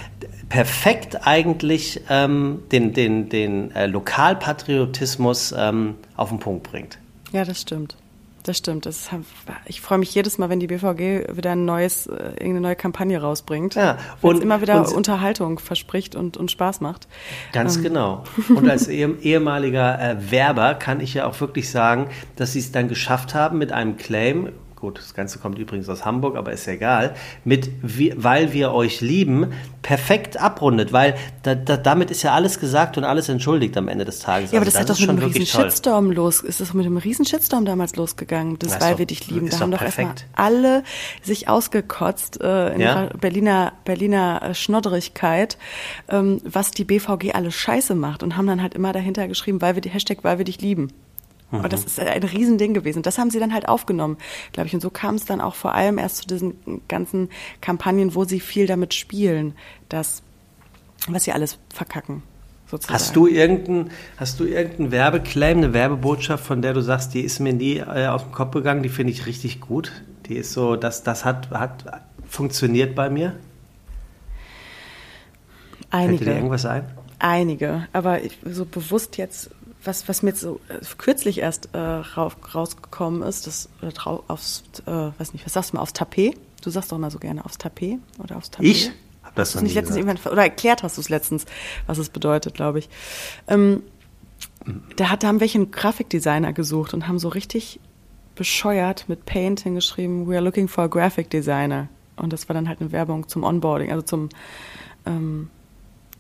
perfekt 0.48 1.28
eigentlich 1.28 2.02
ähm, 2.10 2.60
den, 2.72 2.94
den, 2.94 3.28
den 3.28 3.76
äh, 3.76 3.88
Lokalpatriotismus 3.88 5.54
ähm, 5.58 5.96
auf 6.16 6.30
den 6.30 6.40
Punkt 6.40 6.64
bringt. 6.64 6.98
Ja, 7.34 7.44
das 7.44 7.62
stimmt. 7.62 7.98
Das 8.48 8.58
stimmt. 8.60 8.86
Das 8.86 9.10
ich 9.66 9.82
freue 9.82 9.98
mich 9.98 10.16
jedes 10.16 10.38
Mal, 10.38 10.50
wenn 10.50 10.62
die 10.62 10.68
BVG 10.68 11.36
wieder 11.36 11.52
ein 11.52 11.66
neues, 11.66 12.08
äh, 12.08 12.14
irgendeine 12.14 12.62
neue 12.62 12.76
Kampagne 12.78 13.20
rausbringt. 13.20 13.76
Ja, 13.76 13.98
und 14.22 14.42
immer 14.42 14.62
wieder 14.62 14.80
und- 14.88 14.94
Unterhaltung 14.94 15.60
verspricht 15.60 16.16
und, 16.16 16.38
und 16.38 16.50
Spaß 16.50 16.80
macht. 16.80 17.10
Ganz 17.52 17.84
genau. 17.84 18.24
Und 18.56 18.70
als 18.70 18.88
ehe, 18.88 19.10
ehemaliger 19.22 20.00
äh, 20.00 20.32
Werber 20.32 20.76
kann 20.76 21.02
ich 21.02 21.14
ja 21.14 21.26
auch 21.28 21.42
wirklich 21.42 21.70
sagen, 21.70 22.08
dass 22.38 22.54
sie 22.54 22.60
es 22.60 22.72
dann 22.72 22.88
geschafft 22.88 23.36
haben 23.36 23.58
mit 23.58 23.74
einem 23.74 23.98
Claim. 23.98 24.54
Gut, 24.80 25.00
das 25.00 25.16
Ganze 25.16 25.40
kommt 25.40 25.58
übrigens 25.58 25.90
aus 25.90 26.06
Hamburg, 26.06 26.36
aber 26.36 26.52
ist 26.52 26.68
ja 26.68 26.74
egal. 26.74 27.16
Mit 27.44 27.72
weil 27.82 28.54
wir 28.54 28.74
euch 28.74 29.02
lieben, 29.02 29.48
perfekt 29.82 30.40
abrundet, 30.40 30.94
weil 30.94 31.16
da, 31.42 31.56
da, 31.56 31.78
damit 31.78 32.12
ist 32.12 32.22
ja 32.22 32.34
alles 32.36 32.60
gesagt 32.60 32.96
und 32.96 33.04
alles 33.04 33.28
entschuldigt 33.28 33.76
am 33.76 33.88
Ende 33.88 34.06
des 34.06 34.20
Tages. 34.20 34.52
Ja, 34.52 34.60
aber 34.60 34.68
Also 34.68 34.78
das, 34.78 34.90
hat 34.90 34.96
doch 34.96 35.00
mit 35.02 35.10
einem 35.24 35.32
riesen. 35.34 35.46
Shitstorm 35.48 36.12
los, 36.12 36.42
ist 36.42 36.62
das 36.62 36.76
mit 36.76 36.86
einem 36.86 36.98
riesen 36.98 37.26
Shitstorm 37.26 37.66
damals 37.66 37.96
losgegangen, 37.96 38.60
das 38.60 38.80
weil 38.80 38.92
doch- 38.92 39.00
wir 39.00 39.06
dich 39.08 39.28
lieben. 39.32 39.50
Da 39.50 39.60
haben 39.62 39.72
doch 39.72 39.82
erstmal 39.82 40.14
alle 40.36 40.84
sich 41.24 41.50
ausgekotzt 41.50 42.40
äh, 42.42 42.74
in 42.76 42.82
Ja. 42.82 43.10
Berliner, 43.20 43.74
Berliner 43.84 44.42
äh, 44.44 44.54
Schnodderigkeit, 44.54 45.58
ähm, 46.08 46.40
was 46.44 46.70
die 46.70 46.84
BVG 46.84 47.34
alles 47.34 47.56
scheiße 47.56 47.96
macht 47.96 48.22
und 48.22 48.38
haben 48.38 48.46
dann 48.46 48.62
halt 48.62 48.76
immer 48.76 48.94
dahinter 48.94 49.28
geschrieben, 49.28 49.60
weil 49.60 49.74
wir 49.74 49.82
die 49.82 49.90
Hashtag, 49.90 50.20
weil 50.24 50.38
wir 50.38 50.46
dich 50.46 50.62
lieben. 50.62 50.92
Und 51.52 51.62
Mhm. 51.64 51.70
das 51.70 51.86
ist 51.86 52.00
ein 52.00 52.24
Riesending 52.24 52.74
gewesen. 52.74 53.04
Das 53.04 53.18
haben 53.18 53.30
sie 53.30 53.40
dann 53.40 53.54
halt 53.54 53.70
aufgenommen, 53.70 54.18
glaube 54.52 54.68
ich. 54.68 54.74
Und 54.74 54.82
so 54.82 54.90
kam 54.90 55.16
es 55.16 55.26
dann 55.26 55.40
auch 55.40 55.56
vor 55.56 55.74
allem 55.76 55.98
erst 55.98 56.18
zu 56.18 56.28
diesen 56.28 56.56
ganzen 56.90 57.30
Kampagnen, 57.62 58.16
wo 58.16 58.26
sie 58.26 58.40
viel 58.42 58.68
damit 58.68 58.94
spielen, 58.94 59.54
dass, 59.88 60.24
was 61.08 61.24
sie 61.24 61.32
alles 61.32 61.58
verkacken. 61.74 62.24
Sozusagen. 62.70 62.94
Hast 62.96 63.16
du 63.16 63.28
irgendeinen, 63.28 63.92
hast 64.18 64.42
du 64.42 64.44
irgendeinen 64.44 64.92
Werbeclaim, 64.92 65.58
eine 65.60 65.74
Werbebotschaft, 65.74 66.46
von 66.46 66.62
der 66.62 66.74
du 66.74 66.82
sagst, 66.82 67.14
die 67.14 67.22
ist 67.22 67.40
mir 67.40 67.54
nie 67.54 67.78
äh, 67.78 68.08
aus 68.08 68.24
dem 68.24 68.34
Kopf 68.34 68.52
gegangen, 68.52 68.84
die 68.84 68.90
finde 68.90 69.14
ich 69.14 69.26
richtig 69.26 69.62
gut. 69.62 69.94
Die 70.26 70.36
ist 70.36 70.52
so, 70.52 70.76
das, 70.76 71.04
das 71.04 71.24
hat, 71.24 71.50
hat 71.52 72.04
funktioniert 72.28 72.94
bei 72.94 73.10
mir. 73.10 73.38
Fällt 75.90 75.92
dir 75.92 75.98
Einige. 75.98 76.32
irgendwas 76.34 76.66
ein? 76.66 76.84
Einige, 77.20 77.88
aber 77.94 78.22
ich, 78.22 78.38
so 78.44 78.66
bewusst 78.66 79.16
jetzt, 79.18 79.50
was, 79.88 80.08
was 80.08 80.22
mir 80.22 80.30
jetzt 80.30 80.42
so 80.42 80.60
äh, 80.68 80.80
kürzlich 80.98 81.40
erst 81.40 81.70
äh, 81.74 81.80
rausgekommen 81.80 83.24
ist, 83.24 83.48
das 83.48 83.70
drau, 83.94 84.24
aufs, 84.28 84.64
äh, 84.86 84.92
weiß 84.92 85.34
nicht, 85.34 85.46
was 85.46 85.54
sagst 85.54 85.72
du 85.72 85.78
mal, 85.78 85.82
aufs 85.82 85.94
Tapet? 85.94 86.38
Du 86.62 86.70
sagst 86.70 86.92
doch 86.92 86.98
mal 86.98 87.10
so 87.10 87.20
gerne 87.20 87.44
aufs 87.46 87.58
Tapet 87.58 88.00
oder 88.22 88.38
aufs 88.38 88.52
Tapet. 88.52 88.70
Ich 88.70 88.92
hab 89.24 89.36
das 89.36 89.54
du's 89.54 89.62
nicht 89.62 89.76
letztens 89.76 89.98
irgendwann, 89.98 90.32
oder 90.32 90.44
erklärt 90.44 90.84
hast 90.84 90.98
du 90.98 91.02
es 91.02 91.10
letztens, 91.10 91.46
was 91.88 91.98
es 91.98 92.10
bedeutet, 92.10 92.54
glaube 92.54 92.80
ich. 92.80 92.90
Ähm, 93.48 93.84
da, 94.98 95.10
hat, 95.10 95.24
da 95.24 95.28
haben 95.28 95.40
welche 95.40 95.58
einen 95.58 95.72
Grafikdesigner 95.72 96.54
gesucht 96.54 96.94
und 96.94 97.08
haben 97.08 97.20
so 97.20 97.30
richtig 97.30 97.80
bescheuert 98.36 99.06
mit 99.08 99.26
Paint 99.26 99.62
hingeschrieben, 99.62 100.28
we 100.28 100.36
are 100.36 100.44
looking 100.44 100.68
for 100.68 100.84
a 100.84 100.88
graphic 100.88 101.30
designer. 101.30 101.88
Und 102.18 102.34
das 102.34 102.50
war 102.50 102.54
dann 102.54 102.68
halt 102.68 102.82
eine 102.82 102.92
Werbung 102.92 103.28
zum 103.28 103.44
Onboarding, 103.44 103.92
also 103.92 104.02
zum, 104.02 104.30
ähm, 105.06 105.50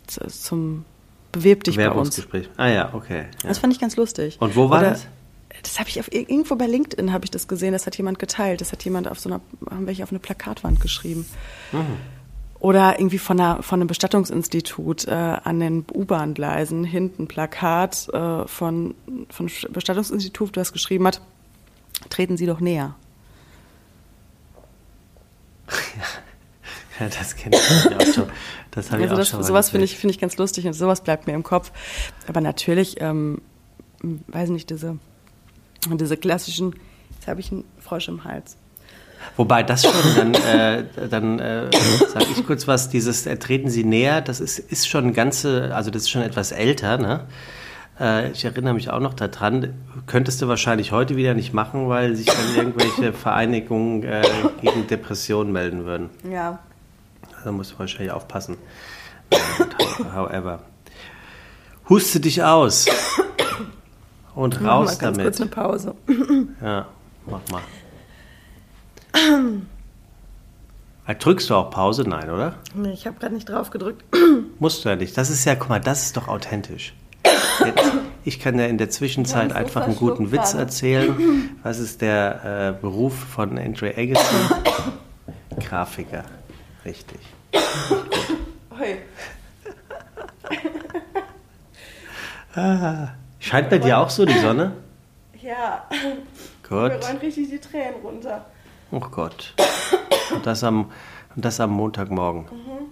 zum 0.07 0.85
Bewirb 1.31 1.63
dich 1.63 1.75
bei 1.75 1.89
uns. 1.89 2.27
Ah 2.57 2.67
ja, 2.67 2.93
okay. 2.93 3.25
Ja. 3.43 3.49
Das 3.49 3.59
fand 3.59 3.73
ich 3.73 3.79
ganz 3.79 3.95
lustig. 3.95 4.37
Und 4.39 4.55
wo 4.55 4.69
war 4.69 4.79
Oder, 4.79 4.91
das? 4.91 5.07
Das 5.63 5.79
habe 5.79 5.89
ich 5.89 5.99
auf, 5.99 6.11
irgendwo 6.11 6.55
bei 6.55 6.67
LinkedIn 6.67 7.11
habe 7.11 7.25
ich 7.25 7.31
das 7.31 7.47
gesehen. 7.47 7.73
Das 7.73 7.85
hat 7.85 7.97
jemand 7.97 8.19
geteilt. 8.19 8.61
Das 8.61 8.71
hat 8.71 8.83
jemand 8.83 9.07
auf 9.07 9.19
so 9.19 9.29
einer, 9.29 9.41
haben 9.69 9.87
welche 9.87 10.03
auf 10.03 10.11
eine 10.11 10.19
Plakatwand 10.19 10.79
geschrieben. 10.79 11.25
Mhm. 11.71 11.97
Oder 12.59 12.99
irgendwie 12.99 13.19
von, 13.19 13.39
einer, 13.39 13.61
von 13.61 13.79
einem 13.79 13.87
Bestattungsinstitut 13.87 15.07
äh, 15.07 15.11
an 15.11 15.59
den 15.59 15.85
U-Bahn-Gleisen 15.93 16.83
hinten 16.83 17.27
Plakat 17.27 18.09
äh, 18.09 18.47
von, 18.47 18.95
von 19.29 19.49
Bestattungsinstitut, 19.69 20.57
das 20.57 20.73
geschrieben 20.73 21.05
hat, 21.05 21.21
treten 22.09 22.37
Sie 22.37 22.47
doch 22.47 22.59
näher. 22.59 22.95
Ja, 25.67 25.73
das 27.19 27.35
kenne 27.35 27.57
ich 27.57 27.95
auch 27.95 28.13
schon. 28.13 28.29
Das 28.71 28.91
habe 28.91 29.03
also 29.03 29.05
ich 29.05 29.11
auch 29.11 29.17
das, 29.17 29.29
schon 29.29 29.43
Sowas 29.43 29.69
finde 29.69 29.85
ich, 29.85 29.97
find 29.97 30.11
ich 30.11 30.19
ganz 30.19 30.37
lustig 30.37 30.65
und 30.67 30.73
sowas 30.73 31.01
bleibt 31.01 31.27
mir 31.27 31.33
im 31.33 31.43
Kopf. 31.43 31.71
Aber 32.27 32.41
natürlich, 32.41 33.01
ähm, 33.01 33.41
weiß 34.01 34.49
nicht, 34.49 34.69
diese, 34.69 34.97
diese 35.89 36.17
klassischen, 36.17 36.75
jetzt 37.15 37.27
habe 37.27 37.39
ich 37.39 37.51
einen 37.51 37.63
Frosch 37.79 38.07
im 38.07 38.23
Hals. 38.23 38.57
Wobei 39.35 39.63
das 39.63 39.83
schon, 39.83 39.93
dann, 40.15 40.33
äh, 40.33 40.83
dann 41.09 41.39
äh, 41.39 41.69
sage 42.07 42.27
ich 42.31 42.45
kurz 42.45 42.67
was, 42.67 42.89
dieses 42.89 43.25
äh, 43.25 43.37
Treten 43.37 43.69
Sie 43.69 43.83
näher, 43.83 44.21
das 44.21 44.39
ist, 44.39 44.59
ist 44.59 44.87
schon 44.87 45.13
ganze, 45.13 45.75
also 45.75 45.91
das 45.91 46.03
ist 46.03 46.09
schon 46.09 46.21
etwas 46.21 46.51
älter, 46.51 46.97
ne? 46.97 47.25
Äh, 47.99 48.31
ich 48.31 48.45
erinnere 48.45 48.73
mich 48.73 48.89
auch 48.89 48.99
noch 48.99 49.13
daran, 49.13 49.73
könntest 50.05 50.41
du 50.41 50.47
wahrscheinlich 50.47 50.91
heute 50.91 51.15
wieder 51.15 51.33
nicht 51.33 51.53
machen, 51.53 51.89
weil 51.89 52.15
sich 52.15 52.27
dann 52.27 52.55
irgendwelche 52.55 53.13
Vereinigungen 53.13 54.03
äh, 54.03 54.23
gegen 54.61 54.87
Depressionen 54.87 55.51
melden 55.51 55.85
würden. 55.85 56.09
Ja. 56.31 56.59
Da 57.43 57.51
musst 57.51 57.73
du 57.73 57.79
wahrscheinlich 57.79 58.11
aufpassen. 58.11 58.57
However. 60.13 60.59
Huste 61.89 62.19
dich 62.19 62.43
aus. 62.43 62.85
Und 64.35 64.61
raus 64.61 64.61
mach 64.61 64.79
mal 64.79 64.85
ganz 64.85 64.99
damit. 64.99 65.21
kurz 65.21 65.41
eine 65.41 65.49
Pause. 65.49 65.95
Ja, 66.61 66.87
mach 67.25 67.41
mal. 67.51 67.61
Äh, 71.07 71.15
drückst 71.15 71.49
du 71.49 71.55
auch 71.55 71.71
Pause? 71.71 72.03
Nein, 72.03 72.29
oder? 72.29 72.55
Nee, 72.75 72.91
ich 72.91 73.07
habe 73.07 73.17
gerade 73.17 73.33
nicht 73.33 73.47
drauf 73.49 73.69
gedrückt. 73.69 74.03
Musst 74.59 74.83
du 74.83 74.89
ja 74.89 74.95
nicht. 74.95 75.17
Das 75.17 75.29
ist 75.29 75.45
ja, 75.45 75.55
guck 75.55 75.69
mal, 75.69 75.79
das 75.79 76.03
ist 76.03 76.17
doch 76.17 76.27
authentisch. 76.27 76.93
Jetzt, 77.65 77.91
ich 78.25 78.39
kann 78.39 78.59
ja 78.59 78.65
in 78.65 78.77
der 78.77 78.89
Zwischenzeit 78.89 79.53
einfach 79.53 79.83
einen 79.83 79.95
guten 79.95 80.31
Witz 80.31 80.53
erzählen. 80.53 81.15
Was 81.63 81.79
ist 81.79 82.01
der 82.01 82.75
äh, 82.77 82.81
Beruf 82.81 83.15
von 83.17 83.57
Andre 83.57 83.93
Agassi? 83.97 84.35
Grafiker. 85.67 86.25
Richtig. 86.87 87.19
Hoi. 88.79 88.97
ah, 92.55 93.09
scheint 93.39 93.69
bei 93.69 93.77
dir 93.77 93.97
auch 93.97 94.09
so 94.09 94.25
die 94.25 94.39
Sonne? 94.39 94.71
Ja. 95.41 95.85
Gut. 96.63 96.71
Mir 96.71 97.03
rollen 97.03 97.17
richtig 97.17 97.49
die 97.49 97.59
Tränen 97.59 97.99
runter. 98.01 98.45
Oh 98.91 99.01
Gott. 99.01 99.53
Und 100.33 100.45
das 100.45 100.63
am, 100.63 100.89
und 101.35 101.43
das 101.43 101.59
am 101.59 101.71
Montagmorgen. 101.71 102.43
Mhm. 102.43 102.85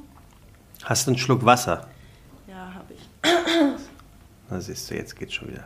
Hast 0.84 1.08
du 1.08 1.12
einen 1.12 1.18
Schluck 1.18 1.46
Wasser? 1.46 1.88
Ja, 2.48 2.74
habe 2.74 2.94
ich. 2.94 3.10
Na 4.50 4.60
siehst 4.60 4.92
du, 4.92 4.96
jetzt 4.96 5.16
geht's 5.16 5.36
schon 5.36 5.48
wieder. 5.48 5.64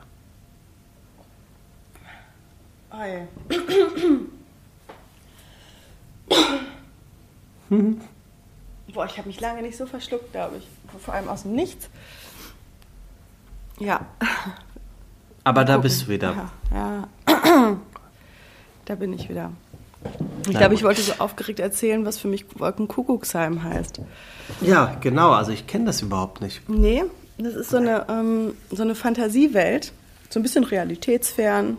Ei. 2.91 3.27
Boah, 8.93 9.05
ich 9.05 9.17
habe 9.17 9.27
mich 9.27 9.39
lange 9.39 9.61
nicht 9.61 9.77
so 9.77 9.85
verschluckt, 9.85 10.31
glaube 10.31 10.57
ich. 10.57 10.67
Vor 10.99 11.13
allem 11.13 11.27
aus 11.27 11.43
dem 11.43 11.53
Nichts. 11.53 11.89
Ja. 13.79 14.05
Aber 15.43 15.63
da 15.65 15.77
bist 15.77 16.03
du 16.03 16.07
wieder. 16.09 16.49
Ja, 16.71 17.07
ja. 17.27 17.77
da 18.85 18.95
bin 18.95 19.13
ich 19.13 19.29
wieder. 19.29 19.51
Ich 20.47 20.57
glaube, 20.57 20.73
ich 20.73 20.83
wollte 20.83 21.01
so 21.01 21.13
aufgeregt 21.19 21.59
erzählen, 21.59 22.05
was 22.05 22.17
für 22.17 22.27
mich 22.27 22.45
Wolkenkuckucksheim 22.57 23.63
heißt. 23.63 23.99
Ja, 24.61 24.97
genau. 25.01 25.31
Also 25.31 25.51
ich 25.51 25.67
kenne 25.67 25.85
das 25.85 26.01
überhaupt 26.01 26.41
nicht. 26.41 26.67
Nee, 26.69 27.03
das 27.37 27.55
ist 27.55 27.69
so 27.69 27.77
eine, 27.77 28.05
ähm, 28.09 28.53
so 28.71 28.83
eine 28.83 28.95
Fantasiewelt, 28.95 29.93
so 30.29 30.39
ein 30.39 30.43
bisschen 30.43 30.63
realitätsfern, 30.63 31.77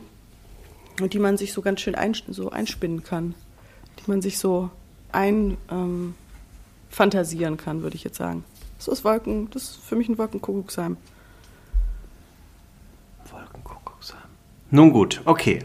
die 1.01 1.19
man 1.19 1.37
sich 1.37 1.53
so 1.53 1.63
ganz 1.63 1.81
schön 1.81 1.95
ein, 1.95 2.15
so 2.29 2.51
einspinnen 2.51 3.03
kann. 3.03 3.35
Die 3.99 4.11
man 4.11 4.23
sich 4.23 4.39
so 4.39 4.71
ein, 5.13 5.57
ähm, 5.71 6.15
fantasieren 6.91 7.57
kann, 7.57 7.83
würde 7.83 7.97
ich 7.97 8.05
jetzt 8.05 8.19
sagen. 8.19 8.45
Das 8.77 8.89
ist 8.89 9.05
Wolken, 9.05 9.49
das 9.51 9.63
ist 9.63 9.77
für 9.85 9.97
mich 9.97 10.09
ein 10.09 10.19
Wolkenkuckucksheim. 10.19 10.97
Wolkenkuckucksheim. 13.31 14.19
Nun 14.71 14.93
gut, 14.93 15.23
okay. 15.25 15.61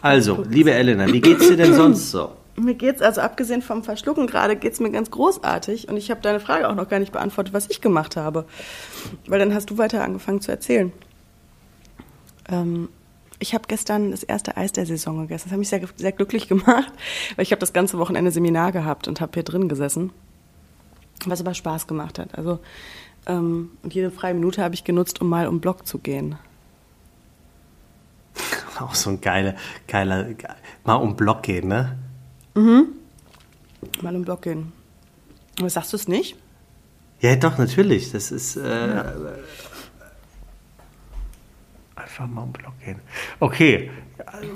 Also, 0.00 0.44
liebe 0.48 0.72
Elena, 0.72 1.06
wie 1.06 1.20
geht's 1.20 1.48
dir 1.48 1.56
denn 1.56 1.74
sonst 1.74 2.10
so? 2.10 2.32
Mir 2.56 2.74
geht's 2.74 3.00
also 3.00 3.22
abgesehen 3.22 3.62
vom 3.62 3.82
Verschlucken 3.82 4.26
gerade 4.26 4.56
geht's 4.56 4.78
mir 4.78 4.90
ganz 4.90 5.10
großartig 5.10 5.88
und 5.88 5.96
ich 5.96 6.10
habe 6.10 6.20
deine 6.20 6.38
Frage 6.38 6.68
auch 6.68 6.74
noch 6.74 6.86
gar 6.86 6.98
nicht 6.98 7.10
beantwortet, 7.10 7.54
was 7.54 7.70
ich 7.70 7.80
gemacht 7.80 8.14
habe, 8.16 8.44
weil 9.26 9.38
dann 9.38 9.54
hast 9.54 9.70
du 9.70 9.78
weiter 9.78 10.04
angefangen 10.04 10.42
zu 10.42 10.50
erzählen. 10.50 10.92
Ähm, 12.50 12.90
ich 13.38 13.54
habe 13.54 13.64
gestern 13.68 14.10
das 14.10 14.22
erste 14.22 14.56
Eis 14.56 14.72
der 14.72 14.84
Saison 14.84 15.22
gegessen. 15.22 15.44
Das 15.46 15.52
hat 15.52 15.58
mich 15.58 15.70
sehr, 15.70 15.80
sehr 15.96 16.12
glücklich 16.12 16.46
gemacht, 16.46 16.92
weil 17.36 17.42
ich 17.42 17.52
habe 17.52 17.60
das 17.60 17.72
ganze 17.72 17.98
Wochenende 17.98 18.30
Seminar 18.30 18.70
gehabt 18.70 19.08
und 19.08 19.22
habe 19.22 19.32
hier 19.34 19.44
drin 19.44 19.68
gesessen, 19.68 20.12
was 21.26 21.40
aber 21.40 21.54
Spaß 21.54 21.86
gemacht 21.86 22.18
hat. 22.18 22.36
Also 22.36 22.60
ähm, 23.26 23.70
und 23.82 23.94
jede 23.94 24.10
freie 24.10 24.34
Minute 24.34 24.62
habe 24.62 24.74
ich 24.74 24.84
genutzt, 24.84 25.20
um 25.20 25.28
mal 25.28 25.46
um 25.46 25.60
Block 25.60 25.86
zu 25.86 25.98
gehen. 25.98 26.36
Auch 28.78 28.94
so 28.94 29.10
ein 29.10 29.20
geiler, 29.20 29.54
geiler, 29.86 30.28
mal 30.84 30.94
um 30.94 31.14
Block 31.16 31.42
gehen, 31.42 31.68
ne? 31.68 31.96
Mhm. 32.54 32.88
Mal 34.00 34.16
um 34.16 34.22
Block 34.22 34.42
gehen. 34.42 34.72
Aber 35.58 35.70
sagst 35.70 35.92
du 35.92 35.96
es 35.96 36.08
nicht? 36.08 36.36
Ja, 37.20 37.36
doch, 37.36 37.58
natürlich. 37.58 38.10
Das 38.10 38.32
ist 38.32 38.56
äh, 38.56 38.88
ja. 38.88 39.12
einfach 41.94 42.26
mal 42.26 42.42
um 42.42 42.52
Block 42.52 42.72
gehen. 42.84 43.00
Okay, 43.38 43.90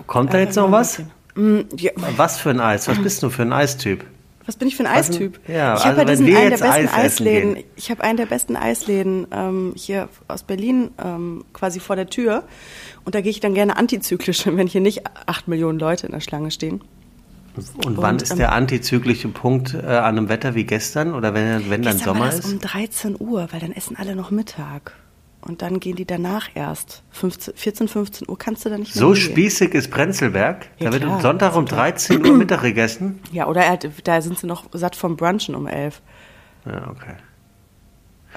kommt 0.07 0.35
da 0.35 0.39
jetzt 0.39 0.57
noch 0.57 0.73
was? 0.73 1.01
Mm, 1.35 1.61
ja. 1.77 1.93
Was 2.17 2.39
für 2.39 2.51
ein 2.51 2.61
Eis? 2.61 2.89
Was 2.89 3.01
bist 3.01 3.23
du 3.23 3.31
für 3.31 3.43
ein 3.43 3.53
Eistyp? 3.53 4.05
Was 4.47 4.57
bin 4.57 4.69
ich 4.69 4.77
für 4.77 4.85
ein 4.85 4.95
Eistyp? 4.95 5.41
Ja, 5.49 5.77
ich 5.77 5.85
habe 5.85 6.07
also, 6.07 6.23
diesen 6.25 6.37
einen 6.37 6.51
der 6.51 6.59
besten 6.59 6.89
Eis 6.89 6.95
Eisläden. 6.95 7.57
Ich 7.75 7.91
habe 7.91 8.03
einen 8.05 8.17
der 8.17 8.27
besten 8.27 8.57
Eisläden 8.57 9.27
ähm, 9.33 9.73
hier 9.77 10.09
aus 10.29 10.45
Berlin 10.45 10.91
ähm, 11.05 11.45
quasi 11.53 11.81
vor 11.81 11.97
der 11.97 12.07
Tür. 12.07 12.45
Und 13.05 13.15
da 13.15 13.21
gehe 13.21 13.31
ich 13.31 13.41
dann 13.41 13.55
gerne 13.55 13.77
antizyklisch, 13.77 14.47
wenn 14.51 14.69
hier 14.69 14.81
nicht 14.81 15.03
acht 15.27 15.49
Millionen 15.49 15.79
Leute 15.79 16.07
in 16.07 16.13
der 16.13 16.21
Schlange 16.21 16.51
stehen. 16.53 16.81
Und 17.85 17.97
wann 17.97 18.17
und, 18.17 18.23
ist 18.23 18.33
ähm, 18.33 18.39
der 18.39 18.53
antizyklische 18.53 19.29
Punkt 19.29 19.75
äh, 19.75 19.79
an 19.79 20.17
einem 20.17 20.29
Wetter 20.29 20.55
wie 20.55 20.65
gestern 20.65 21.15
oder 21.15 21.35
wenn, 21.35 21.71
wenn 21.71 21.83
dann 21.83 21.99
Sommer 21.99 22.29
ist? 22.29 22.45
um 22.45 22.61
13 22.61 23.17
Uhr, 23.19 23.49
weil 23.51 23.61
dann 23.61 23.73
essen 23.73 23.97
alle 23.97 24.15
noch 24.15 24.31
Mittag. 24.31 24.93
Und 25.47 25.63
dann 25.63 25.79
gehen 25.81 25.97
die 25.97 26.05
danach 26.05 26.49
erst. 26.55 27.03
15, 27.13 27.55
14, 27.55 27.89
15 27.89 28.29
Uhr 28.29 28.37
kannst 28.39 28.65
du 28.65 28.69
da 28.69 28.79
nicht 28.79 28.95
mehr 28.95 29.01
So 29.01 29.15
hingehen. 29.15 29.31
spießig 29.33 29.75
ist 29.75 29.91
Prenzlberg? 29.91 30.67
Ja, 30.79 30.87
da 30.87 30.93
wird 30.93 31.03
klar, 31.05 31.21
Sonntag 31.21 31.57
um 31.57 31.67
13 31.67 32.27
Uhr 32.27 32.33
Mittag 32.37 32.63
gegessen? 32.63 33.21
Ja, 33.33 33.47
oder 33.47 33.63
er, 33.63 33.79
da 34.05 34.21
sind 34.21 34.39
sie 34.39 34.47
noch 34.47 34.65
satt 34.73 34.97
vom 34.97 35.17
Brunchen 35.17 35.55
um 35.55 35.67
11. 35.67 36.03
Ja, 36.67 36.89
okay. 36.91 37.15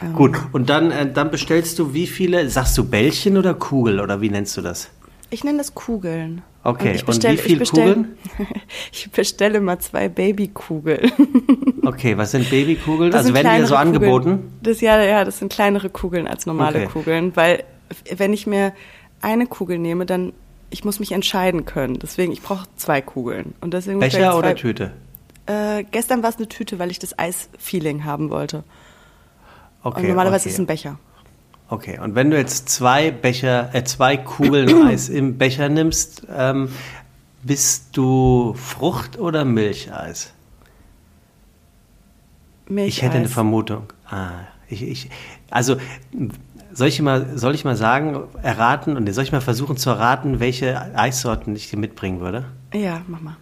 Ähm. 0.01 0.13
Gut, 0.13 0.37
und 0.51 0.69
dann, 0.69 0.91
äh, 0.91 1.11
dann 1.11 1.31
bestellst 1.31 1.79
du 1.79 1.93
wie 1.93 2.07
viele, 2.07 2.49
sagst 2.49 2.77
du 2.77 2.83
Bällchen 2.87 3.37
oder 3.37 3.53
Kugel 3.53 3.99
oder 3.99 4.21
wie 4.21 4.29
nennst 4.29 4.55
du 4.55 4.61
das? 4.61 4.89
Ich 5.29 5.43
nenne 5.43 5.59
das 5.59 5.75
Kugeln. 5.75 6.41
Okay, 6.63 6.97
und, 6.99 7.05
bestell, 7.05 7.31
und 7.31 7.37
wie 7.37 7.41
viele 7.41 7.65
Kugeln? 7.65 8.17
ich 8.91 9.09
bestelle 9.11 9.61
mal 9.61 9.79
zwei 9.79 10.09
Babykugeln. 10.09 11.11
okay, 11.85 12.17
was 12.17 12.31
sind 12.31 12.49
Babykugeln? 12.49 13.11
Das 13.11 13.25
also 13.25 13.33
werden 13.33 13.61
die 13.61 13.67
so 13.67 13.75
Kugeln. 13.75 13.95
angeboten? 13.95 14.51
Das, 14.61 14.81
ja, 14.81 15.01
ja, 15.01 15.23
das 15.23 15.39
sind 15.39 15.51
kleinere 15.51 15.89
Kugeln 15.89 16.27
als 16.27 16.45
normale 16.45 16.79
okay. 16.79 16.89
Kugeln, 16.91 17.35
weil 17.35 17.63
wenn 18.15 18.33
ich 18.33 18.45
mir 18.45 18.73
eine 19.21 19.47
Kugel 19.47 19.79
nehme, 19.79 20.05
dann 20.05 20.33
ich 20.69 20.83
muss 20.83 20.99
mich 20.99 21.11
entscheiden 21.11 21.65
können. 21.65 21.97
Deswegen, 21.99 22.31
ich 22.31 22.41
brauche 22.41 22.67
zwei 22.75 23.01
Kugeln. 23.01 23.55
Und 23.61 23.73
deswegen 23.73 23.99
Becher 23.99 24.31
zwei, 24.31 24.37
oder 24.37 24.55
Tüte? 24.55 24.91
Äh, 25.47 25.83
gestern 25.89 26.21
war 26.21 26.29
es 26.29 26.37
eine 26.37 26.47
Tüte, 26.47 26.77
weil 26.77 26.91
ich 26.91 26.99
das 26.99 27.17
Eis-Feeling 27.17 28.05
haben 28.05 28.29
wollte. 28.29 28.63
Okay, 29.81 30.01
und 30.01 30.07
normalerweise 30.09 30.43
okay. 30.43 30.49
ist 30.49 30.53
es 30.55 30.59
ein 30.59 30.67
Becher. 30.67 30.99
Okay, 31.69 31.99
und 31.99 32.15
wenn 32.15 32.31
du 32.31 32.37
jetzt 32.37 32.69
zwei 32.69 33.11
Becher, 33.11 33.69
äh, 33.73 33.83
zwei 33.83 34.17
Kugeln 34.17 34.83
Eis 34.87 35.07
im 35.07 35.37
Becher 35.37 35.69
nimmst, 35.69 36.23
ähm, 36.35 36.69
bist 37.43 37.95
du 37.95 38.55
Frucht- 38.55 39.19
oder 39.19 39.45
Milcheis? 39.45 40.33
Milcheis. 42.67 42.93
Ich 42.97 43.01
hätte 43.03 43.17
eine 43.17 43.29
Vermutung. 43.29 43.93
Ah, 44.09 44.31
ich, 44.67 44.83
ich, 44.83 45.09
also 45.49 45.77
soll 46.73 46.87
ich 46.87 47.01
mal, 47.01 47.37
soll 47.37 47.55
ich 47.55 47.65
mal 47.65 47.75
sagen, 47.75 48.23
erraten 48.41 48.97
und 48.97 49.11
soll 49.13 49.23
ich 49.23 49.31
mal 49.31 49.41
versuchen 49.41 49.77
zu 49.77 49.91
erraten, 49.91 50.39
welche 50.39 50.95
Eissorten 50.95 51.55
ich 51.55 51.69
dir 51.69 51.77
mitbringen 51.77 52.19
würde? 52.19 52.45
Ja, 52.73 53.01
mach 53.07 53.21
mal. 53.21 53.37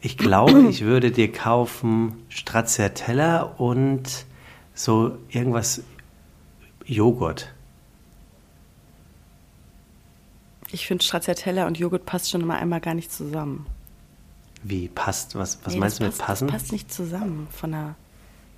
Ich 0.00 0.16
glaube, 0.16 0.60
ich 0.68 0.82
würde 0.82 1.10
dir 1.10 1.32
kaufen 1.32 2.22
Stracciatella 2.28 3.42
und 3.42 4.26
so 4.74 5.18
irgendwas 5.28 5.82
Joghurt. 6.86 7.52
Ich 10.70 10.86
finde 10.86 11.04
Stracciatella 11.04 11.66
und 11.66 11.78
Joghurt 11.78 12.04
passt 12.04 12.30
schon 12.30 12.42
immer 12.42 12.56
einmal 12.56 12.80
gar 12.80 12.94
nicht 12.94 13.12
zusammen. 13.12 13.66
Wie 14.62 14.88
passt? 14.88 15.34
Was, 15.34 15.58
was 15.64 15.74
nee, 15.74 15.80
meinst 15.80 16.00
du 16.00 16.04
mit 16.04 16.12
passt, 16.12 16.26
passen? 16.26 16.48
Das 16.48 16.56
passt 16.62 16.72
nicht 16.72 16.92
zusammen 16.92 17.48
von 17.50 17.72
der, 17.72 17.94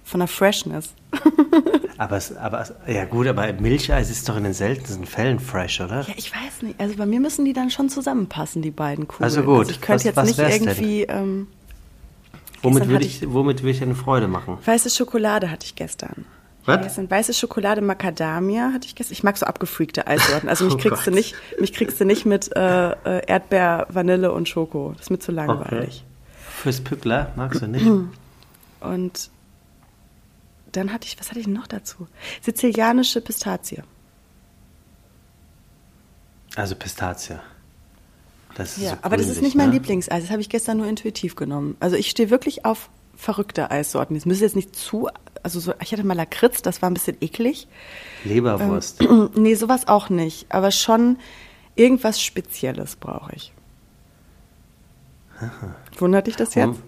von 0.05 0.21
der 0.21 0.29
Freshness. 0.29 0.95
aber, 1.99 2.17
es, 2.17 2.37
aber 2.37 2.67
ja 2.89 3.05
gut, 3.05 3.27
aber 3.27 3.53
Milcheis 3.53 4.11
ist 4.11 4.29
doch 4.29 4.37
in 4.37 4.45
den 4.45 4.55
seltensten 4.55 5.07
Fällen 5.07 5.39
fresh, 5.39 5.81
oder? 5.81 6.03
Ja, 6.03 6.15
ich 6.17 6.33
weiß 6.33 6.63
nicht. 6.63 6.81
Also 6.81 6.97
bei 6.97 7.07
mir 7.07 7.21
müssen 7.21 7.45
die 7.45 7.53
dann 7.53 7.71
schon 7.71 7.89
zusammenpassen, 7.89 8.63
die 8.63 8.71
beiden 8.71 9.07
Kugeln. 9.07 9.25
Also 9.25 9.43
gut. 9.43 9.59
Also 9.59 9.71
ich 9.73 9.81
könnte 9.81 10.05
jetzt 10.05 10.25
nicht 10.25 10.39
irgendwie. 10.39 11.03
Ähm, 11.03 11.47
womit 12.63 12.89
würde 12.89 13.05
ich, 13.05 13.23
ich, 13.23 13.33
womit 13.33 13.63
würde 13.63 13.71
ich 13.71 13.83
eine 13.83 13.95
Freude 13.95 14.27
machen? 14.27 14.59
Weiße 14.65 14.91
Schokolade 14.91 15.51
hatte 15.51 15.67
ich 15.67 15.75
gestern. 15.75 16.25
Was? 16.71 16.97
Ja, 16.97 17.11
weiße 17.11 17.35
Schokolade 17.35 17.81
Macadamia 17.81 18.73
hatte 18.73 18.87
ich 18.87 18.95
gestern. 18.95 19.13
Ich 19.13 19.23
mag 19.23 19.37
so 19.37 19.47
abgefreakte 19.47 20.07
Eissorten. 20.07 20.49
Also 20.49 20.65
mich 20.65 20.75
oh 20.75 20.79
kriegst 20.79 21.07
du 21.07 21.11
nicht, 21.11 21.35
mich 21.59 21.73
kriegst 21.73 22.01
du 22.01 22.05
nicht 22.05 22.27
mit 22.27 22.55
äh, 22.57 22.91
äh, 22.91 23.27
Erdbeer, 23.27 23.87
Vanille 23.91 24.33
und 24.33 24.49
Schoko. 24.49 24.93
Das 24.93 25.03
ist 25.03 25.11
mir 25.11 25.19
zu 25.19 25.33
langweilig. 25.33 26.05
Okay. 26.05 26.51
Fürs 26.63 26.81
Pückler 26.81 27.33
magst 27.37 27.63
du 27.63 27.67
nicht. 27.67 27.87
Und 28.81 29.31
dann 30.73 30.93
hatte 30.93 31.07
ich, 31.07 31.19
was 31.19 31.31
hatte 31.31 31.41
ich 31.41 31.47
noch 31.47 31.67
dazu? 31.67 32.07
Sizilianische 32.41 33.21
Pistazie. 33.21 33.83
Also 36.57 36.75
Pistazie. 36.75 37.39
Das 38.55 38.77
ja, 38.77 38.91
so 38.91 38.97
aber 39.03 39.17
das 39.17 39.29
ist 39.29 39.43
nicht 39.43 39.57
mein 39.57 39.69
ne? 39.69 39.75
Lieblingseis. 39.75 40.23
Das 40.23 40.31
habe 40.31 40.41
ich 40.41 40.49
gestern 40.49 40.79
nur 40.79 40.87
intuitiv 40.87 41.37
genommen. 41.37 41.77
Also 41.81 41.97
ich 41.97 42.11
stehe 42.11 42.31
wirklich 42.31 42.65
auf 42.65 42.91
verrückte 43.17 43.71
Eissorten. 43.71 44.15
Das 44.15 44.27
müsste 44.27 44.45
jetzt 44.45 44.57
nicht 44.57 44.75
zu, 44.75 45.09
also 45.43 45.61
so, 45.61 45.73
ich 45.81 45.93
hatte 45.93 46.05
mal 46.05 46.15
Lakritz, 46.17 46.63
das 46.63 46.83
war 46.83 46.91
ein 46.91 46.95
bisschen 46.95 47.17
eklig. 47.21 47.69
Leberwurst. 48.25 49.01
Ähm, 49.03 49.31
nee, 49.37 49.55
sowas 49.55 49.89
auch 49.89 50.09
nicht. 50.11 50.47
Aber 50.53 50.71
schon 50.71 51.19
irgendwas 51.75 52.21
Spezielles 52.21 52.97
brauche 52.97 53.35
ich. 53.35 53.53
Aha. 55.39 55.75
Wundert 55.99 56.27
dich 56.27 56.37
das 56.37 56.55
jetzt? 56.55 56.67
Um, 56.67 56.83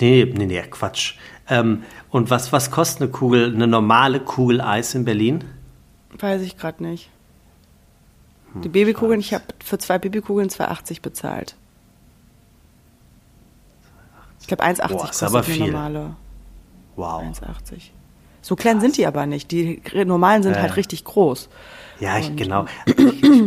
nee, 0.00 0.32
nee, 0.36 0.46
nee, 0.46 0.62
Quatsch. 0.62 1.14
Ähm, 1.48 1.82
und 2.10 2.30
was, 2.30 2.52
was 2.52 2.70
kostet 2.70 3.02
eine 3.02 3.10
Kugel, 3.10 3.52
eine 3.54 3.66
normale 3.66 4.20
Kugel 4.20 4.60
Eis 4.60 4.94
in 4.94 5.04
Berlin? 5.04 5.44
Weiß 6.18 6.42
ich 6.42 6.56
gerade 6.56 6.82
nicht. 6.82 7.10
Hm, 8.52 8.62
Die 8.62 8.68
Babykugeln, 8.68 9.20
ich 9.20 9.34
habe 9.34 9.44
für 9.62 9.78
zwei 9.78 9.98
Babykugeln 9.98 10.48
2,80 10.48 11.02
bezahlt. 11.02 11.56
Ich 14.40 14.46
glaube 14.46 14.62
1,80 14.62 14.96
kostet 14.96 15.28
aber 15.28 15.42
viel. 15.42 15.58
normale. 15.72 16.16
Wow. 16.96 17.22
1,80. 17.22 17.90
So 18.42 18.56
klein 18.56 18.74
Krass. 18.74 18.82
sind 18.82 18.96
die 18.96 19.06
aber 19.06 19.26
nicht. 19.26 19.50
Die 19.50 19.80
normalen 20.04 20.42
sind 20.42 20.54
äh. 20.54 20.60
halt 20.60 20.76
richtig 20.76 21.04
groß. 21.04 21.48
Ja, 22.00 22.18
ich, 22.18 22.34
genau. 22.36 22.66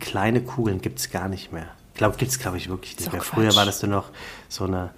Kleine 0.00 0.42
Kugeln 0.42 0.80
gibt 0.80 0.98
es 0.98 1.10
gar 1.10 1.28
nicht 1.28 1.52
mehr. 1.52 1.68
Ich 1.92 1.98
glaube, 1.98 2.16
gibt 2.16 2.30
es, 2.30 2.38
glaube 2.38 2.56
ich, 2.56 2.68
wirklich 2.68 2.98
nicht 2.98 3.12
mehr. 3.12 3.22
Früher 3.22 3.54
war 3.56 3.64
das 3.64 3.82
nur 3.82 3.90
noch 3.90 4.10
so 4.48 4.64
eine 4.64 4.90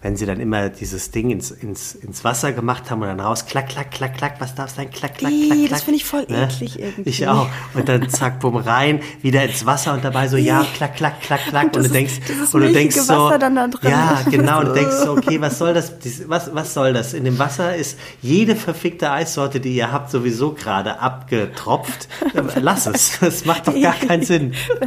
wenn 0.00 0.16
sie 0.16 0.26
dann 0.26 0.38
immer 0.38 0.68
dieses 0.68 1.10
Ding 1.10 1.30
ins, 1.30 1.50
ins, 1.50 1.94
ins 1.94 2.22
Wasser 2.22 2.52
gemacht 2.52 2.88
haben 2.90 3.02
und 3.02 3.08
dann 3.08 3.18
raus, 3.18 3.46
klack, 3.46 3.68
klack, 3.68 3.90
klack, 3.90 4.16
klack, 4.16 4.34
was 4.38 4.54
darf 4.54 4.70
sein, 4.70 4.90
klack, 4.90 5.18
klack, 5.18 5.32
klack, 5.32 5.58
klack. 5.58 5.70
Das 5.70 5.82
finde 5.82 5.96
ich 5.96 6.04
voll 6.04 6.24
ne? 6.28 6.44
eklig 6.44 6.78
irgendwie. 6.78 7.10
Ich 7.10 7.26
auch. 7.26 7.48
Und 7.74 7.88
dann 7.88 8.08
zack, 8.08 8.38
bumm, 8.38 8.56
rein, 8.56 9.00
wieder 9.22 9.42
ins 9.44 9.66
Wasser 9.66 9.94
und 9.94 10.04
dabei 10.04 10.28
so, 10.28 10.36
ja, 10.36 10.64
klack, 10.74 10.94
klack, 10.94 11.20
klack, 11.20 11.40
klack. 11.46 11.64
Und, 11.64 11.78
und 11.78 11.86
du 11.86 11.90
denkst, 11.90 12.20
ist, 12.28 12.54
und 12.54 12.62
du 12.62 12.72
denkst 12.72 12.96
so, 12.96 13.30
dann 13.38 13.56
da 13.56 13.66
drin. 13.66 13.90
ja, 13.90 14.22
genau, 14.30 14.60
und 14.60 14.68
du 14.68 14.74
denkst 14.74 14.96
so, 15.04 15.12
okay, 15.16 15.40
was 15.40 15.58
soll 15.58 15.74
das, 15.74 15.92
was, 16.26 16.54
was 16.54 16.74
soll 16.74 16.92
das? 16.92 17.12
In 17.12 17.24
dem 17.24 17.40
Wasser 17.40 17.74
ist 17.74 17.98
jede 18.22 18.54
verfickte 18.54 19.10
Eissorte, 19.10 19.58
die 19.58 19.74
ihr 19.74 19.90
habt, 19.90 20.12
sowieso 20.12 20.52
gerade 20.52 21.00
abgetropft. 21.00 22.08
Lass 22.60 22.86
es. 22.86 23.18
Das 23.18 23.44
macht 23.44 23.66
doch 23.66 23.80
gar 23.80 23.94
keinen 23.94 24.22
Sinn. 24.22 24.54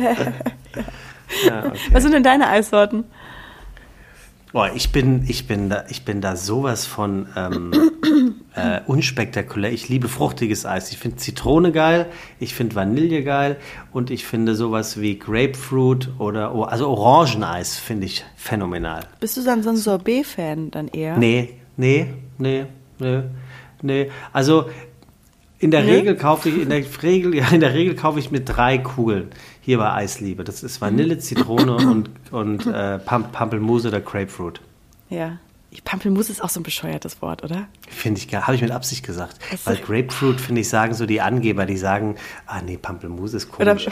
ja, 1.45 1.65
okay. 1.65 1.79
Was 1.91 2.03
sind 2.03 2.13
denn 2.13 2.23
deine 2.23 2.47
Eissorten? 2.47 3.03
Boah, 4.53 4.69
ich 4.75 4.91
bin, 4.91 5.23
ich 5.29 5.47
bin 5.47 5.69
da, 5.69 5.85
ich 5.87 6.03
bin 6.03 6.19
da 6.19 6.35
sowas 6.35 6.85
von 6.85 7.27
ähm, 7.37 7.71
äh, 8.55 8.81
unspektakulär. 8.85 9.71
Ich 9.71 9.87
liebe 9.87 10.09
fruchtiges 10.09 10.65
Eis. 10.65 10.91
Ich 10.91 10.97
finde 10.97 11.17
Zitrone 11.17 11.71
geil, 11.71 12.07
ich 12.37 12.53
finde 12.53 12.75
Vanille 12.75 13.23
geil 13.23 13.55
und 13.93 14.11
ich 14.11 14.25
finde 14.25 14.55
sowas 14.55 14.99
wie 14.99 15.17
Grapefruit 15.17 16.09
oder 16.17 16.51
also 16.67 16.89
Orangeneis 16.89 17.77
finde 17.77 18.07
ich 18.07 18.25
phänomenal. 18.35 19.03
Bist 19.21 19.37
du 19.37 19.43
dann 19.43 19.63
so 19.63 19.69
ein 19.69 19.77
Sorbet-Fan 19.77 20.71
dann 20.71 20.89
eher? 20.89 21.17
Nee, 21.17 21.53
nee, 21.77 22.13
nee, 22.37 22.65
nee, 22.99 23.23
nee. 23.81 24.11
Also 24.33 24.65
in 25.61 25.69
der 25.69 25.83
nee? 25.83 25.91
Regel 25.91 26.15
kaufe 26.15 26.49
ich 26.49 26.59
in 26.59 26.69
der 26.69 26.83
Regel, 27.03 27.35
ja, 27.35 27.47
in 27.49 27.59
der 27.59 27.73
Regel 27.73 27.95
kaufe 27.95 28.19
ich 28.19 28.31
mir 28.31 28.41
drei 28.41 28.79
Kugeln 28.79 29.29
hier 29.61 29.77
bei 29.77 29.93
Eisliebe. 29.93 30.43
Das 30.43 30.63
ist 30.63 30.81
Vanille, 30.81 31.19
Zitrone 31.19 31.75
und, 31.87 32.09
und 32.31 32.65
äh, 32.65 32.97
Pampelmuse 32.97 33.89
oder 33.89 34.01
Grapefruit. 34.01 34.59
Ja. 35.09 35.37
Pampelmuse 35.85 36.31
ist 36.31 36.43
auch 36.43 36.49
so 36.49 36.59
ein 36.59 36.63
bescheuertes 36.63 37.21
Wort, 37.21 37.43
oder? 37.43 37.67
Finde 37.87 38.19
ich 38.19 38.27
gar, 38.27 38.47
habe 38.47 38.55
ich 38.55 38.61
mit 38.61 38.71
Absicht 38.71 39.05
gesagt. 39.05 39.37
Also 39.51 39.65
Weil 39.65 39.77
Grapefruit, 39.77 40.41
finde 40.41 40.61
ich, 40.61 40.67
sagen 40.67 40.93
so 40.93 41.05
die 41.05 41.21
Angeber, 41.21 41.65
die 41.65 41.77
sagen, 41.77 42.15
ah 42.45 42.61
nee, 42.61 42.77
Pampelmuse 42.77 43.37
ist 43.37 43.51
komisch. 43.51 43.87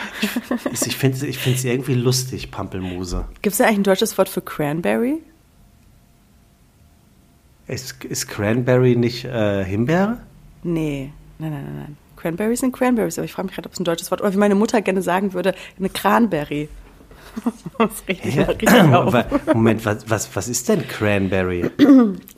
ich 0.74 0.88
ich 0.88 0.98
finde 0.98 1.18
es 1.20 1.64
irgendwie 1.64 1.94
lustig, 1.94 2.52
Pampelmuse. 2.52 3.26
Gibt 3.42 3.54
es 3.54 3.60
da 3.60 3.66
eigentlich 3.66 3.78
ein 3.78 3.84
deutsches 3.84 4.18
Wort 4.18 4.28
für 4.28 4.42
Cranberry? 4.42 5.20
Ist, 7.68 8.04
ist 8.04 8.28
Cranberry 8.28 8.96
nicht 8.96 9.24
äh, 9.24 9.64
Himbeere? 9.64 10.18
Nee, 10.64 11.14
nein, 11.40 11.52
nein, 11.52 11.64
nein, 11.66 11.76
nein. 11.78 11.98
Cranberries 12.16 12.60
sind 12.60 12.74
Cranberries, 12.74 13.18
aber 13.18 13.26
ich 13.26 13.32
frage 13.32 13.48
mich 13.48 13.56
gerade, 13.56 13.68
ob 13.68 13.74
es 13.74 13.80
ein 13.80 13.86
deutsches 13.86 14.12
Wort 14.12 14.22
oder 14.22 14.34
wie 14.34 14.38
meine 14.38 14.56
Mutter 14.56 14.82
gerne 14.82 15.02
sagen 15.02 15.34
würde, 15.34 15.56
eine 15.78 15.90
Cranberry. 15.90 16.68
das 17.78 18.04
richtig, 18.08 18.36
ja. 18.36 18.44
richtig 18.44 18.70
Moment, 19.54 19.86
was, 19.86 20.10
was, 20.10 20.36
was 20.36 20.48
ist 20.48 20.68
denn 20.68 20.88
Cranberry? 20.88 21.70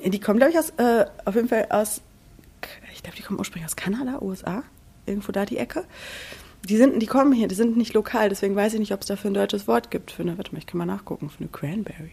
Die 0.05 0.19
kommen, 0.19 0.37
glaube 0.37 0.51
ich, 0.51 0.59
aus, 0.59 0.71
äh, 0.77 1.05
auf 1.25 1.35
jeden 1.35 1.47
Fall 1.47 1.67
aus, 1.69 2.01
ich 2.93 3.01
glaube, 3.01 3.17
die 3.17 3.23
kommen 3.23 3.39
ursprünglich 3.39 3.65
aus 3.65 3.75
Kanada, 3.75 4.21
USA, 4.21 4.63
irgendwo 5.05 5.31
da 5.31 5.45
die 5.45 5.57
Ecke. 5.57 5.85
Die, 6.69 6.77
sind, 6.77 7.01
die 7.01 7.07
kommen 7.07 7.33
hier, 7.33 7.47
die 7.47 7.55
sind 7.55 7.75
nicht 7.75 7.93
lokal, 7.95 8.29
deswegen 8.29 8.55
weiß 8.55 8.73
ich 8.73 8.79
nicht, 8.79 8.93
ob 8.93 9.01
es 9.01 9.07
dafür 9.07 9.31
ein 9.31 9.33
deutsches 9.33 9.67
Wort 9.67 9.89
gibt. 9.89 10.11
Für 10.11 10.21
eine, 10.21 10.37
warte 10.37 10.51
mal, 10.51 10.59
ich 10.59 10.67
kann 10.67 10.77
mal 10.77 10.85
nachgucken, 10.85 11.29
für 11.29 11.39
eine 11.39 11.49
Cranberry. 11.49 12.11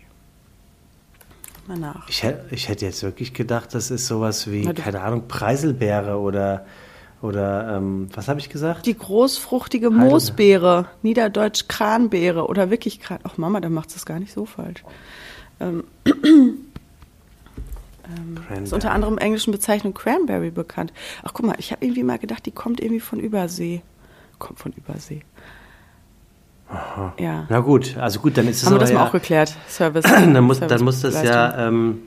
Mal 1.68 1.78
nach. 1.78 2.08
Ich, 2.08 2.24
ich 2.50 2.68
hätte 2.68 2.86
jetzt 2.86 3.02
wirklich 3.02 3.34
gedacht, 3.34 3.74
das 3.74 3.90
ist 3.90 4.06
sowas 4.06 4.50
wie, 4.50 4.64
keine 4.72 5.02
Ahnung, 5.02 5.28
Preiselbeere 5.28 6.18
oder 6.18 6.64
oder 7.20 7.76
ähm, 7.76 8.08
was 8.14 8.28
habe 8.28 8.38
ich 8.38 8.48
gesagt? 8.48 8.86
Die 8.86 8.96
großfruchtige 8.96 9.90
Moosbeere, 9.90 10.86
Niederdeutsch 11.02 11.66
Kranbeere 11.66 12.46
oder 12.46 12.70
wirklich 12.70 13.00
Kran. 13.00 13.18
Ach 13.24 13.36
Mama, 13.38 13.60
dann 13.60 13.72
macht 13.72 13.94
es 13.94 14.06
gar 14.06 14.20
nicht 14.20 14.32
so 14.32 14.46
falsch. 14.46 14.84
Ähm, 15.58 15.84
ähm, 16.06 16.62
ist 18.62 18.72
unter 18.72 18.92
anderem 18.92 19.14
im 19.14 19.18
englischen 19.18 19.50
Bezeichnung 19.50 19.94
Cranberry 19.94 20.50
bekannt. 20.50 20.92
Ach 21.24 21.32
guck 21.34 21.44
mal, 21.44 21.56
ich 21.58 21.72
habe 21.72 21.84
irgendwie 21.84 22.04
mal 22.04 22.18
gedacht, 22.18 22.46
die 22.46 22.52
kommt 22.52 22.80
irgendwie 22.80 23.00
von 23.00 23.18
Übersee. 23.18 23.82
Kommt 24.38 24.60
von 24.60 24.72
Übersee. 24.72 25.22
Aha. 26.70 27.14
Ja. 27.18 27.46
Na 27.48 27.60
gut, 27.60 27.96
also 27.96 28.20
gut, 28.20 28.36
dann 28.36 28.46
ist 28.46 28.58
es 28.58 28.66
Haben 28.66 28.74
wir 28.74 28.80
das 28.80 28.90
ja, 28.90 28.98
mal 28.98 29.06
auch 29.06 29.12
geklärt, 29.12 29.56
Service. 29.68 30.04
dann, 30.04 30.44
muss, 30.44 30.58
Service 30.58 30.76
dann 30.76 30.84
muss 30.84 31.00
das 31.00 31.22
ja 31.22 31.66
ähm, 31.66 32.02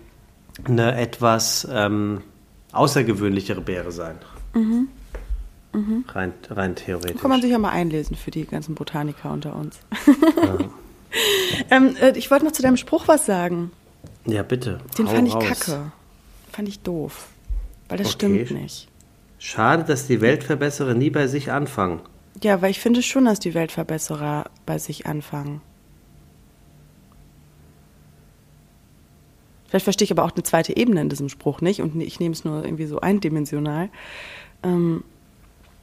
eine 0.65 0.95
etwas 0.97 1.67
ähm, 1.71 2.21
außergewöhnlichere 2.71 3.62
Beere 3.62 3.91
sein. 3.91 4.15
Mhm. 4.54 4.88
Mhm. 5.74 6.06
Rein, 6.10 6.34
rein 6.50 6.76
theoretisch. 6.76 7.21
Kann 7.21 7.30
man 7.30 7.41
sich 7.41 7.52
ja 7.52 7.58
mal 7.58 7.69
einlesen 7.69 8.15
für 8.15 8.32
die 8.32 8.45
ganzen 8.45 8.76
Botaniker 8.76 9.32
unter 9.32 9.56
uns. 9.56 9.80
Ja. 10.06 10.58
ähm, 11.78 11.95
äh, 12.02 12.17
ich 12.17 12.30
wollte 12.30 12.45
noch 12.45 12.52
zu 12.52 12.62
deinem 12.62 12.78
Spruch 12.78 13.08
was 13.08 13.26
sagen. 13.26 13.71
Ja, 14.26 14.43
bitte. 14.43 14.80
Den 14.97 15.08
Hau 15.08 15.15
fand 15.15 15.28
ich 15.28 15.36
raus. 15.36 15.43
kacke. 15.47 15.91
Fand 16.52 16.67
ich 16.67 16.82
doof. 16.82 17.28
Weil 17.88 17.97
das 17.97 18.15
okay. 18.15 18.45
stimmt 18.45 18.62
nicht. 18.62 18.88
Schade, 19.39 19.84
dass 19.84 20.08
die 20.08 20.21
Weltverbesserer 20.21 20.93
nie 20.93 21.10
bei 21.10 21.28
sich 21.28 21.52
anfangen. 21.52 22.02
Ja, 22.41 22.62
weil 22.62 22.72
ich 22.72 22.80
finde 22.80 23.02
schon, 23.02 23.26
dass 23.26 23.39
die 23.39 23.54
Weltverbesserer 23.54 24.46
bei 24.65 24.78
sich 24.78 25.06
anfangen. 25.06 25.62
Vielleicht 29.67 29.86
verstehe 29.86 30.06
ich 30.06 30.12
aber 30.12 30.26
auch 30.26 30.34
eine 30.34 30.44
zweite 30.44 30.76
Ebene 30.76 31.00
in 31.02 31.10
diesem 31.10 31.30
Spruch 31.30 31.62
nicht 31.62 31.82
und 31.82 32.00
ich 32.02 32.20
nehme 32.20 32.34
es 32.34 32.44
nur 32.44 32.63
irgendwie 32.65 32.88
so 32.88 33.00
eindimensional. 33.00 33.89
Ähm, 34.63 35.04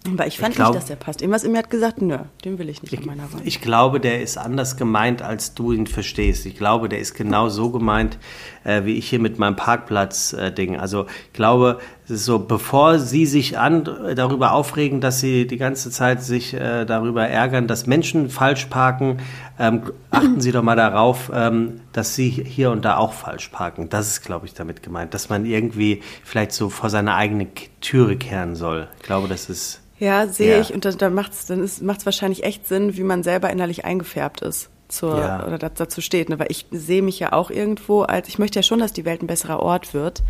aber 0.07 0.27
ich 0.27 0.39
fand 0.39 0.51
ich 0.51 0.57
glaub, 0.57 0.69
nicht, 0.69 0.83
dass 0.83 0.89
der 0.89 0.97
passt. 0.97 1.23
Irgendwas 1.23 1.45
in 1.45 1.53
mir 1.53 1.59
hat 1.59 1.71
gesagt, 1.71 2.01
nö, 2.01 2.19
den 2.45 2.59
will 2.59 2.69
ich 2.69 2.83
nicht 2.83 2.93
ich, 2.93 3.01
an 3.01 3.07
meiner 3.07 3.33
Wand. 3.33 3.47
Ich 3.47 3.61
glaube, 3.61 3.99
der 3.99 4.23
ist 4.23 4.39
anders 4.39 4.77
gemeint, 4.77 5.23
als 5.23 5.55
du 5.55 5.73
ihn 5.73 5.87
verstehst. 5.87 6.47
Ich 6.47 6.57
glaube, 6.57 6.89
der 6.89 6.99
ist 6.99 7.15
genau 7.15 7.49
so 7.49 7.71
gemeint, 7.71 8.19
äh, 8.65 8.85
wie 8.85 8.95
ich 8.95 9.09
hier 9.09 9.19
mit 9.19 9.39
meinem 9.39 9.57
Parkplatz-Ding. 9.57 10.75
Äh, 10.75 10.79
also 10.79 11.07
ich 11.27 11.33
glaube, 11.33 11.79
so, 12.09 12.39
bevor 12.39 12.99
Sie 12.99 13.27
sich 13.27 13.59
an, 13.59 13.85
darüber 14.15 14.53
aufregen, 14.53 15.01
dass 15.01 15.21
Sie 15.21 15.47
die 15.47 15.59
ganze 15.59 15.91
Zeit 15.91 16.23
sich 16.23 16.55
äh, 16.55 16.87
darüber 16.87 17.27
ärgern, 17.27 17.67
dass 17.67 17.87
Menschen 17.87 18.31
falsch 18.31 18.67
parken, 18.67 19.19
ähm, 19.59 19.83
achten 20.11 20.41
Sie 20.41 20.51
doch 20.51 20.63
mal 20.63 20.77
darauf, 20.77 21.31
ähm, 21.35 21.81
dass 21.93 22.15
Sie 22.15 22.31
hier 22.31 22.71
und 22.71 22.85
da 22.85 22.97
auch 22.97 23.13
falsch 23.13 23.49
parken. 23.49 23.91
Das 23.91 24.09
ist, 24.09 24.23
glaube 24.23 24.47
ich, 24.47 24.55
damit 24.55 24.83
gemeint, 24.83 25.13
dass 25.13 25.29
man 25.29 25.45
irgendwie 25.45 26.03
vielleicht 26.25 26.53
so 26.53 26.71
vor 26.71 26.89
seine 26.89 27.15
eigene 27.15 27.49
Türe 27.81 28.17
kehren 28.17 28.57
soll. 28.57 28.89
Ich 28.97 29.03
glaube, 29.03 29.29
das 29.29 29.51
ist. 29.51 29.83
Ja, 29.99 30.27
sehe 30.27 30.55
ja. 30.55 30.61
ich. 30.61 30.73
Und 30.73 30.85
dann, 30.85 30.97
dann 30.97 31.13
macht 31.13 31.33
es 31.33 31.47
dann 31.47 31.69
macht's 31.83 32.07
wahrscheinlich 32.07 32.45
echt 32.45 32.67
Sinn, 32.67 32.97
wie 32.97 33.03
man 33.03 33.23
selber 33.23 33.51
innerlich 33.51 33.85
eingefärbt 33.85 34.41
ist. 34.41 34.71
Zur, 34.89 35.19
ja. 35.19 35.47
oder 35.47 35.59
dazu 35.59 36.01
steht, 36.01 36.31
ne? 36.31 36.39
weil 36.39 36.47
ich 36.49 36.65
sehe 36.71 37.03
mich 37.03 37.19
ja 37.19 37.35
auch 37.35 37.51
irgendwo 37.51 38.05
als, 38.05 38.27
ich 38.27 38.39
möchte 38.39 38.59
ja 38.59 38.63
schon, 38.63 38.79
dass 38.79 38.95
die 38.95 39.05
Welt 39.05 39.23
ein 39.23 39.27
besserer 39.27 39.61
Ort 39.61 39.93
wird 39.93 40.23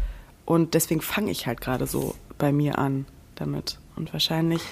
und 0.48 0.72
deswegen 0.72 1.02
fange 1.02 1.30
ich 1.30 1.46
halt 1.46 1.60
gerade 1.60 1.86
so 1.86 2.14
bei 2.38 2.52
mir 2.52 2.78
an 2.78 3.04
damit. 3.34 3.78
Und 3.96 4.14
wahrscheinlich 4.14 4.62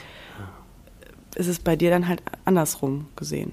ist 1.35 1.49
es 1.49 1.59
bei 1.59 1.77
dir 1.77 1.91
dann 1.91 2.09
halt 2.09 2.23
andersrum 2.47 3.09
gesehen. 3.15 3.53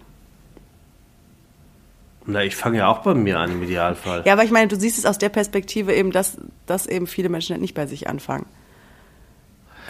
Na, 2.25 2.41
ich 2.41 2.55
fange 2.55 2.77
ja 2.77 2.87
auch 2.87 2.99
bei 2.99 3.13
mir 3.13 3.39
an 3.39 3.51
im 3.51 3.61
Idealfall. 3.61 4.23
Ja, 4.25 4.31
aber 4.31 4.45
ich 4.45 4.51
meine, 4.51 4.69
du 4.69 4.79
siehst 4.79 4.97
es 4.97 5.05
aus 5.05 5.17
der 5.17 5.27
Perspektive 5.27 5.93
eben, 5.93 6.11
dass, 6.13 6.37
dass 6.65 6.87
eben 6.87 7.07
viele 7.07 7.27
Menschen 7.27 7.55
halt 7.55 7.61
nicht 7.61 7.73
bei 7.73 7.87
sich 7.87 8.07
anfangen. 8.07 8.45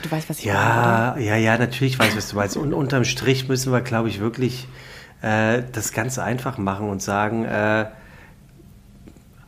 Du 0.01 0.09
weißt, 0.09 0.27
was 0.27 0.39
ich 0.39 0.45
ja, 0.45 0.55
meine. 0.55 1.23
Ja, 1.23 1.35
ja, 1.35 1.51
ja, 1.51 1.57
natürlich 1.59 1.99
weiß 1.99 2.09
ich, 2.09 2.17
was 2.17 2.29
du 2.29 2.35
meinst. 2.35 2.57
Und 2.57 2.73
unterm 2.73 3.05
Strich 3.05 3.47
müssen 3.47 3.71
wir, 3.71 3.81
glaube 3.81 4.09
ich, 4.09 4.19
wirklich 4.19 4.67
äh, 5.21 5.61
das 5.71 5.91
ganz 5.91 6.17
einfach 6.17 6.57
machen 6.57 6.89
und 6.89 6.99
sagen, 6.99 7.45
äh, 7.45 7.85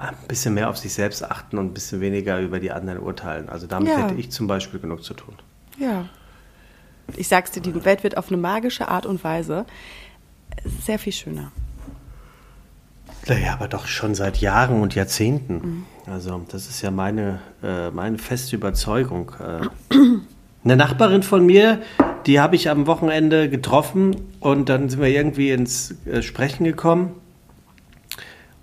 ein 0.10 0.28
bisschen 0.28 0.54
mehr 0.54 0.70
auf 0.70 0.78
sich 0.78 0.94
selbst 0.94 1.24
achten 1.24 1.58
und 1.58 1.68
ein 1.68 1.74
bisschen 1.74 2.02
weniger 2.02 2.40
über 2.40 2.60
die 2.60 2.72
anderen 2.72 3.00
urteilen. 3.00 3.50
Also 3.50 3.68
damit 3.68 3.90
ja. 3.90 3.98
hätte 3.98 4.16
ich 4.16 4.32
zum 4.32 4.48
Beispiel 4.48 4.80
genug 4.80 5.04
zu 5.04 5.14
tun. 5.14 5.36
Ja. 5.78 6.06
Ich 7.16 7.28
sag's 7.28 7.52
dir, 7.52 7.62
die 7.62 7.86
Welt 7.86 8.04
wird 8.04 8.18
auf 8.18 8.30
eine 8.30 8.38
magische 8.38 8.88
Art 8.88 9.06
und 9.06 9.24
Weise 9.24 9.66
sehr 10.82 11.00
viel 11.00 11.14
schöner. 11.14 11.52
Naja, 13.28 13.54
aber 13.54 13.68
doch 13.68 13.88
schon 13.88 14.14
seit 14.16 14.38
Jahren 14.38 14.82
und 14.82 14.96
Jahrzehnten. 14.96 15.54
Mhm. 15.54 15.86
Also 16.12 16.42
das 16.50 16.68
ist 16.68 16.82
ja 16.82 16.92
meine, 16.92 17.40
äh, 17.64 17.90
meine 17.90 18.18
feste 18.18 18.56
Überzeugung. 18.56 19.32
Äh, 19.40 19.96
eine 20.64 20.76
Nachbarin 20.76 21.24
von 21.24 21.46
mir, 21.46 21.82
die 22.26 22.40
habe 22.40 22.56
ich 22.56 22.70
am 22.70 22.88
Wochenende 22.88 23.50
getroffen 23.50 24.16
und 24.40 24.70
dann 24.70 24.90
sind 24.90 25.02
wir 25.02 25.10
irgendwie 25.10 25.52
ins 25.52 25.96
äh, 26.06 26.22
Sprechen 26.22 26.64
gekommen. 26.64 27.14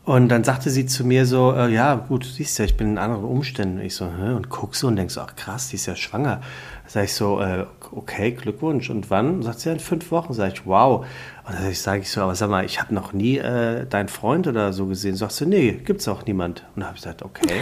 Und 0.05 0.31
dann 0.31 0.43
sagte 0.43 0.69
sie 0.69 0.87
zu 0.87 1.05
mir 1.05 1.27
so, 1.27 1.55
äh, 1.55 1.73
ja, 1.73 1.95
gut, 1.95 2.25
du 2.25 2.29
siehst 2.29 2.59
ja, 2.59 2.65
ich 2.65 2.77
bin 2.77 2.89
in 2.89 2.99
anderen 2.99 3.25
Umständen. 3.25 3.81
Ich 3.81 3.95
so, 3.95 4.07
Hä? 4.07 4.33
und 4.33 4.49
guck 4.49 4.75
so 4.75 4.89
und 4.89 4.97
denkst, 4.97 5.17
ach 5.17 5.37
krass, 5.37 5.69
die 5.69 5.77
ist 5.77 5.87
ja 5.87 5.95
schwanger. 5.95 6.41
Sag 6.89 7.05
ich 7.05 7.15
so, 7.15 7.41
äh, 7.41 7.67
okay, 7.93 8.33
Glückwunsch. 8.33 8.91
Und 8.91 9.11
wann? 9.11 9.43
Sagt 9.43 9.61
sie, 9.61 9.69
ja, 9.69 9.75
in 9.75 9.81
fünf 9.81 10.11
Wochen. 10.11 10.33
Sag 10.33 10.55
ich, 10.55 10.67
wow. 10.67 11.07
Und 11.47 11.55
dann 11.55 11.73
sage 11.73 12.03
ich 12.03 12.11
so, 12.11 12.21
aber 12.21 12.35
sag 12.35 12.51
mal, 12.51 12.65
ich 12.65 12.81
habe 12.81 12.93
noch 12.93 13.13
nie 13.13 13.39
äh, 13.39 13.87
deinen 13.87 14.09
Freund 14.09 14.49
oder 14.49 14.73
so 14.73 14.87
gesehen. 14.87 15.15
Sagst 15.15 15.41
du, 15.41 15.47
nee, 15.47 15.73
gibt's 15.85 16.09
auch 16.09 16.27
niemand. 16.27 16.65
Und 16.75 16.81
dann 16.81 16.87
habe 16.89 16.97
ich 16.97 17.03
gesagt, 17.03 17.23
okay. 17.23 17.61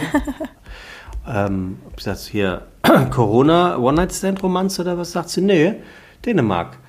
ähm, 1.27 1.77
hab 1.85 1.91
ich 1.91 1.97
gesagt, 1.97 2.19
hier, 2.21 2.65
Corona, 3.11 3.77
One-Night-Stand-Romanze 3.77 4.81
oder 4.81 4.97
was? 4.97 5.11
Sagt 5.11 5.29
sie, 5.29 5.41
nee, 5.41 5.75
Dänemark. 6.25 6.79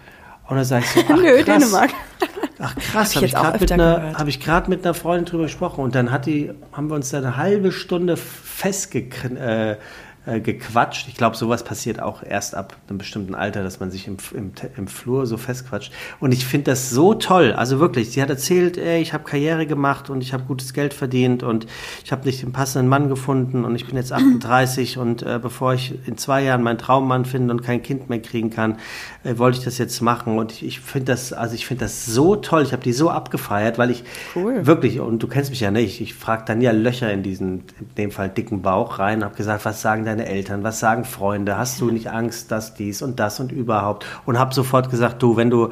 Und 0.48 0.56
dann 0.56 0.64
sage 0.64 0.84
ich 0.86 0.90
so, 0.90 1.00
ach, 1.06 1.16
Nö, 1.16 1.42
krass. 1.42 1.58
Dänemark. 1.58 1.90
Ach 2.64 2.76
krass, 2.76 3.16
habe 3.16 3.26
ich, 3.26 3.34
hab 3.34 3.60
ich 3.60 3.66
gerade 3.66 3.90
mit, 4.30 4.46
hab 4.46 4.68
mit 4.68 4.84
einer 4.84 4.94
Freundin 4.94 5.24
drüber 5.24 5.42
gesprochen 5.44 5.82
und 5.82 5.96
dann 5.96 6.12
hat 6.12 6.26
die, 6.26 6.52
haben 6.70 6.88
wir 6.88 6.94
uns 6.94 7.10
da 7.10 7.18
eine 7.18 7.36
halbe 7.36 7.72
Stunde 7.72 8.16
festgekriegt. 8.16 9.36
Äh, 9.36 9.78
äh, 10.24 10.40
gequatscht. 10.40 11.08
Ich 11.08 11.16
glaube, 11.16 11.36
sowas 11.36 11.64
passiert 11.64 12.00
auch 12.00 12.22
erst 12.22 12.54
ab 12.54 12.76
einem 12.88 12.98
bestimmten 12.98 13.34
Alter, 13.34 13.62
dass 13.62 13.80
man 13.80 13.90
sich 13.90 14.06
im, 14.06 14.18
im, 14.34 14.52
im 14.76 14.86
Flur 14.86 15.26
so 15.26 15.36
festquatscht. 15.36 15.92
Und 16.20 16.32
ich 16.32 16.46
finde 16.46 16.70
das 16.70 16.90
so 16.90 17.14
toll. 17.14 17.52
Also 17.52 17.80
wirklich, 17.80 18.12
sie 18.12 18.22
hat 18.22 18.30
erzählt, 18.30 18.78
ey, 18.78 19.02
ich 19.02 19.12
habe 19.12 19.24
Karriere 19.24 19.66
gemacht 19.66 20.10
und 20.10 20.20
ich 20.20 20.32
habe 20.32 20.44
gutes 20.44 20.74
Geld 20.74 20.94
verdient 20.94 21.42
und 21.42 21.66
ich 22.04 22.12
habe 22.12 22.24
nicht 22.24 22.42
den 22.42 22.52
passenden 22.52 22.88
Mann 22.88 23.08
gefunden 23.08 23.64
und 23.64 23.74
ich 23.74 23.86
bin 23.86 23.96
jetzt 23.96 24.12
38 24.12 24.98
und 24.98 25.22
äh, 25.22 25.40
bevor 25.42 25.74
ich 25.74 25.98
in 26.06 26.16
zwei 26.16 26.44
Jahren 26.44 26.62
meinen 26.62 26.78
Traummann 26.78 27.24
finde 27.24 27.52
und 27.52 27.62
kein 27.62 27.82
Kind 27.82 28.08
mehr 28.08 28.22
kriegen 28.22 28.50
kann, 28.50 28.78
äh, 29.24 29.38
wollte 29.38 29.58
ich 29.58 29.64
das 29.64 29.78
jetzt 29.78 30.00
machen. 30.02 30.38
Und 30.38 30.52
ich, 30.52 30.64
ich 30.64 30.80
finde 30.80 31.06
das, 31.06 31.32
also 31.32 31.56
ich 31.56 31.66
finde 31.66 31.84
das 31.84 32.06
so 32.06 32.36
toll. 32.36 32.62
Ich 32.62 32.72
habe 32.72 32.82
die 32.82 32.92
so 32.92 33.10
abgefeiert, 33.10 33.76
weil 33.76 33.90
ich 33.90 34.04
cool. 34.36 34.66
wirklich, 34.66 35.00
und 35.00 35.20
du 35.20 35.26
kennst 35.26 35.50
mich 35.50 35.60
ja 35.60 35.72
nicht, 35.72 36.00
ich 36.00 36.14
frage 36.14 36.44
dann 36.46 36.60
ja 36.60 36.70
Löcher 36.70 37.12
in 37.12 37.24
diesen, 37.24 37.64
in 37.80 37.94
dem 37.96 38.10
Fall 38.12 38.28
dicken 38.28 38.62
Bauch 38.62 39.00
rein, 39.00 39.24
habe 39.24 39.34
gesagt, 39.34 39.64
was 39.64 39.82
sagen 39.82 40.04
deine 40.12 40.26
Eltern, 40.26 40.62
was 40.62 40.78
sagen 40.78 41.04
Freunde, 41.04 41.56
hast 41.56 41.80
du 41.80 41.90
nicht 41.90 42.08
Angst, 42.10 42.50
dass 42.50 42.74
dies 42.74 43.02
und 43.02 43.18
das 43.18 43.40
und 43.40 43.50
überhaupt? 43.50 44.04
Und 44.26 44.38
habe 44.38 44.54
sofort 44.54 44.90
gesagt, 44.90 45.22
du, 45.22 45.36
wenn 45.36 45.50
du 45.50 45.70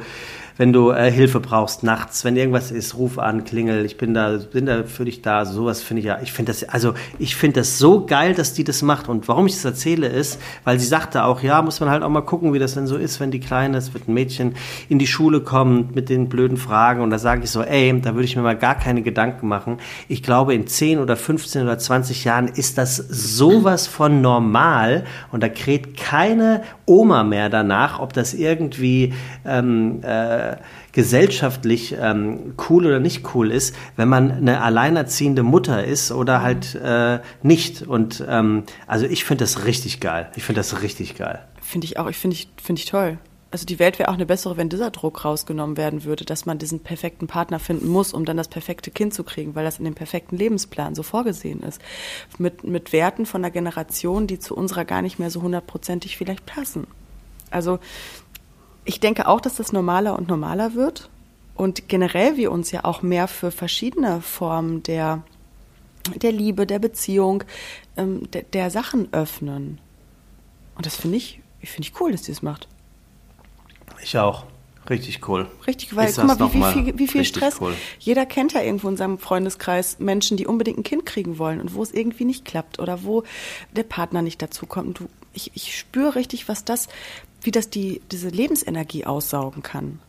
wenn 0.57 0.73
du 0.73 0.91
äh, 0.91 1.11
Hilfe 1.11 1.39
brauchst 1.39 1.83
nachts, 1.83 2.23
wenn 2.25 2.35
irgendwas 2.35 2.71
ist, 2.71 2.95
ruf 2.97 3.19
an, 3.19 3.43
klingel, 3.43 3.85
ich 3.85 3.97
bin 3.97 4.13
da, 4.13 4.37
bin 4.37 4.65
da 4.65 4.83
für 4.83 5.05
dich 5.05 5.21
da. 5.21 5.45
Sowas 5.45 5.81
finde 5.81 6.01
ich 6.01 6.05
ja, 6.05 6.19
ich 6.21 6.31
finde 6.31 6.51
das, 6.51 6.63
also 6.67 6.93
ich 7.19 7.35
finde 7.35 7.61
das 7.61 7.77
so 7.77 8.05
geil, 8.05 8.33
dass 8.33 8.53
die 8.53 8.63
das 8.63 8.81
macht. 8.81 9.09
Und 9.09 9.27
warum 9.27 9.47
ich 9.47 9.53
das 9.53 9.65
erzähle, 9.65 10.07
ist, 10.07 10.39
weil 10.63 10.79
sie 10.79 10.85
sagte 10.85 11.23
auch, 11.23 11.41
ja, 11.41 11.61
muss 11.61 11.79
man 11.79 11.89
halt 11.89 12.03
auch 12.03 12.09
mal 12.09 12.21
gucken, 12.21 12.53
wie 12.53 12.59
das 12.59 12.73
denn 12.73 12.87
so 12.87 12.97
ist, 12.97 13.19
wenn 13.19 13.31
die 13.31 13.39
Kleine, 13.39 13.77
es 13.77 13.93
wird 13.93 14.07
ein 14.07 14.13
Mädchen, 14.13 14.55
in 14.89 14.99
die 14.99 15.07
Schule 15.07 15.41
kommt 15.41 15.95
mit 15.95 16.09
den 16.09 16.29
blöden 16.29 16.57
Fragen. 16.57 17.01
Und 17.01 17.09
da 17.09 17.19
sage 17.19 17.43
ich 17.43 17.49
so, 17.51 17.61
ey, 17.61 17.99
da 18.01 18.13
würde 18.13 18.25
ich 18.25 18.35
mir 18.35 18.41
mal 18.41 18.57
gar 18.57 18.75
keine 18.75 19.01
Gedanken 19.01 19.47
machen. 19.47 19.77
Ich 20.07 20.23
glaube, 20.23 20.53
in 20.53 20.67
10 20.67 20.99
oder 20.99 21.15
15 21.15 21.63
oder 21.63 21.77
20 21.77 22.23
Jahren 22.23 22.47
ist 22.47 22.77
das 22.77 22.97
sowas 22.97 23.87
von 23.87 24.21
normal 24.21 25.05
und 25.31 25.41
da 25.41 25.49
kräht 25.49 25.97
keine 25.97 26.61
Oma 26.85 27.23
mehr 27.23 27.49
danach, 27.49 27.99
ob 27.99 28.13
das 28.13 28.33
irgendwie 28.33 29.13
ähm, 29.45 30.01
äh, 30.03 30.40
gesellschaftlich 30.91 31.95
ähm, 31.99 32.55
cool 32.69 32.85
oder 32.85 32.99
nicht 32.99 33.33
cool 33.33 33.51
ist, 33.51 33.75
wenn 33.95 34.09
man 34.09 34.31
eine 34.31 34.61
alleinerziehende 34.61 35.43
Mutter 35.43 35.83
ist 35.83 36.11
oder 36.11 36.39
mhm. 36.39 36.43
halt 36.43 36.75
äh, 36.75 37.19
nicht. 37.43 37.83
Und 37.83 38.23
ähm, 38.27 38.63
also 38.87 39.05
ich 39.05 39.23
finde 39.23 39.43
das 39.43 39.65
richtig 39.65 39.99
geil. 39.99 40.29
Ich 40.35 40.43
finde 40.43 40.59
das 40.59 40.81
richtig 40.81 41.15
geil. 41.15 41.39
Finde 41.61 41.85
ich 41.85 41.97
auch. 41.97 42.07
Ich 42.07 42.17
finde 42.17 42.35
ich, 42.35 42.49
find 42.61 42.79
ich 42.79 42.85
toll. 42.85 43.17
Also 43.51 43.65
die 43.65 43.79
Welt 43.79 43.99
wäre 43.99 44.09
auch 44.09 44.13
eine 44.13 44.25
bessere, 44.25 44.55
wenn 44.55 44.69
dieser 44.69 44.91
Druck 44.91 45.25
rausgenommen 45.25 45.75
werden 45.75 46.05
würde, 46.05 46.23
dass 46.23 46.45
man 46.45 46.57
diesen 46.57 46.79
perfekten 46.79 47.27
Partner 47.27 47.59
finden 47.59 47.89
muss, 47.89 48.13
um 48.13 48.23
dann 48.23 48.37
das 48.37 48.47
perfekte 48.47 48.91
Kind 48.91 49.13
zu 49.13 49.25
kriegen, 49.25 49.55
weil 49.55 49.65
das 49.65 49.77
in 49.77 49.83
dem 49.83 49.93
perfekten 49.93 50.37
Lebensplan 50.37 50.95
so 50.95 51.03
vorgesehen 51.03 51.61
ist. 51.61 51.81
Mit, 52.37 52.63
mit 52.63 52.93
Werten 52.93 53.25
von 53.25 53.41
einer 53.41 53.51
Generation, 53.51 54.25
die 54.25 54.39
zu 54.39 54.55
unserer 54.55 54.85
gar 54.85 55.01
nicht 55.01 55.19
mehr 55.19 55.29
so 55.29 55.41
hundertprozentig 55.41 56.15
vielleicht 56.15 56.45
passen. 56.45 56.87
Also 57.49 57.79
ich 58.85 58.99
denke 58.99 59.27
auch, 59.27 59.41
dass 59.41 59.55
das 59.55 59.71
normaler 59.71 60.17
und 60.17 60.27
normaler 60.27 60.73
wird 60.73 61.09
und 61.55 61.87
generell 61.87 62.37
wir 62.37 62.51
uns 62.51 62.71
ja 62.71 62.85
auch 62.85 63.01
mehr 63.01 63.27
für 63.27 63.51
verschiedene 63.51 64.21
Formen 64.21 64.83
der, 64.83 65.23
der 66.15 66.31
Liebe, 66.31 66.65
der 66.65 66.79
Beziehung, 66.79 67.43
ähm, 67.97 68.29
der, 68.31 68.43
der, 68.43 68.71
Sachen 68.71 69.13
öffnen. 69.13 69.79
Und 70.75 70.85
das 70.85 70.95
finde 70.95 71.17
ich, 71.17 71.41
finde 71.63 71.87
ich 71.87 71.99
cool, 72.01 72.11
dass 72.11 72.23
die 72.23 72.31
es 72.31 72.41
macht. 72.41 72.67
Ich 74.01 74.17
auch. 74.17 74.45
Richtig 74.89 75.27
cool. 75.27 75.47
Richtig, 75.67 75.95
weil 75.95 76.11
guck 76.11 76.25
mal, 76.25 76.39
wie, 76.39 76.81
wie, 76.81 76.83
viel, 76.83 76.97
wie 76.97 77.07
viel 77.07 77.25
Stress. 77.25 77.61
Cool. 77.61 77.75
Jeder 77.99 78.25
kennt 78.25 78.53
ja 78.53 78.61
irgendwo 78.61 78.89
in 78.89 78.97
seinem 78.97 79.19
Freundeskreis 79.19 79.99
Menschen, 79.99 80.37
die 80.37 80.47
unbedingt 80.47 80.79
ein 80.79 80.83
Kind 80.83 81.05
kriegen 81.05 81.37
wollen 81.37 81.61
und 81.61 81.75
wo 81.75 81.83
es 81.83 81.93
irgendwie 81.93 82.25
nicht 82.25 82.45
klappt 82.45 82.79
oder 82.79 83.03
wo 83.03 83.23
der 83.75 83.83
Partner 83.83 84.23
nicht 84.23 84.41
dazu 84.41 84.65
kommt. 84.65 84.99
Du, 84.99 85.07
ich, 85.33 85.51
ich 85.53 85.77
spüre 85.77 86.15
richtig, 86.15 86.47
was 86.47 86.65
das 86.65 86.87
wie 87.41 87.51
das 87.51 87.69
die, 87.69 88.01
diese 88.11 88.29
Lebensenergie 88.29 89.05
aussaugen 89.05 89.63
kann 89.63 89.99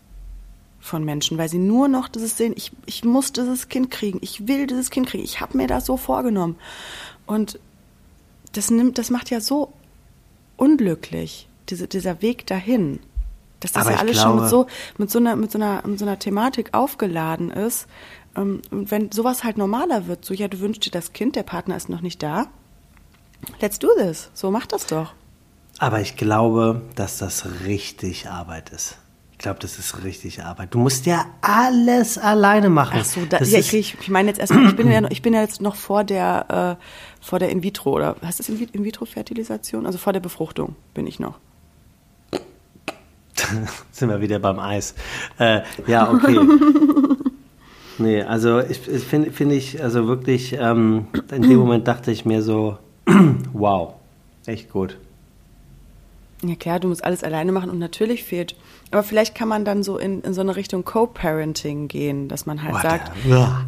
von 0.80 1.04
Menschen, 1.04 1.38
weil 1.38 1.48
sie 1.48 1.58
nur 1.58 1.88
noch 1.88 2.08
dieses 2.08 2.36
sehen, 2.36 2.54
ich, 2.56 2.72
ich 2.86 3.04
muss 3.04 3.32
dieses 3.32 3.68
Kind 3.68 3.90
kriegen, 3.90 4.18
ich 4.20 4.48
will 4.48 4.66
dieses 4.66 4.90
Kind 4.90 5.06
kriegen, 5.06 5.24
ich 5.24 5.40
habe 5.40 5.56
mir 5.56 5.68
das 5.68 5.86
so 5.86 5.96
vorgenommen. 5.96 6.56
Und 7.24 7.58
das 8.52 8.70
nimmt, 8.70 8.98
das 8.98 9.10
macht 9.10 9.30
ja 9.30 9.40
so 9.40 9.72
unglücklich, 10.56 11.48
diese, 11.68 11.86
dieser 11.86 12.20
Weg 12.20 12.46
dahin. 12.46 12.98
Dass 13.60 13.72
das 13.72 13.86
Aber 13.86 13.94
ja 13.94 14.00
alles 14.00 14.16
glaube, 14.16 14.30
schon 14.30 14.40
mit 14.40 14.50
so, 14.50 14.66
mit 14.98 15.10
so 15.10 15.18
einer, 15.20 15.36
mit 15.36 15.52
so 15.52 15.58
einer, 15.58 15.86
mit 15.86 15.98
so 16.00 16.04
einer 16.04 16.18
Thematik 16.18 16.74
aufgeladen 16.74 17.50
ist. 17.52 17.86
Ähm, 18.36 18.60
und 18.72 18.90
wenn 18.90 19.12
sowas 19.12 19.44
halt 19.44 19.56
normaler 19.56 20.08
wird, 20.08 20.24
so 20.24 20.34
ja, 20.34 20.48
du 20.48 20.58
wünschst 20.58 20.84
dir 20.84 20.90
das 20.90 21.12
Kind, 21.12 21.36
der 21.36 21.44
Partner 21.44 21.76
ist 21.76 21.88
noch 21.88 22.00
nicht 22.00 22.22
da. 22.22 22.48
Let's 23.60 23.78
do 23.78 23.88
this. 23.96 24.30
So 24.34 24.50
mach 24.50 24.66
das 24.66 24.86
doch. 24.86 25.14
Aber 25.82 26.00
ich 26.00 26.16
glaube, 26.16 26.80
dass 26.94 27.18
das 27.18 27.44
richtig 27.64 28.28
Arbeit 28.28 28.70
ist. 28.70 28.98
Ich 29.32 29.38
glaube, 29.38 29.58
das 29.58 29.80
ist 29.80 30.04
richtig 30.04 30.44
Arbeit. 30.44 30.72
Du 30.74 30.78
musst 30.78 31.06
ja 31.06 31.26
alles 31.40 32.18
alleine 32.18 32.68
machen. 32.70 32.98
Ach 33.00 33.04
so, 33.04 33.24
da, 33.28 33.38
ja, 33.38 33.58
ich, 33.58 33.74
ich, 33.74 34.08
meine 34.08 34.28
jetzt 34.28 34.38
erstmal, 34.38 34.68
ich 34.68 34.76
bin 34.76 34.88
ja, 34.88 35.02
ich 35.10 35.22
bin 35.22 35.34
ja 35.34 35.40
jetzt 35.40 35.60
noch 35.60 35.74
vor 35.74 36.04
der, 36.04 36.78
äh, 36.80 36.84
vor 37.20 37.40
der 37.40 37.48
In 37.48 37.64
vitro 37.64 37.94
oder 37.94 38.14
heißt 38.24 38.38
das 38.38 38.48
In 38.48 38.84
vitro 38.84 39.06
Fertilisation? 39.06 39.84
Also 39.84 39.98
vor 39.98 40.12
der 40.12 40.20
Befruchtung 40.20 40.76
bin 40.94 41.08
ich 41.08 41.18
noch. 41.18 41.40
Sind 43.90 44.08
wir 44.08 44.20
wieder 44.20 44.38
beim 44.38 44.60
Eis. 44.60 44.94
Äh, 45.40 45.62
ja, 45.88 46.12
okay. 46.12 46.38
nee, 47.98 48.22
also 48.22 48.60
ich, 48.60 48.86
ich 48.86 49.02
finde 49.02 49.32
find 49.32 49.50
ich, 49.50 49.82
also 49.82 50.06
wirklich, 50.06 50.56
ähm, 50.60 51.06
in 51.32 51.42
dem 51.42 51.56
Moment 51.58 51.88
dachte 51.88 52.12
ich 52.12 52.24
mir 52.24 52.40
so, 52.44 52.78
wow, 53.52 53.94
echt 54.46 54.70
gut. 54.70 54.96
Ja 56.44 56.56
klar, 56.56 56.80
du 56.80 56.88
musst 56.88 57.04
alles 57.04 57.22
alleine 57.22 57.52
machen 57.52 57.70
und 57.70 57.78
natürlich 57.78 58.24
fehlt. 58.24 58.56
Aber 58.90 59.02
vielleicht 59.02 59.34
kann 59.34 59.48
man 59.48 59.64
dann 59.64 59.82
so 59.82 59.96
in, 59.96 60.22
in 60.22 60.34
so 60.34 60.40
eine 60.40 60.56
Richtung 60.56 60.84
Co-Parenting 60.84 61.86
gehen, 61.86 62.28
dass 62.28 62.46
man 62.46 62.62
halt 62.62 62.74
What 62.74 62.82
sagt. 62.82 63.12
Ja. 63.24 63.64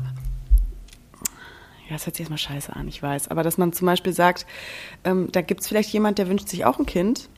ja, 1.89 1.91
das 1.91 2.07
hört 2.07 2.17
sich 2.17 2.25
erstmal 2.25 2.39
scheiße 2.39 2.75
an, 2.75 2.89
ich 2.89 3.01
weiß. 3.01 3.29
Aber 3.29 3.45
dass 3.45 3.59
man 3.59 3.73
zum 3.73 3.87
Beispiel 3.87 4.13
sagt, 4.13 4.45
ähm, 5.05 5.29
da 5.31 5.41
gibt 5.41 5.61
es 5.61 5.69
vielleicht 5.69 5.93
jemand, 5.93 6.19
der 6.19 6.29
wünscht 6.29 6.49
sich 6.49 6.65
auch 6.65 6.81
ein 6.81 6.87
Kind 6.87 7.29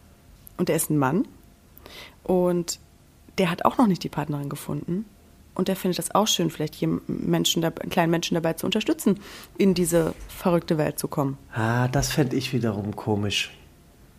und 0.57 0.71
der 0.71 0.77
ist 0.77 0.89
ein 0.89 0.97
Mann 0.97 1.29
und 2.23 2.81
der 3.37 3.51
hat 3.51 3.67
auch 3.67 3.77
noch 3.77 3.87
nicht 3.87 4.03
die 4.03 4.09
Partnerin 4.09 4.49
gefunden. 4.49 5.05
Und 5.55 5.69
der 5.69 5.77
findet 5.77 5.99
das 5.99 6.15
auch 6.15 6.27
schön, 6.27 6.51
vielleicht 6.51 6.79
Menschen, 7.07 7.65
einen 7.65 7.91
kleinen 7.91 8.11
Menschen 8.11 8.35
dabei 8.35 8.55
zu 8.55 8.67
unterstützen, 8.67 9.21
in 9.57 9.73
diese 9.73 10.15
verrückte 10.29 10.77
Welt 10.77 10.99
zu 10.99 11.09
kommen. 11.09 11.39
Ah, 11.53 11.89
das 11.89 12.13
fände 12.13 12.37
ich 12.37 12.53
wiederum 12.53 12.95
komisch 12.95 13.53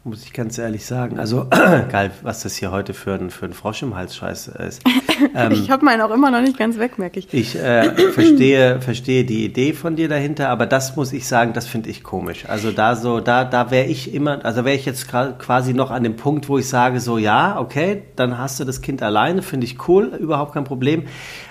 muss 0.07 0.23
ich 0.23 0.31
ganz 0.31 0.57
ehrlich 0.57 0.85
sagen. 0.85 1.19
Also, 1.19 1.47
geil, 1.91 2.11
was 2.21 2.43
das 2.43 2.55
hier 2.55 2.71
heute 2.71 2.93
für 2.93 3.13
ein, 3.13 3.29
für 3.29 3.45
ein 3.45 3.53
Frosch 3.53 3.83
im 3.83 3.95
Hals 3.95 4.15
scheiße 4.15 4.51
ist. 4.67 4.81
Ähm, 5.33 5.51
ich 5.51 5.71
habe 5.71 5.83
meinen 5.83 6.01
auch 6.01 6.11
immer 6.11 6.29
noch 6.29 6.41
nicht 6.41 6.59
ganz 6.59 6.77
weg, 6.77 6.99
merke 6.99 7.19
ich. 7.19 7.33
Ich 7.33 7.55
äh, 7.55 7.91
verstehe, 8.13 8.79
verstehe 8.81 9.23
die 9.23 9.45
Idee 9.45 9.73
von 9.73 9.95
dir 9.95 10.07
dahinter, 10.07 10.49
aber 10.49 10.67
das 10.67 10.95
muss 10.95 11.11
ich 11.11 11.27
sagen, 11.27 11.53
das 11.53 11.67
finde 11.67 11.89
ich 11.89 12.03
komisch. 12.03 12.45
Also 12.47 12.71
da 12.71 12.95
so, 12.95 13.19
da, 13.19 13.43
da 13.43 13.71
wäre 13.71 13.87
ich 13.87 14.13
immer, 14.13 14.45
also 14.45 14.63
wäre 14.63 14.75
ich 14.75 14.85
jetzt 14.85 15.07
quasi 15.07 15.73
noch 15.73 15.89
an 15.89 16.03
dem 16.03 16.17
Punkt, 16.17 16.49
wo 16.49 16.59
ich 16.59 16.69
sage 16.69 16.99
so, 16.99 17.17
ja, 17.17 17.59
okay, 17.59 18.03
dann 18.15 18.37
hast 18.37 18.59
du 18.59 18.63
das 18.63 18.81
Kind 18.81 19.01
alleine, 19.01 19.41
finde 19.41 19.65
ich 19.65 19.87
cool, 19.87 20.05
überhaupt 20.19 20.53
kein 20.53 20.65
Problem. 20.65 21.05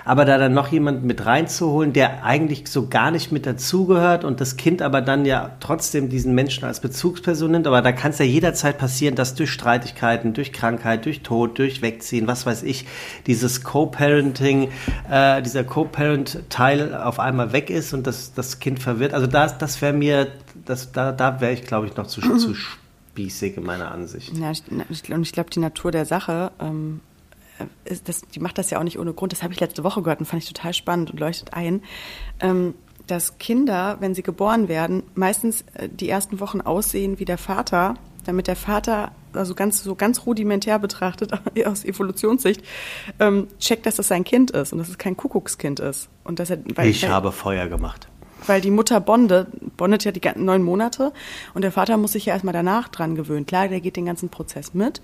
Aber 0.05 0.23
da 0.23 0.37
dann 0.37 0.53
noch 0.53 0.69
jemanden 0.69 1.05
mit 1.05 1.25
reinzuholen, 1.25 1.91
der 1.91 2.23
eigentlich 2.23 2.67
so 2.67 2.87
gar 2.87 3.11
nicht 3.11 3.33
mit 3.33 3.45
dazugehört 3.45 4.23
und 4.23 4.39
das 4.39 4.55
Kind 4.55 4.81
aber 4.81 5.01
dann 5.01 5.25
ja 5.25 5.57
trotzdem 5.59 6.07
diesen 6.07 6.33
Menschen 6.33 6.63
als 6.63 6.79
Bezugsperson 6.79 7.51
nimmt, 7.51 7.67
aber 7.67 7.81
da 7.81 7.91
kann 7.91 8.11
es 8.11 8.19
ja 8.19 8.25
jederzeit 8.47 8.77
passieren, 8.77 9.15
dass 9.15 9.35
durch 9.35 9.51
Streitigkeiten, 9.51 10.33
durch 10.33 10.53
Krankheit, 10.53 11.05
durch 11.05 11.21
Tod, 11.21 11.59
durch 11.59 11.81
Wegziehen, 11.81 12.27
was 12.27 12.45
weiß 12.45 12.63
ich, 12.63 12.85
dieses 13.25 13.63
Co-Parenting, 13.63 14.69
äh, 15.09 15.41
dieser 15.41 15.65
Co-Parent-Teil 15.65 16.95
auf 16.95 17.19
einmal 17.19 17.51
weg 17.51 17.69
ist 17.69 17.93
und 17.93 18.07
das, 18.07 18.33
das 18.33 18.59
Kind 18.59 18.79
verwirrt. 18.79 19.13
Also 19.13 19.27
das, 19.27 19.57
das 19.57 19.81
wäre 19.81 19.93
mir, 19.93 20.31
das, 20.65 20.93
da, 20.93 21.11
da 21.11 21.41
wäre 21.41 21.51
ich, 21.51 21.63
glaube 21.63 21.87
ich, 21.87 21.95
noch 21.97 22.07
zu, 22.07 22.21
zu 22.21 22.55
spießig 23.11 23.57
in 23.57 23.63
meiner 23.63 23.91
Ansicht. 23.91 24.35
Ja, 24.37 24.51
ich, 24.51 24.63
und 24.69 25.21
ich 25.23 25.33
glaube, 25.33 25.49
die 25.49 25.59
Natur 25.59 25.91
der 25.91 26.05
Sache 26.05 26.51
ähm, 26.61 27.01
ist 27.83 28.07
das, 28.07 28.21
die 28.21 28.39
macht 28.39 28.57
das 28.57 28.69
ja 28.69 28.79
auch 28.79 28.83
nicht 28.83 28.97
ohne 28.97 29.13
Grund. 29.13 29.33
Das 29.33 29.43
habe 29.43 29.53
ich 29.53 29.59
letzte 29.59 29.83
Woche 29.83 30.01
gehört 30.01 30.19
und 30.19 30.25
fand 30.25 30.41
ich 30.41 30.47
total 30.47 30.73
spannend 30.73 31.11
und 31.11 31.19
leuchtet 31.19 31.53
ein. 31.53 31.81
Ähm, 32.39 32.75
dass 33.07 33.37
Kinder, 33.37 33.97
wenn 34.01 34.13
sie 34.13 34.21
geboren 34.21 34.67
werden, 34.67 35.03
meistens 35.15 35.63
äh, 35.73 35.87
die 35.89 36.09
ersten 36.09 36.39
Wochen 36.39 36.61
aussehen 36.61 37.19
wie 37.19 37.25
der 37.25 37.37
Vater, 37.37 37.95
damit 38.27 38.47
der 38.47 38.55
Vater, 38.55 39.11
also 39.33 39.55
ganz 39.55 39.83
so 39.83 39.95
ganz 39.95 40.25
rudimentär 40.25 40.79
betrachtet 40.79 41.31
aus 41.65 41.83
Evolutionssicht, 41.85 42.61
ähm, 43.19 43.47
checkt, 43.59 43.85
dass 43.85 43.95
das 43.95 44.07
sein 44.07 44.23
Kind 44.23 44.51
ist 44.51 44.73
und 44.73 44.79
dass 44.79 44.89
es 44.89 44.97
kein 44.97 45.17
Kuckuckskind 45.17 45.79
ist. 45.79 46.09
Und 46.23 46.39
dass 46.39 46.49
er, 46.49 46.59
weil, 46.75 46.89
ich 46.89 47.03
weil, 47.03 47.09
habe 47.11 47.31
Feuer 47.31 47.67
gemacht. 47.67 48.07
Weil 48.45 48.61
die 48.61 48.71
Mutter 48.71 48.99
bondet, 48.99 49.47
bondet 49.77 50.03
ja 50.03 50.11
die 50.11 50.21
neun 50.35 50.61
Monate 50.61 51.11
und 51.53 51.63
der 51.63 51.71
Vater 51.71 51.97
muss 51.97 52.11
sich 52.11 52.27
ja 52.27 52.33
erstmal 52.33 52.53
danach 52.53 52.87
dran 52.87 53.15
gewöhnen. 53.15 53.45
Klar, 53.45 53.67
der 53.67 53.81
geht 53.81 53.95
den 53.95 54.05
ganzen 54.05 54.29
Prozess 54.29 54.73
mit, 54.73 55.01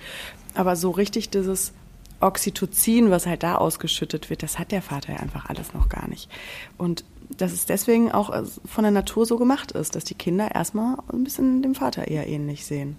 aber 0.54 0.76
so 0.76 0.92
richtig 0.92 1.30
dieses 1.30 1.74
Oxytocin, 2.20 3.10
was 3.10 3.26
halt 3.26 3.44
da 3.44 3.56
ausgeschüttet 3.56 4.30
wird, 4.30 4.44
das 4.44 4.60
hat 4.60 4.72
der 4.72 4.82
Vater 4.82 5.14
ja 5.14 5.20
einfach 5.20 5.50
alles 5.50 5.74
noch 5.74 5.90
gar 5.90 6.08
nicht. 6.08 6.30
Und 6.78 7.04
dass 7.38 7.52
es 7.52 7.66
deswegen 7.66 8.12
auch 8.12 8.30
äh, 8.30 8.44
von 8.66 8.84
der 8.84 8.92
Natur 8.92 9.26
so 9.26 9.38
gemacht 9.38 9.72
ist, 9.72 9.96
dass 9.96 10.04
die 10.04 10.16
Kinder 10.16 10.54
erstmal 10.54 10.98
ein 11.12 11.24
bisschen 11.24 11.62
dem 11.62 11.76
Vater 11.76 12.08
eher 12.08 12.28
ähnlich 12.28 12.66
sehen. 12.66 12.98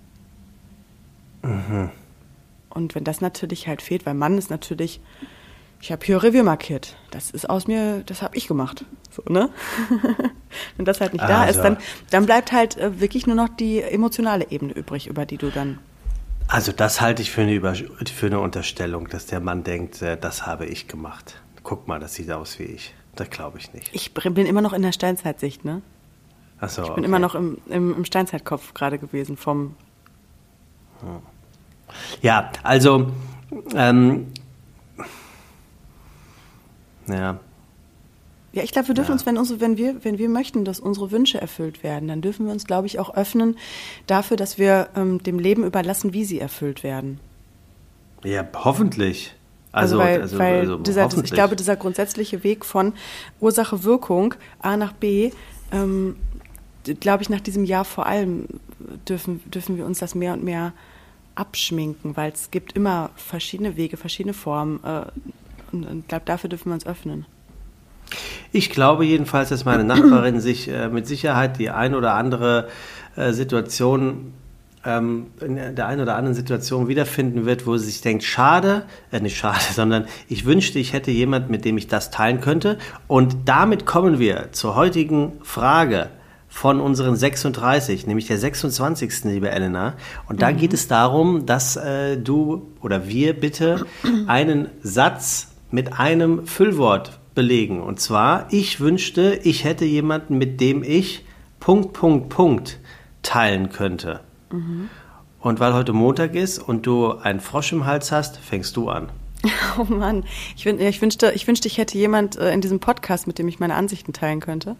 Mhm. 1.44 1.90
Und 2.70 2.94
wenn 2.94 3.04
das 3.04 3.20
natürlich 3.20 3.68
halt 3.68 3.82
fehlt, 3.82 4.04
weil 4.06 4.14
Mann 4.14 4.36
ist 4.36 4.50
natürlich, 4.50 5.00
ich 5.80 5.92
habe 5.92 6.04
hier 6.04 6.22
Revier 6.22 6.42
markiert. 6.42 6.96
Das 7.10 7.30
ist 7.30 7.48
aus 7.48 7.66
mir, 7.66 8.02
das 8.06 8.22
habe 8.22 8.36
ich 8.36 8.48
gemacht. 8.48 8.84
So, 9.10 9.22
ne? 9.28 9.50
wenn 10.76 10.84
das 10.84 11.00
halt 11.00 11.12
nicht 11.12 11.22
also. 11.22 11.32
da 11.32 11.44
ist, 11.44 11.60
dann, 11.60 11.76
dann 12.10 12.26
bleibt 12.26 12.50
halt 12.52 12.76
äh, 12.76 13.00
wirklich 13.00 13.26
nur 13.26 13.36
noch 13.36 13.48
die 13.48 13.80
emotionale 13.80 14.50
Ebene 14.50 14.72
übrig, 14.72 15.06
über 15.06 15.26
die 15.26 15.36
du 15.36 15.50
dann 15.50 15.78
also 16.48 16.72
das 16.72 17.00
halte 17.00 17.22
ich 17.22 17.30
für 17.30 17.42
eine, 17.42 17.54
Über 17.54 17.74
für 17.74 18.26
eine 18.26 18.40
Unterstellung, 18.40 19.08
dass 19.08 19.26
der 19.26 19.40
Mann 19.40 19.64
denkt, 19.64 20.02
äh, 20.02 20.16
das 20.18 20.46
habe 20.46 20.66
ich 20.66 20.88
gemacht. 20.88 21.40
Guck 21.62 21.88
mal, 21.88 21.98
das 21.98 22.14
sieht 22.14 22.30
aus 22.30 22.58
wie 22.58 22.64
ich. 22.64 22.94
Das 23.16 23.30
glaube 23.30 23.58
ich 23.58 23.72
nicht. 23.72 23.88
Ich 23.92 24.12
bin 24.12 24.46
immer 24.46 24.60
noch 24.60 24.72
in 24.72 24.82
der 24.82 24.92
Steinzeitsicht, 24.92 25.64
ne? 25.64 25.82
Ach 26.60 26.68
so, 26.68 26.82
ich 26.82 26.88
bin 26.88 26.98
okay. 26.98 27.06
immer 27.06 27.18
noch 27.18 27.34
im, 27.34 27.58
im, 27.68 27.96
im 27.96 28.04
Steinzeitkopf 28.04 28.74
gerade 28.74 28.98
gewesen 28.98 29.36
vom. 29.36 29.76
Ja, 32.22 32.50
also 32.62 33.10
ähm, 33.74 34.26
ja, 37.06 37.38
ja, 38.54 38.62
ich 38.62 38.70
glaube, 38.70 38.86
wir 38.86 38.94
dürfen 38.94 39.08
ja. 39.08 39.14
uns, 39.14 39.26
wenn, 39.26 39.36
unsere, 39.36 39.60
wenn, 39.60 39.76
wir, 39.76 40.04
wenn 40.04 40.16
wir 40.16 40.28
möchten, 40.28 40.64
dass 40.64 40.78
unsere 40.78 41.10
Wünsche 41.10 41.40
erfüllt 41.40 41.82
werden, 41.82 42.06
dann 42.06 42.22
dürfen 42.22 42.46
wir 42.46 42.52
uns, 42.52 42.66
glaube 42.66 42.86
ich, 42.86 43.00
auch 43.00 43.16
öffnen 43.16 43.56
dafür, 44.06 44.36
dass 44.36 44.58
wir 44.58 44.90
ähm, 44.94 45.20
dem 45.20 45.40
Leben 45.40 45.64
überlassen, 45.64 46.12
wie 46.12 46.24
sie 46.24 46.38
erfüllt 46.38 46.84
werden. 46.84 47.18
Ja, 48.22 48.46
hoffentlich. 48.54 49.34
Also, 49.72 49.98
also 49.98 50.08
weil, 50.08 50.20
also, 50.20 50.38
weil 50.38 50.60
also 50.60 50.76
dieser, 50.78 51.24
ich 51.24 51.32
glaube, 51.32 51.56
dieser 51.56 51.74
grundsätzliche 51.74 52.44
Weg 52.44 52.64
von 52.64 52.92
Ursache-Wirkung 53.40 54.34
A 54.60 54.76
nach 54.76 54.92
B, 54.92 55.32
ähm, 55.72 56.14
glaube 57.00 57.24
ich, 57.24 57.30
nach 57.30 57.40
diesem 57.40 57.64
Jahr 57.64 57.84
vor 57.84 58.06
allem 58.06 58.46
dürfen, 59.08 59.42
dürfen 59.50 59.76
wir 59.76 59.84
uns 59.84 59.98
das 59.98 60.14
mehr 60.14 60.32
und 60.32 60.44
mehr 60.44 60.72
abschminken, 61.34 62.16
weil 62.16 62.32
es 62.32 62.50
gibt 62.50 62.72
immer 62.72 63.10
verschiedene 63.16 63.76
Wege, 63.76 63.96
verschiedene 63.96 64.34
Formen. 64.34 64.80
Äh, 64.84 65.04
und 65.72 66.00
ich 66.00 66.08
glaube, 66.08 66.24
dafür 66.24 66.48
dürfen 66.48 66.70
wir 66.70 66.74
uns 66.74 66.86
öffnen. 66.86 67.26
Ich 68.52 68.70
glaube 68.70 69.04
jedenfalls, 69.04 69.48
dass 69.48 69.64
meine 69.64 69.84
Nachbarin 69.84 70.40
sich 70.40 70.68
äh, 70.68 70.88
mit 70.88 71.06
Sicherheit 71.06 71.58
die 71.58 71.70
ein 71.70 71.94
oder 71.94 72.14
andere 72.14 72.68
äh, 73.16 73.32
Situation 73.32 74.32
ähm, 74.84 75.26
in 75.40 75.56
der 75.56 75.86
einen 75.86 76.02
oder 76.02 76.16
anderen 76.16 76.34
Situation 76.34 76.88
wiederfinden 76.88 77.46
wird, 77.46 77.66
wo 77.66 77.76
sie 77.76 77.86
sich 77.86 78.00
denkt, 78.00 78.22
schade, 78.22 78.84
äh, 79.10 79.20
nicht 79.20 79.36
schade, 79.36 79.60
sondern 79.74 80.06
ich 80.28 80.44
wünschte, 80.44 80.78
ich 80.78 80.92
hätte 80.92 81.10
jemand, 81.10 81.50
mit 81.50 81.64
dem 81.64 81.78
ich 81.78 81.88
das 81.88 82.10
teilen 82.10 82.40
könnte. 82.40 82.78
Und 83.06 83.36
damit 83.46 83.86
kommen 83.86 84.18
wir 84.18 84.52
zur 84.52 84.76
heutigen 84.76 85.32
Frage 85.42 86.10
von 86.54 86.80
unseren 86.80 87.16
36, 87.16 88.06
nämlich 88.06 88.28
der 88.28 88.38
26. 88.38 89.24
liebe 89.24 89.50
Elena. 89.50 89.94
Und 90.28 90.40
da 90.40 90.52
mhm. 90.52 90.56
geht 90.56 90.72
es 90.72 90.86
darum, 90.86 91.46
dass 91.46 91.74
äh, 91.74 92.16
du 92.16 92.70
oder 92.80 93.08
wir 93.08 93.38
bitte 93.38 93.84
einen 94.28 94.68
Satz 94.80 95.48
mit 95.72 95.98
einem 95.98 96.46
Füllwort 96.46 97.18
belegen. 97.34 97.82
Und 97.82 97.98
zwar, 97.98 98.46
ich 98.52 98.78
wünschte, 98.78 99.40
ich 99.42 99.64
hätte 99.64 99.84
jemanden, 99.84 100.38
mit 100.38 100.60
dem 100.60 100.84
ich 100.84 101.26
Punkt, 101.58 101.92
Punkt, 101.92 102.28
Punkt 102.28 102.78
teilen 103.22 103.70
könnte. 103.70 104.20
Mhm. 104.52 104.88
Und 105.40 105.58
weil 105.58 105.74
heute 105.74 105.92
Montag 105.92 106.36
ist 106.36 106.60
und 106.60 106.86
du 106.86 107.14
einen 107.14 107.40
Frosch 107.40 107.72
im 107.72 107.84
Hals 107.84 108.12
hast, 108.12 108.38
fängst 108.38 108.76
du 108.76 108.88
an. 108.88 109.08
Oh 109.76 109.92
Mann, 109.92 110.22
ich, 110.56 110.64
ich, 110.66 111.02
wünschte, 111.02 111.32
ich 111.34 111.48
wünschte, 111.48 111.66
ich 111.66 111.78
hätte 111.78 111.98
jemand 111.98 112.38
äh, 112.38 112.52
in 112.54 112.60
diesem 112.60 112.78
Podcast, 112.78 113.26
mit 113.26 113.40
dem 113.40 113.48
ich 113.48 113.58
meine 113.58 113.74
Ansichten 113.74 114.12
teilen 114.12 114.38
könnte. 114.38 114.76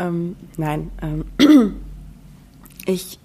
Ähm, 0.00 0.36
nein, 0.56 0.90
ähm, 1.02 1.24
ich, 2.86 3.18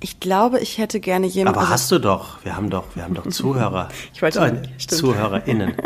ich 0.00 0.18
glaube, 0.18 0.58
ich 0.60 0.78
hätte 0.78 1.00
gerne 1.00 1.26
jemanden. 1.26 1.58
Aber 1.58 1.68
also, 1.68 1.72
hast 1.74 1.92
du 1.92 1.98
doch. 1.98 2.42
Wir 2.44 2.56
haben 2.56 2.70
doch, 2.70 2.84
wir 2.94 3.04
haben 3.04 3.14
doch 3.14 3.26
Zuhörer. 3.28 3.88
ich 4.12 4.22
wollte 4.22 4.40
äh, 4.40 4.86
ZuhörerInnen. 4.86 5.74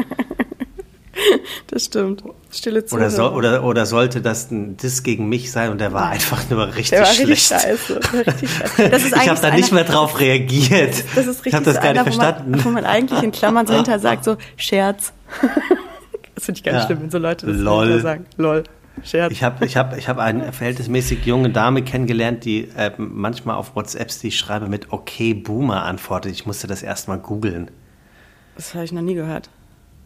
Das 1.67 1.87
stimmt. 1.87 2.23
Stille 2.51 2.85
Zuhörer. 2.85 3.07
Oder, 3.07 3.11
so, 3.11 3.31
oder, 3.33 3.65
oder 3.65 3.87
sollte 3.87 4.21
das 4.23 4.53
ein 4.53 4.77
Diss 4.77 5.03
gegen 5.03 5.29
mich 5.29 5.51
sein 5.51 5.71
und 5.71 5.81
der 5.81 5.93
war 5.93 6.09
einfach 6.09 6.49
nur 6.49 6.69
richtig 6.69 6.91
der 6.91 7.01
war 7.01 7.07
schlecht. 7.07 7.31
Richtig 7.31 7.49
scheiße. 7.49 8.01
Richtig 8.27 8.51
scheiße. 8.51 8.89
Das 8.89 9.03
ist 9.03 9.17
ich 9.17 9.29
habe 9.29 9.41
da 9.41 9.51
nicht 9.51 9.73
mehr 9.73 9.83
drauf 9.83 10.21
reagiert. 10.21 11.05
Das 11.17 11.27
ist 11.27 11.45
richtig 11.45 11.47
ich 11.47 11.55
habe 11.55 11.65
das 11.65 11.75
so 11.75 11.81
gar 11.81 11.91
einer, 11.91 12.05
nicht 12.05 12.15
verstanden. 12.15 12.53
Wo 12.53 12.57
man, 12.57 12.65
wo 12.65 12.71
man 12.71 12.85
eigentlich 12.85 13.23
in 13.23 13.33
Klammern 13.33 13.67
so 13.67 13.75
hinter 13.75 13.99
sagt, 13.99 14.25
so 14.25 14.37
Scherz. 14.57 15.13
Das 16.37 16.45
finde 16.45 16.59
ich 16.59 16.65
ganz 16.65 16.77
ja. 16.77 16.87
schlimm, 16.87 17.03
wenn 17.03 17.11
so 17.11 17.19
Leute 17.19 17.47
das 17.47 17.57
Lol. 17.57 18.01
sagen. 18.01 18.27
Lol. 18.37 18.63
Scherz. 19.05 19.33
Ich 19.33 19.43
habe 19.43 19.65
ich 19.65 19.77
hab, 19.77 19.97
ich 19.97 20.09
hab 20.09 20.19
eine 20.19 20.53
verhältnismäßig 20.53 21.25
junge 21.25 21.51
Dame 21.51 21.83
kennengelernt, 21.83 22.45
die 22.45 22.69
äh, 22.77 22.93
manchmal 22.97 23.57
auf 23.57 23.75
WhatsApps, 23.77 24.21
die 24.21 24.29
ich 24.29 24.39
schreibe, 24.39 24.69
mit 24.69 24.93
Okay 24.93 25.35
Boomer 25.35 25.85
antwortet. 25.85 26.33
Ich 26.33 26.47
musste 26.47 26.67
das 26.67 26.83
erstmal 26.83 27.19
googeln. 27.19 27.71
Das 28.57 28.75
habe 28.75 28.85
ich 28.85 28.93
noch 28.93 29.03
nie 29.03 29.15
gehört. 29.15 29.51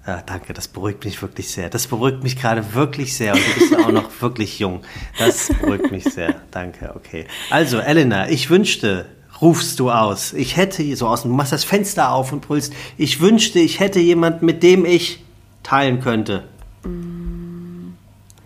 Ja, 0.06 0.20
danke, 0.26 0.52
das 0.52 0.66
beruhigt 0.66 1.04
mich 1.04 1.22
wirklich 1.22 1.48
sehr. 1.50 1.70
Das 1.70 1.86
beruhigt 1.86 2.24
mich 2.24 2.36
gerade 2.36 2.74
wirklich 2.74 3.16
sehr 3.16 3.34
und 3.34 3.40
du 3.40 3.60
bist 3.60 3.72
ja 3.72 3.78
auch 3.86 3.92
noch 3.92 4.10
wirklich 4.20 4.58
jung. 4.58 4.80
Das 5.18 5.48
beruhigt 5.48 5.92
mich 5.92 6.04
sehr. 6.04 6.34
Danke, 6.50 6.92
okay. 6.96 7.26
Also, 7.50 7.78
Elena, 7.78 8.28
ich 8.28 8.50
wünschte, 8.50 9.06
rufst 9.40 9.78
du 9.78 9.92
aus. 9.92 10.32
Ich 10.32 10.56
hätte 10.56 10.96
so 10.96 11.06
aus, 11.06 11.22
du 11.22 11.28
machst 11.28 11.52
das 11.52 11.62
Fenster 11.62 12.10
auf 12.10 12.32
und 12.32 12.40
brüllst. 12.40 12.72
Ich 12.96 13.20
wünschte, 13.20 13.60
ich 13.60 13.78
hätte 13.78 14.00
jemanden, 14.00 14.44
mit 14.44 14.64
dem 14.64 14.84
ich 14.84 15.24
teilen 15.62 16.00
könnte. 16.00 16.44
Mm. 16.84 17.41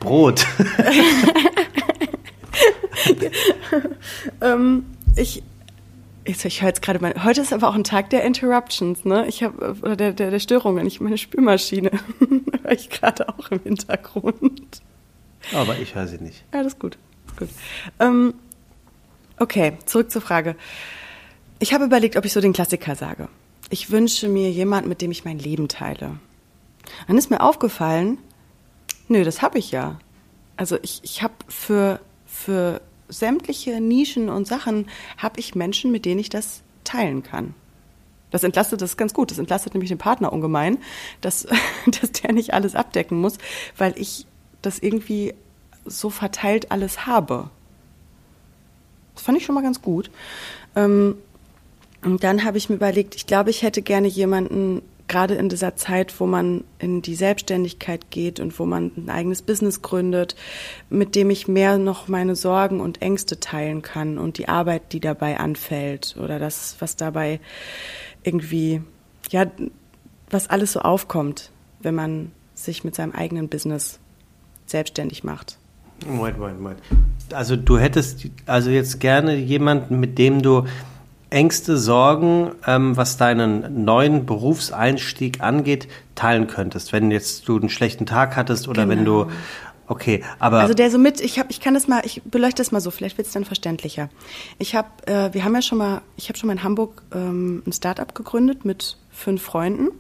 Brot. 0.06 0.46
ähm, 4.40 4.86
ich 5.16 5.42
Ich, 6.24 6.44
ich 6.44 6.62
höre 6.62 6.68
jetzt 6.68 6.82
gerade 6.82 7.00
mal. 7.00 7.24
Heute 7.24 7.40
ist 7.40 7.52
aber 7.52 7.68
auch 7.68 7.74
ein 7.74 7.84
Tag 7.84 8.10
der 8.10 8.24
Interruptions, 8.24 9.04
ne? 9.04 9.26
Ich 9.26 9.42
habe 9.42 9.76
oder 9.82 9.96
der, 9.96 10.12
der, 10.12 10.30
der 10.30 10.38
Störungen. 10.38 10.86
Ich 10.86 11.00
meine 11.00 11.18
Spülmaschine 11.18 11.90
höre 12.62 12.72
ich 12.72 12.88
gerade 12.88 13.28
auch 13.28 13.50
im 13.50 13.60
Hintergrund. 13.60 14.80
Aber 15.52 15.76
ich 15.78 15.96
höre 15.96 16.06
sie 16.06 16.18
nicht. 16.18 16.44
Ja, 16.54 16.62
das 16.62 16.74
ist 16.74 16.78
gut. 16.78 16.96
gut. 17.36 17.48
Ähm, 17.98 18.34
okay, 19.38 19.72
zurück 19.86 20.10
zur 20.10 20.22
Frage. 20.22 20.54
Ich 21.58 21.74
habe 21.74 21.84
überlegt, 21.84 22.16
ob 22.16 22.24
ich 22.24 22.32
so 22.32 22.40
den 22.40 22.52
Klassiker 22.52 22.94
sage. 22.94 23.28
Ich 23.70 23.90
wünsche 23.90 24.28
mir 24.28 24.50
jemand, 24.50 24.86
mit 24.86 25.00
dem 25.00 25.10
ich 25.10 25.24
mein 25.24 25.38
Leben 25.38 25.68
teile. 25.68 26.18
Dann 27.08 27.18
ist 27.18 27.30
mir 27.30 27.40
aufgefallen, 27.40 28.18
nö, 29.08 29.24
das 29.24 29.42
habe 29.42 29.58
ich 29.58 29.70
ja. 29.70 29.98
Also 30.56 30.78
ich, 30.82 31.00
ich 31.02 31.22
habe 31.22 31.34
für, 31.48 32.00
für 32.26 32.80
sämtliche 33.08 33.80
Nischen 33.80 34.28
und 34.28 34.46
Sachen 34.46 34.88
habe 35.18 35.38
ich 35.40 35.54
Menschen, 35.54 35.92
mit 35.92 36.04
denen 36.04 36.20
ich 36.20 36.28
das 36.28 36.62
teilen 36.84 37.22
kann. 37.22 37.54
Das 38.30 38.42
entlastet, 38.42 38.82
das 38.82 38.96
ganz 38.96 39.14
gut. 39.14 39.30
Das 39.30 39.38
entlastet 39.38 39.74
nämlich 39.74 39.88
den 39.88 39.98
Partner 39.98 40.32
ungemein, 40.32 40.78
dass, 41.20 41.46
dass 42.00 42.12
der 42.12 42.32
nicht 42.32 42.54
alles 42.54 42.74
abdecken 42.74 43.20
muss, 43.20 43.38
weil 43.76 43.94
ich 43.96 44.26
das 44.62 44.78
irgendwie 44.78 45.34
so 45.84 46.10
verteilt 46.10 46.72
alles 46.72 47.06
habe. 47.06 47.50
Das 49.14 49.24
fand 49.24 49.38
ich 49.38 49.44
schon 49.44 49.54
mal 49.54 49.62
ganz 49.62 49.80
gut. 49.80 50.10
Ähm, 50.74 51.16
und 52.02 52.22
dann 52.24 52.44
habe 52.44 52.58
ich 52.58 52.68
mir 52.68 52.76
überlegt, 52.76 53.14
ich 53.14 53.26
glaube, 53.26 53.50
ich 53.50 53.62
hätte 53.62 53.82
gerne 53.82 54.08
jemanden, 54.08 54.82
gerade 55.08 55.34
in 55.34 55.48
dieser 55.48 55.76
Zeit, 55.76 56.18
wo 56.20 56.26
man 56.26 56.64
in 56.78 57.02
die 57.02 57.14
Selbstständigkeit 57.14 58.10
geht 58.10 58.40
und 58.40 58.58
wo 58.58 58.66
man 58.66 58.92
ein 58.96 59.10
eigenes 59.10 59.42
Business 59.42 59.82
gründet, 59.82 60.36
mit 60.90 61.14
dem 61.14 61.30
ich 61.30 61.48
mehr 61.48 61.78
noch 61.78 62.08
meine 62.08 62.36
Sorgen 62.36 62.80
und 62.80 63.02
Ängste 63.02 63.40
teilen 63.40 63.82
kann 63.82 64.18
und 64.18 64.38
die 64.38 64.48
Arbeit, 64.48 64.92
die 64.92 65.00
dabei 65.00 65.38
anfällt 65.38 66.16
oder 66.22 66.38
das, 66.38 66.76
was 66.80 66.96
dabei 66.96 67.40
irgendwie, 68.22 68.82
ja, 69.30 69.46
was 70.30 70.50
alles 70.50 70.72
so 70.72 70.80
aufkommt, 70.80 71.50
wenn 71.80 71.94
man 71.94 72.32
sich 72.54 72.84
mit 72.84 72.94
seinem 72.94 73.12
eigenen 73.12 73.48
Business 73.48 74.00
selbstständig 74.66 75.22
macht. 75.22 75.58
Moment, 76.04 76.38
Moment, 76.38 76.60
Moment. 76.60 76.80
Also 77.32 77.56
du 77.56 77.78
hättest 77.78 78.28
also 78.46 78.70
jetzt 78.70 79.00
gerne 79.00 79.36
jemanden, 79.36 79.98
mit 79.98 80.18
dem 80.18 80.42
du 80.42 80.64
Ängste, 81.30 81.76
Sorgen, 81.76 82.52
ähm, 82.66 82.96
was 82.96 83.16
deinen 83.16 83.84
neuen 83.84 84.26
Berufseinstieg 84.26 85.40
angeht, 85.40 85.88
teilen 86.14 86.46
könntest, 86.46 86.92
wenn 86.92 87.10
jetzt 87.10 87.48
du 87.48 87.58
einen 87.58 87.68
schlechten 87.68 88.06
Tag 88.06 88.36
hattest 88.36 88.68
oder 88.68 88.84
genau. 88.84 88.96
wenn 88.96 89.04
du 89.04 89.24
genau. 89.24 89.36
Okay, 89.88 90.24
aber 90.40 90.60
also 90.60 90.74
der 90.74 90.90
so 90.90 90.98
mit, 90.98 91.20
ich 91.20 91.38
habe, 91.38 91.50
ich 91.50 91.60
kann 91.60 91.74
das 91.74 91.86
mal, 91.86 92.02
ich 92.04 92.20
beleuchte 92.24 92.60
das 92.60 92.72
mal 92.72 92.80
so, 92.80 92.90
vielleicht 92.90 93.18
wird 93.18 93.28
es 93.28 93.32
dann 93.32 93.44
verständlicher. 93.44 94.08
Ich 94.58 94.74
habe, 94.74 94.88
äh, 95.06 95.32
wir 95.32 95.44
haben 95.44 95.54
ja 95.54 95.62
schon 95.62 95.78
mal, 95.78 96.02
ich 96.16 96.28
habe 96.28 96.36
schon 96.36 96.48
mal 96.48 96.54
in 96.54 96.64
Hamburg 96.64 97.02
ähm, 97.14 97.62
ein 97.64 97.72
Startup 97.72 98.12
gegründet 98.12 98.64
mit 98.64 98.96
fünf 99.10 99.42
Freunden 99.42 99.90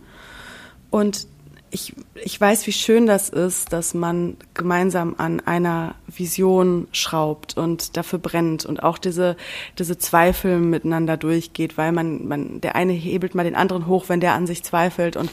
und 0.90 1.28
ich, 1.76 1.94
ich 2.14 2.40
weiß, 2.40 2.66
wie 2.66 2.72
schön 2.72 3.04
das 3.04 3.28
ist, 3.28 3.70
dass 3.70 3.92
man 3.92 4.38
gemeinsam 4.54 5.14
an 5.18 5.40
einer 5.40 5.94
Vision 6.06 6.88
schraubt 6.90 7.58
und 7.58 7.98
dafür 7.98 8.18
brennt 8.18 8.64
und 8.64 8.82
auch 8.82 8.96
diese, 8.96 9.36
diese 9.78 9.98
Zweifel 9.98 10.58
miteinander 10.58 11.18
durchgeht, 11.18 11.76
weil 11.76 11.92
man, 11.92 12.26
man, 12.26 12.62
der 12.62 12.76
eine 12.76 12.94
hebelt 12.94 13.34
mal 13.34 13.44
den 13.44 13.54
anderen 13.54 13.86
hoch, 13.86 14.08
wenn 14.08 14.20
der 14.20 14.32
an 14.32 14.46
sich 14.46 14.64
zweifelt 14.64 15.16
und 15.16 15.30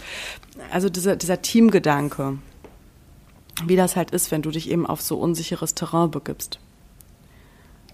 also 0.69 0.89
dieser, 0.89 1.15
dieser 1.15 1.41
Teamgedanke, 1.41 2.37
wie 3.65 3.77
das 3.77 3.95
halt 3.95 4.11
ist, 4.11 4.29
wenn 4.31 4.41
du 4.41 4.51
dich 4.51 4.69
eben 4.69 4.85
auf 4.85 5.01
so 5.01 5.17
unsicheres 5.17 5.75
Terrain 5.75 6.11
begibst. 6.11 6.59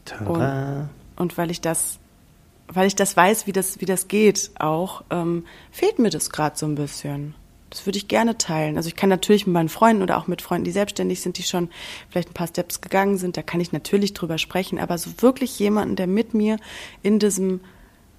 Terrain. 0.05 0.89
Und, 1.17 1.21
und 1.21 1.37
weil 1.37 1.51
ich 1.51 1.61
das, 1.61 1.99
weil 2.67 2.87
ich 2.87 2.95
das 2.95 3.15
weiß, 3.15 3.45
wie 3.45 3.51
das, 3.51 3.79
wie 3.79 3.85
das 3.85 4.07
geht 4.07 4.49
auch, 4.57 5.03
ähm, 5.11 5.45
fehlt 5.69 5.99
mir 5.99 6.09
das 6.09 6.31
gerade 6.31 6.57
so 6.57 6.65
ein 6.65 6.73
bisschen. 6.73 7.35
Das 7.69 7.85
würde 7.85 7.97
ich 7.97 8.07
gerne 8.07 8.37
teilen. 8.37 8.77
Also 8.77 8.87
ich 8.87 8.95
kann 8.95 9.09
natürlich 9.09 9.45
mit 9.45 9.53
meinen 9.53 9.69
Freunden 9.69 10.01
oder 10.01 10.17
auch 10.17 10.27
mit 10.27 10.41
Freunden, 10.41 10.65
die 10.65 10.71
selbstständig 10.71 11.21
sind, 11.21 11.37
die 11.37 11.43
schon 11.43 11.69
vielleicht 12.09 12.29
ein 12.29 12.33
paar 12.33 12.47
Steps 12.47 12.81
gegangen 12.81 13.17
sind, 13.17 13.37
da 13.37 13.43
kann 13.43 13.61
ich 13.61 13.71
natürlich 13.71 14.13
drüber 14.13 14.37
sprechen. 14.37 14.79
Aber 14.79 14.97
so 14.97 15.11
wirklich 15.19 15.59
jemanden, 15.59 15.95
der 15.95 16.07
mit 16.07 16.33
mir 16.33 16.57
in 17.03 17.19
diesem 17.19 17.61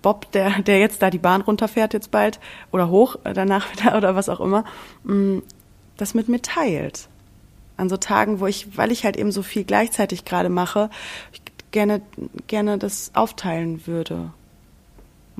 Bob, 0.02 0.30
der, 0.32 0.62
der 0.62 0.78
jetzt 0.78 1.02
da 1.02 1.10
die 1.10 1.18
Bahn 1.18 1.40
runterfährt 1.40 1.92
jetzt 1.92 2.10
bald 2.10 2.40
oder 2.70 2.88
hoch 2.88 3.16
äh, 3.24 3.32
danach 3.32 3.72
wieder 3.72 3.96
oder 3.96 4.14
was 4.14 4.28
auch 4.28 4.40
immer, 4.40 4.64
mm, 5.04 5.38
das 5.96 6.14
mit 6.14 6.28
mir 6.28 6.40
teilt. 6.40 7.08
An 7.76 7.88
so 7.88 7.96
Tagen, 7.96 8.40
wo 8.40 8.46
ich, 8.46 8.76
weil 8.76 8.92
ich 8.92 9.04
halt 9.04 9.16
eben 9.16 9.32
so 9.32 9.42
viel 9.42 9.64
gleichzeitig 9.64 10.24
gerade 10.24 10.48
mache, 10.48 10.90
ich 11.32 11.40
gerne, 11.70 12.02
gerne 12.46 12.78
das 12.78 13.10
aufteilen 13.14 13.86
würde 13.86 14.32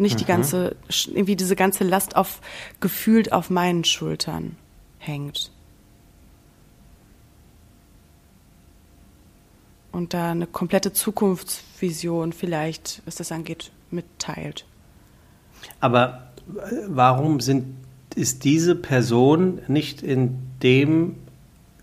nicht 0.01 0.15
mhm. 0.15 0.19
die 0.19 0.25
ganze, 0.25 0.77
irgendwie 1.07 1.37
diese 1.37 1.57
ganze 1.57 1.85
Last 1.85 2.17
auf, 2.17 2.41
gefühlt 2.81 3.33
auf 3.33 3.51
meinen 3.51 3.85
Schultern 3.85 4.57
hängt. 4.99 5.51
Und 9.93 10.15
da 10.15 10.31
eine 10.31 10.47
komplette 10.47 10.93
Zukunftsvision 10.93 12.33
vielleicht, 12.33 13.03
was 13.05 13.17
das 13.17 13.33
angeht, 13.33 13.73
mitteilt. 13.91 14.65
Aber 15.81 16.33
äh, 16.49 16.77
warum 16.87 17.41
sind, 17.41 17.77
ist 18.15 18.45
diese 18.45 18.77
Person 18.77 19.61
nicht 19.69 20.03
in 20.03 20.39
dem 20.63 21.17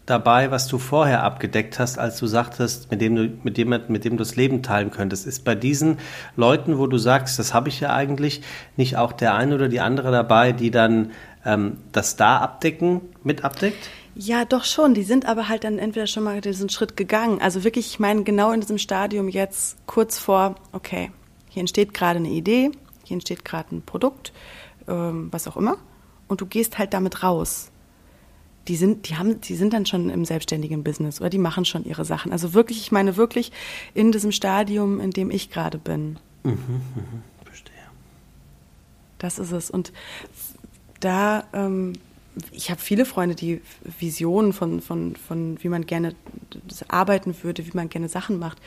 dabei, 0.07 0.49
was 0.51 0.67
du 0.67 0.79
vorher 0.79 1.23
abgedeckt 1.23 1.77
hast, 1.79 1.99
als 1.99 2.17
du 2.17 2.25
sagtest, 2.25 2.89
mit 2.89 3.01
dem 3.01 3.15
du, 3.15 3.29
mit 3.43 3.57
dem, 3.57 3.69
mit 3.69 4.05
dem 4.05 4.13
du 4.13 4.23
das 4.23 4.35
Leben 4.35 4.63
teilen 4.63 4.89
könntest. 4.89 5.27
Ist 5.27 5.43
bei 5.43 5.53
diesen 5.53 5.99
Leuten, 6.35 6.79
wo 6.79 6.87
du 6.87 6.97
sagst, 6.97 7.37
das 7.37 7.53
habe 7.53 7.69
ich 7.69 7.81
ja 7.81 7.93
eigentlich, 7.93 8.41
nicht 8.77 8.97
auch 8.97 9.11
der 9.11 9.35
eine 9.35 9.53
oder 9.53 9.67
die 9.67 9.81
andere 9.81 10.11
dabei, 10.11 10.53
die 10.53 10.71
dann 10.71 11.11
ähm, 11.45 11.77
das 11.91 12.15
da 12.15 12.37
abdecken, 12.37 13.01
mit 13.23 13.43
abdeckt? 13.43 13.89
Ja, 14.15 14.45
doch 14.45 14.63
schon. 14.63 14.93
Die 14.93 15.03
sind 15.03 15.27
aber 15.27 15.49
halt 15.49 15.65
dann 15.65 15.77
entweder 15.77 16.07
schon 16.07 16.23
mal 16.23 16.39
diesen 16.41 16.69
Schritt 16.69 16.97
gegangen. 16.97 17.39
Also 17.41 17.65
wirklich, 17.65 17.87
ich 17.87 17.99
meine, 17.99 18.23
genau 18.23 18.51
in 18.51 18.61
diesem 18.61 18.77
Stadium 18.77 19.27
jetzt 19.27 19.77
kurz 19.87 20.17
vor, 20.17 20.55
okay, 20.71 21.11
hier 21.49 21.59
entsteht 21.59 21.93
gerade 21.93 22.17
eine 22.17 22.29
Idee, 22.29 22.71
hier 23.03 23.15
entsteht 23.15 23.43
gerade 23.43 23.75
ein 23.75 23.81
Produkt, 23.81 24.31
ähm, 24.87 25.27
was 25.31 25.47
auch 25.47 25.57
immer. 25.57 25.77
Und 26.29 26.39
du 26.39 26.45
gehst 26.45 26.77
halt 26.77 26.93
damit 26.93 27.23
raus 27.23 27.71
die 28.68 28.76
sind, 28.76 29.09
die 29.09 29.15
haben, 29.15 29.39
die 29.41 29.55
sind 29.55 29.74
dann 29.74 29.86
schon 29.86 30.09
im 30.09 30.26
selbstständigen 30.26 30.84
Business 30.84 31.22
oder 31.22 31.30
die 31.30 31.38
machen 31.38 31.65
schon 31.65 31.86
ihre 31.86 32.05
Sachen. 32.05 32.32
Also 32.32 32.53
wirklich, 32.53 32.80
ich 32.80 32.91
meine 32.91 33.18
wirklich 33.18 33.51
in 33.93 34.11
diesem 34.11 34.32
Stadium, 34.32 34.99
in 34.99 35.11
dem 35.11 35.32
ich 35.32 35.49
gerade 35.49 35.78
bin. 35.78 36.18
Mhm, 36.43 36.51
mhm, 36.51 37.24
verstehe. 37.45 37.74
Das 39.20 39.39
ist 39.39 39.51
es. 39.51 39.70
Und 39.70 39.93
da, 40.99 41.45
ähm, 41.53 41.93
ich 42.51 42.70
habe 42.70 42.82
viele 42.82 43.05
Freunde, 43.05 43.36
die 43.36 43.61
Visionen 43.99 44.53
von, 44.53 44.82
von, 44.82 45.15
von, 45.15 45.57
wie 45.63 45.70
man 45.70 45.86
gerne 45.86 46.15
arbeiten 46.88 47.36
würde, 47.43 47.65
wie 47.65 47.72
man 47.74 47.89
gerne 47.89 48.09
Sachen 48.09 48.38
macht, 48.38 48.59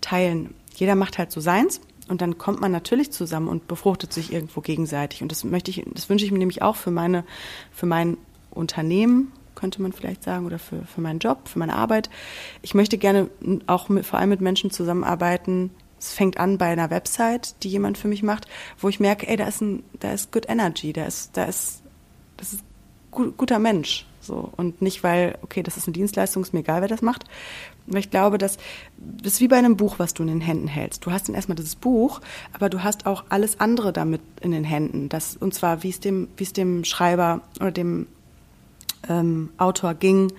teilen. 0.00 0.54
Jeder 0.74 0.94
macht 0.94 1.18
halt 1.18 1.32
so 1.32 1.40
seins. 1.40 1.80
Und 2.08 2.20
dann 2.20 2.38
kommt 2.38 2.60
man 2.60 2.70
natürlich 2.70 3.10
zusammen 3.10 3.48
und 3.48 3.66
befruchtet 3.66 4.12
sich 4.12 4.32
irgendwo 4.32 4.60
gegenseitig. 4.60 5.22
Und 5.22 5.32
das 5.32 5.42
möchte 5.42 5.72
ich, 5.72 5.84
das 5.92 6.08
wünsche 6.08 6.24
ich 6.24 6.30
mir 6.30 6.38
nämlich 6.38 6.62
auch 6.62 6.76
für 6.76 6.92
meine, 6.92 7.24
für 7.72 7.86
mein 7.86 8.16
Unternehmen, 8.50 9.32
könnte 9.56 9.82
man 9.82 9.92
vielleicht 9.92 10.22
sagen, 10.22 10.46
oder 10.46 10.60
für, 10.60 10.82
für 10.84 11.00
meinen 11.00 11.18
Job, 11.18 11.48
für 11.48 11.58
meine 11.58 11.74
Arbeit. 11.74 12.08
Ich 12.62 12.74
möchte 12.74 12.98
gerne 12.98 13.28
auch 13.66 13.88
mit, 13.88 14.06
vor 14.06 14.20
allem 14.20 14.28
mit 14.28 14.40
Menschen 14.40 14.70
zusammenarbeiten. 14.70 15.70
Es 15.98 16.12
fängt 16.12 16.38
an 16.38 16.58
bei 16.58 16.66
einer 16.66 16.90
Website, 16.90 17.56
die 17.64 17.68
jemand 17.68 17.98
für 17.98 18.06
mich 18.06 18.22
macht, 18.22 18.46
wo 18.78 18.88
ich 18.88 19.00
merke, 19.00 19.26
ey, 19.26 19.36
da 19.36 19.48
ist 19.48 19.60
ein, 19.60 19.82
da 19.98 20.12
ist 20.12 20.30
good 20.30 20.48
energy, 20.48 20.92
da 20.92 21.06
ist, 21.06 21.36
da 21.36 21.44
ist, 21.44 21.82
das 22.36 22.52
ist 22.52 22.62
gut, 23.10 23.36
guter 23.36 23.58
Mensch. 23.58 24.06
So. 24.20 24.52
Und 24.56 24.82
nicht, 24.82 25.02
weil, 25.02 25.38
okay, 25.42 25.62
das 25.62 25.76
ist 25.76 25.86
eine 25.86 25.94
Dienstleistung, 25.94 26.42
ist 26.42 26.52
mir 26.52 26.60
egal, 26.60 26.80
wer 26.80 26.88
das 26.88 27.00
macht. 27.00 27.24
Weil 27.86 28.00
ich 28.00 28.10
glaube, 28.10 28.38
dass 28.38 28.58
das 28.98 29.34
ist 29.34 29.40
wie 29.40 29.48
bei 29.48 29.56
einem 29.56 29.76
Buch, 29.76 29.98
was 29.98 30.14
du 30.14 30.22
in 30.22 30.28
den 30.28 30.40
Händen 30.40 30.66
hältst. 30.66 31.06
Du 31.06 31.12
hast 31.12 31.28
dann 31.28 31.34
erstmal 31.34 31.56
dieses 31.56 31.76
Buch, 31.76 32.20
aber 32.52 32.68
du 32.68 32.82
hast 32.82 33.06
auch 33.06 33.24
alles 33.28 33.60
andere 33.60 33.92
damit 33.92 34.20
in 34.40 34.50
den 34.50 34.64
Händen. 34.64 35.08
Das, 35.08 35.36
und 35.36 35.54
zwar, 35.54 35.82
wie 35.82 35.90
es 35.90 36.00
dem, 36.00 36.28
wie 36.36 36.44
es 36.44 36.52
dem 36.52 36.84
Schreiber 36.84 37.40
oder 37.60 37.70
dem 37.70 38.08
ähm, 39.08 39.50
Autor 39.58 39.94
ging, 39.94 40.32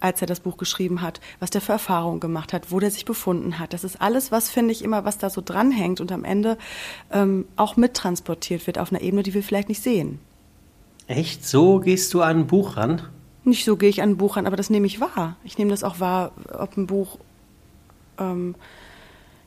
als 0.00 0.20
er 0.20 0.26
das 0.26 0.40
Buch 0.40 0.56
geschrieben 0.56 1.00
hat, 1.00 1.20
was 1.40 1.50
der 1.50 1.60
für 1.60 1.72
Erfahrungen 1.72 2.20
gemacht 2.20 2.52
hat, 2.52 2.70
wo 2.70 2.78
der 2.78 2.90
sich 2.90 3.04
befunden 3.04 3.58
hat. 3.58 3.72
Das 3.72 3.84
ist 3.84 4.00
alles, 4.00 4.30
was 4.30 4.50
finde 4.50 4.72
ich 4.72 4.84
immer, 4.84 5.04
was 5.04 5.18
da 5.18 5.30
so 5.30 5.40
dranhängt 5.44 6.00
und 6.00 6.12
am 6.12 6.24
Ende 6.24 6.58
ähm, 7.10 7.46
auch 7.56 7.76
mittransportiert 7.76 8.66
wird 8.66 8.78
auf 8.78 8.92
einer 8.92 9.00
Ebene, 9.00 9.22
die 9.22 9.34
wir 9.34 9.42
vielleicht 9.42 9.68
nicht 9.68 9.82
sehen. 9.82 10.18
Echt? 11.06 11.46
So 11.46 11.80
gehst 11.80 12.12
du 12.14 12.22
an 12.22 12.40
ein 12.40 12.46
Buch 12.46 12.76
ran? 12.76 13.02
Nicht 13.44 13.64
so 13.64 13.76
gehe 13.76 13.90
ich 13.90 14.02
an 14.02 14.10
ein 14.10 14.16
Buch 14.16 14.36
ran, 14.36 14.46
aber 14.46 14.56
das 14.56 14.70
nehme 14.70 14.86
ich 14.86 15.00
wahr. 15.00 15.36
Ich 15.44 15.58
nehme 15.58 15.70
das 15.70 15.84
auch 15.84 16.00
wahr, 16.00 16.32
ob 16.52 16.76
ein 16.76 16.86
Buch 16.86 17.18
ähm, 18.18 18.54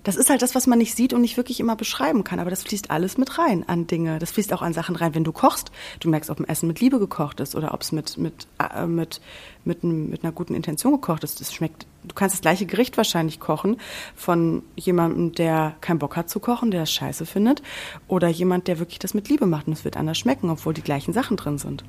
das 0.08 0.16
ist 0.16 0.30
halt 0.30 0.42
das, 0.42 0.56
was 0.56 0.68
man 0.68 0.80
nicht 0.80 0.96
sieht 0.96 1.12
und 1.12 1.20
nicht 1.20 1.36
wirklich 1.36 1.60
immer 1.60 1.76
beschreiben 1.76 2.24
kann. 2.24 2.40
Aber 2.40 2.50
das 2.50 2.64
fließt 2.64 2.92
alles 2.92 3.18
mit 3.18 3.38
rein 3.38 3.66
an 3.68 3.88
Dinge. 3.88 4.20
Das 4.20 4.32
fließt 4.32 4.54
auch 4.54 4.62
an 4.62 4.72
Sachen 4.72 4.96
rein, 4.96 5.14
wenn 5.16 5.26
du 5.26 5.34
kochst. 5.34 5.70
Du 6.00 6.10
merkst, 6.10 6.30
ob 6.30 6.40
ein 6.40 6.48
Essen 6.48 6.68
mit 6.68 6.80
Liebe 6.80 6.98
gekocht 6.98 7.42
ist 7.42 7.58
oder 7.58 7.74
ob 7.74 7.82
es 7.82 7.92
mit, 7.92 8.18
mit, 8.18 8.48
äh, 8.58 8.86
mit, 8.86 9.20
mit, 9.66 9.84
mit 9.84 10.24
einer 10.24 10.32
guten 10.32 10.56
Intention 10.56 10.94
gekocht 10.94 11.26
ist. 11.26 11.42
Das 11.42 11.54
schmeckt, 11.54 11.88
du 12.06 12.16
kannst 12.16 12.36
das 12.36 12.42
gleiche 12.42 12.66
Gericht 12.66 12.96
wahrscheinlich 12.96 13.42
kochen 13.42 13.82
von 14.16 14.64
jemandem, 14.78 15.34
der 15.34 15.76
keinen 15.82 16.00
Bock 16.00 16.16
hat 16.16 16.30
zu 16.30 16.40
kochen, 16.40 16.72
der 16.72 16.80
das 16.80 16.92
scheiße 16.94 17.26
findet, 17.26 17.62
oder 18.08 18.30
jemand, 18.30 18.70
der 18.70 18.80
wirklich 18.80 19.00
das 19.00 19.14
mit 19.14 19.28
Liebe 19.28 19.46
macht 19.46 19.68
und 19.68 19.74
es 19.74 19.84
wird 19.84 19.98
anders 19.98 20.18
schmecken, 20.18 20.50
obwohl 20.50 20.74
die 20.74 20.84
gleichen 20.84 21.12
Sachen 21.12 21.36
drin 21.36 21.58
sind. 21.58 21.84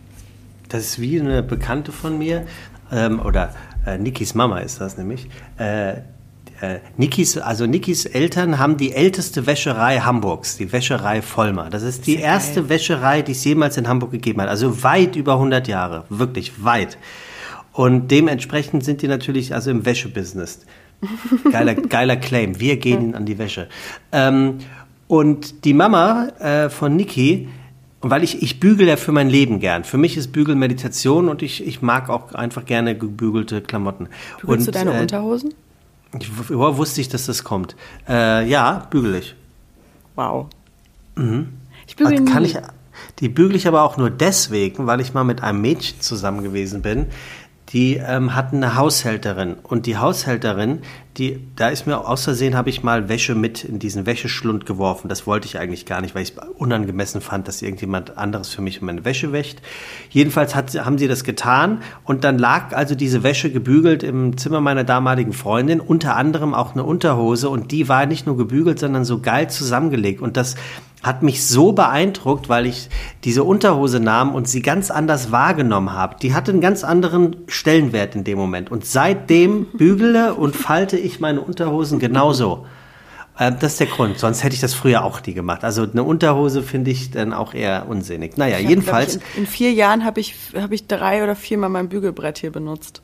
Das 0.68 0.82
ist 0.82 1.00
wie 1.00 1.20
eine 1.20 1.44
Bekannte 1.44 1.92
von 1.92 2.18
mir, 2.18 2.48
ähm, 2.90 3.20
oder 3.20 3.54
äh, 3.86 3.96
Nikis 3.96 4.34
Mama 4.34 4.58
ist 4.58 4.80
das 4.80 4.96
nämlich, 4.96 5.28
äh, 5.56 5.98
äh, 6.60 6.78
Nikis, 6.96 7.38
also 7.38 7.66
Nikis 7.66 8.04
Eltern 8.04 8.58
haben 8.58 8.76
die 8.76 8.92
älteste 8.92 9.46
Wäscherei 9.46 10.00
Hamburgs, 10.00 10.56
die 10.56 10.72
Wäscherei 10.72 11.22
Vollmer. 11.22 11.70
Das 11.70 11.82
ist 11.82 12.06
die 12.06 12.16
Sehr 12.16 12.24
erste 12.24 12.60
geil. 12.62 12.70
Wäscherei, 12.70 13.22
die 13.22 13.32
es 13.32 13.44
jemals 13.44 13.76
in 13.76 13.88
Hamburg 13.88 14.10
gegeben 14.10 14.40
hat. 14.40 14.48
Also 14.48 14.82
weit 14.82 15.16
über 15.16 15.34
100 15.34 15.68
Jahre, 15.68 16.04
wirklich 16.08 16.64
weit. 16.64 16.98
Und 17.72 18.10
dementsprechend 18.10 18.84
sind 18.84 19.02
die 19.02 19.08
natürlich 19.08 19.54
also 19.54 19.70
im 19.70 19.86
Wäschebusiness. 19.86 20.60
Geiler, 21.52 21.74
geiler 21.74 22.16
Claim. 22.16 22.58
Wir 22.58 22.76
gehen 22.76 23.14
an 23.14 23.24
die 23.24 23.38
Wäsche. 23.38 23.68
Ähm, 24.10 24.58
und 25.06 25.64
die 25.64 25.74
Mama 25.74 26.26
äh, 26.40 26.70
von 26.70 26.96
Niki, 26.96 27.48
weil 28.00 28.24
ich, 28.24 28.42
ich 28.42 28.58
bügel 28.58 28.88
ja 28.88 28.96
für 28.96 29.12
mein 29.12 29.28
Leben 29.28 29.60
gern. 29.60 29.84
Für 29.84 29.96
mich 29.96 30.16
ist 30.16 30.32
Bügeln 30.32 30.58
Meditation 30.58 31.28
und 31.28 31.40
ich, 31.40 31.64
ich 31.64 31.82
mag 31.82 32.10
auch 32.10 32.32
einfach 32.32 32.64
gerne 32.64 32.96
gebügelte 32.96 33.60
Klamotten. 33.60 34.08
Bügelst 34.40 34.66
und, 34.66 34.74
du 34.74 34.78
deine 34.78 34.98
äh, 34.98 35.00
Unterhosen? 35.00 35.54
Ich, 36.18 36.30
woher 36.48 36.76
wusste 36.76 37.00
ich, 37.00 37.08
dass 37.08 37.26
das 37.26 37.44
kommt? 37.44 37.76
Äh, 38.08 38.48
ja, 38.48 38.86
bügel 38.90 39.16
ich. 39.16 39.34
Wow. 40.14 40.46
Mhm. 41.16 41.48
Ich 41.86 41.96
bügel 41.96 42.24
Kann 42.24 42.42
nie. 42.42 42.48
Ich, 42.48 42.58
die 43.20 43.28
bügel 43.28 43.56
ich 43.56 43.68
aber 43.68 43.82
auch 43.82 43.96
nur 43.96 44.10
deswegen, 44.10 44.86
weil 44.86 45.00
ich 45.00 45.14
mal 45.14 45.24
mit 45.24 45.42
einem 45.42 45.60
Mädchen 45.60 46.00
zusammen 46.00 46.42
gewesen 46.42 46.82
bin, 46.82 47.06
die 47.70 47.96
ähm, 47.96 48.34
hatten 48.34 48.56
eine 48.56 48.76
Haushälterin 48.76 49.56
und 49.62 49.86
die 49.86 49.98
Haushälterin, 49.98 50.80
die, 51.18 51.40
da 51.56 51.68
ist 51.68 51.86
mir 51.86 52.06
aus 52.06 52.24
Versehen, 52.24 52.56
habe 52.56 52.70
ich 52.70 52.82
mal 52.82 53.08
Wäsche 53.08 53.34
mit 53.34 53.64
in 53.64 53.78
diesen 53.78 54.06
Wäscheschlund 54.06 54.66
geworfen. 54.66 55.08
Das 55.08 55.26
wollte 55.26 55.46
ich 55.46 55.58
eigentlich 55.58 55.84
gar 55.84 56.00
nicht, 56.00 56.14
weil 56.14 56.22
ich 56.22 56.34
es 56.36 56.48
unangemessen 56.56 57.20
fand, 57.20 57.48
dass 57.48 57.60
irgendjemand 57.60 58.16
anderes 58.16 58.50
für 58.50 58.62
mich 58.62 58.80
meine 58.82 59.04
Wäsche 59.04 59.32
wäscht. 59.32 59.58
Jedenfalls 60.10 60.54
hat, 60.54 60.72
haben 60.84 60.96
sie 60.96 61.08
das 61.08 61.24
getan 61.24 61.82
und 62.04 62.24
dann 62.24 62.38
lag 62.38 62.72
also 62.74 62.94
diese 62.94 63.22
Wäsche 63.22 63.50
gebügelt 63.50 64.02
im 64.02 64.36
Zimmer 64.38 64.60
meiner 64.60 64.84
damaligen 64.84 65.32
Freundin, 65.32 65.80
unter 65.80 66.16
anderem 66.16 66.54
auch 66.54 66.74
eine 66.74 66.84
Unterhose 66.84 67.48
und 67.48 67.72
die 67.72 67.88
war 67.88 68.06
nicht 68.06 68.26
nur 68.26 68.36
gebügelt, 68.36 68.78
sondern 68.78 69.04
so 69.04 69.20
geil 69.20 69.50
zusammengelegt 69.50 70.20
und 70.20 70.36
das 70.36 70.54
hat 71.02 71.22
mich 71.22 71.46
so 71.46 71.72
beeindruckt, 71.72 72.48
weil 72.48 72.66
ich 72.66 72.88
diese 73.24 73.44
Unterhose 73.44 74.00
nahm 74.00 74.34
und 74.34 74.48
sie 74.48 74.62
ganz 74.62 74.90
anders 74.90 75.30
wahrgenommen 75.30 75.92
habe. 75.92 76.16
Die 76.20 76.34
hatte 76.34 76.50
einen 76.50 76.60
ganz 76.60 76.84
anderen 76.84 77.36
Stellenwert 77.46 78.14
in 78.14 78.24
dem 78.24 78.38
Moment. 78.38 78.70
Und 78.70 78.84
seitdem 78.84 79.66
bügele 79.72 80.34
und 80.34 80.56
falte 80.56 80.98
ich 80.98 81.20
meine 81.20 81.40
Unterhosen 81.40 81.98
genauso. 81.98 82.66
Äh, 83.38 83.52
das 83.52 83.72
ist 83.72 83.80
der 83.80 83.86
Grund. 83.86 84.18
Sonst 84.18 84.42
hätte 84.42 84.54
ich 84.54 84.60
das 84.60 84.74
früher 84.74 85.04
auch 85.04 85.24
nie 85.24 85.34
gemacht. 85.34 85.64
Also 85.64 85.82
eine 85.82 86.02
Unterhose 86.02 86.62
finde 86.62 86.90
ich 86.90 87.10
dann 87.10 87.32
auch 87.32 87.54
eher 87.54 87.88
unsinnig. 87.88 88.36
Naja, 88.36 88.58
ich 88.58 88.68
jedenfalls. 88.68 89.16
Hab, 89.16 89.22
in, 89.36 89.42
in, 89.42 89.46
vier 89.46 89.72
Jahren 89.72 90.04
habe 90.04 90.20
ich, 90.20 90.34
hab 90.60 90.72
ich 90.72 90.86
drei 90.86 91.22
oder 91.22 91.36
viermal 91.36 91.70
mein 91.70 91.88
Bügelbrett 91.88 92.38
hier 92.38 92.50
benutzt. 92.50 93.02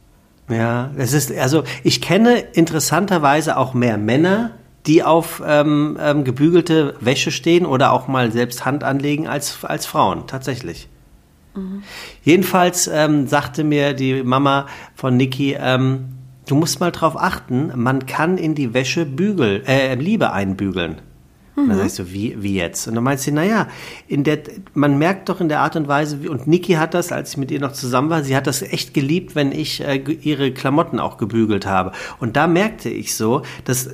Ja, 0.51 0.91
es 0.97 1.15
ist, 1.15 1.33
also 1.33 1.65
ich 1.85 2.03
kenne 2.03 2.39
interessanterweise 2.39 3.57
auch 3.57 3.73
mehr 3.73 3.97
Männer, 3.97 4.51
die 4.87 5.03
auf 5.03 5.43
ähm, 5.47 5.97
ähm, 6.01 6.25
gebügelte 6.25 6.95
Wäsche 7.01 7.31
stehen 7.31 7.65
oder 7.65 7.93
auch 7.93 8.09
mal 8.09 8.33
selbst 8.33 8.65
Hand 8.65 8.85
anlegen 8.85 9.27
als, 9.27 9.65
als 9.65 9.87
Frauen, 9.87 10.27
tatsächlich. 10.27 10.89
Mhm. 11.55 11.83
Jedenfalls 12.23 12.87
ähm, 12.89 13.27
sagte 13.27 13.65
mir 13.65 13.95
die 13.95 14.23
Mama 14.23 14.67
von 14.95 15.17
Niki, 15.17 15.57
ähm, 15.59 16.07
du 16.47 16.55
musst 16.55 16.81
mal 16.81 16.91
drauf 16.91 17.17
achten, 17.17 17.73
man 17.77 18.07
kann 18.07 18.37
in 18.37 18.55
die 18.55 18.75
Wäsche 18.75 19.07
Bügel, 19.07 19.63
äh, 19.67 19.95
Liebe 19.95 20.33
einbügeln. 20.33 21.01
Mhm. 21.57 21.63
Und 21.63 21.69
dann 21.71 21.79
sagst 21.79 22.01
du, 22.01 22.13
wie, 22.13 22.43
wie 22.43 22.57
jetzt? 22.57 22.87
Und 22.87 22.95
dann 22.97 23.05
meinst 23.05 23.27
du, 23.27 23.33
naja, 23.33 23.69
in 24.07 24.25
der, 24.25 24.41
man 24.75 24.99
merkt 24.99 25.29
doch 25.29 25.41
in 25.41 25.49
der 25.49 25.61
Art 25.61 25.77
und 25.77 25.89
Weise, 25.89 26.23
wie, 26.23 26.29
und 26.29 26.47
Niki 26.47 26.75
hat 26.75 26.93
das, 26.93 27.13
als 27.13 27.31
ich 27.31 27.37
mit 27.39 27.51
ihr 27.51 27.61
noch 27.61 27.73
zusammen 27.73 28.11
war, 28.11 28.23
sie 28.23 28.37
hat 28.37 28.47
das 28.47 28.61
echt 28.61 28.93
geliebt, 28.93 29.35
wenn 29.35 29.53
ich 29.53 29.81
äh, 29.81 29.97
ihre 29.97 30.53
Klamotten 30.53 30.99
auch 30.99 31.17
gebügelt 31.17 31.65
habe. 31.65 31.93
Und 32.21 32.37
da 32.37 32.47
merkte 32.47 32.91
ich 32.91 33.15
so, 33.15 33.43
dass 33.65 33.91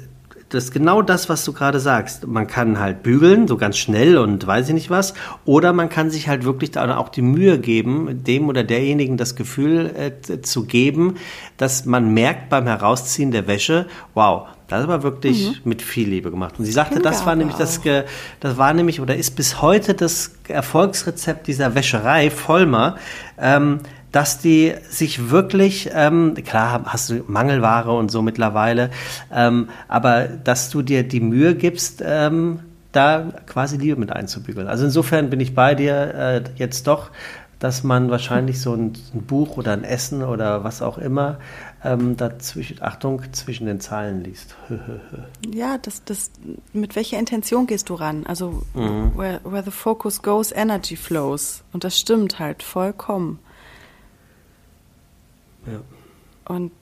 das 0.51 0.64
ist 0.64 0.72
genau 0.72 1.01
das, 1.01 1.28
was 1.28 1.44
du 1.44 1.53
gerade 1.53 1.78
sagst. 1.78 2.26
Man 2.26 2.46
kann 2.46 2.80
halt 2.80 3.03
bügeln, 3.03 3.46
so 3.46 3.57
ganz 3.57 3.78
schnell 3.78 4.18
und 4.18 4.44
weiß 4.46 4.68
ich 4.68 4.74
nicht 4.74 4.90
was. 4.90 5.14
Oder 5.44 5.72
man 5.72 5.88
kann 5.88 6.11
sich 6.11 6.28
halt 6.28 6.44
wirklich 6.44 6.72
da 6.72 6.96
auch 6.96 7.09
die 7.09 7.22
Mühe 7.22 7.59
geben, 7.59 8.24
dem 8.24 8.48
oder 8.48 8.64
derjenigen 8.64 9.16
das 9.16 9.36
Gefühl 9.36 9.90
äh, 9.96 10.42
zu 10.42 10.64
geben, 10.64 11.14
dass 11.57 11.86
man 11.86 12.12
merkt 12.12 12.51
beim 12.51 12.66
Herausziehen 12.66 13.30
der 13.30 13.46
Wäsche, 13.46 13.86
wow, 14.14 14.48
das 14.66 14.86
war 14.88 15.03
wirklich 15.03 15.51
mhm. 15.51 15.57
mit 15.64 15.82
viel 15.82 16.09
Liebe 16.09 16.30
gemacht. 16.30 16.55
Und 16.59 16.64
sie 16.64 16.72
sagte, 16.72 16.94
Hingabe 16.94 17.14
das 17.14 17.26
war 17.26 17.36
nämlich 17.36 17.57
das, 17.57 17.80
das 18.40 18.57
war 18.57 18.72
nämlich 18.72 19.01
oder 19.01 19.16
ist 19.16 19.36
bis 19.36 19.62
heute 19.62 19.94
das 19.94 20.34
Erfolgsrezept 20.48 21.46
dieser 21.46 21.74
Wäscherei 21.74 22.30
Vollmer. 22.30 22.96
Ähm, 23.38 23.80
dass 24.12 24.38
die 24.38 24.74
sich 24.88 25.30
wirklich, 25.30 25.90
ähm, 25.92 26.34
klar 26.44 26.82
hast 26.86 27.11
du 27.11 27.24
Mangelware 27.26 27.92
und 27.92 28.11
so 28.11 28.22
mittlerweile, 28.22 28.90
ähm, 29.32 29.68
aber 29.88 30.24
dass 30.24 30.70
du 30.70 30.82
dir 30.82 31.06
die 31.06 31.20
Mühe 31.20 31.54
gibst, 31.54 32.02
ähm, 32.04 32.61
da 32.92 33.32
quasi 33.46 33.76
Liebe 33.76 33.98
mit 33.98 34.11
einzubügeln. 34.11 34.66
Also 34.66 34.84
insofern 34.84 35.30
bin 35.30 35.40
ich 35.40 35.54
bei 35.54 35.74
dir 35.74 36.14
äh, 36.14 36.42
jetzt 36.56 36.86
doch, 36.86 37.11
dass 37.61 37.84
man 37.84 38.11
wahrscheinlich 38.11 38.61
so 38.61 38.72
ein, 38.74 38.94
ein, 39.14 39.22
Buch 39.22 39.58
oder 39.58 39.72
ein 39.72 39.84
Essen 39.84 40.22
oder 40.22 40.64
was 40.64 40.80
auch 40.80 40.96
immer 40.96 41.38
ähm, 41.84 42.16
dazwischen, 42.16 42.82
Achtung, 42.82 43.22
zwischen 43.32 43.66
den 43.66 43.80
Zeilen 43.80 44.24
liest. 44.24 44.56
ja, 45.54 45.76
das, 45.78 46.02
das, 46.04 46.30
mit 46.72 46.96
welcher 46.96 47.18
Intention 47.18 47.66
gehst 47.66 47.90
du 47.90 47.94
ran? 47.94 48.24
Also, 48.26 48.62
mhm. 48.74 49.12
where, 49.14 49.40
where 49.44 49.62
the 49.62 49.70
focus 49.70 50.22
goes, 50.22 50.52
energy 50.52 50.96
flows. 50.96 51.62
Und 51.72 51.84
das 51.84 51.98
stimmt 51.98 52.38
halt 52.38 52.62
vollkommen. 52.62 53.38
Und 56.46 56.72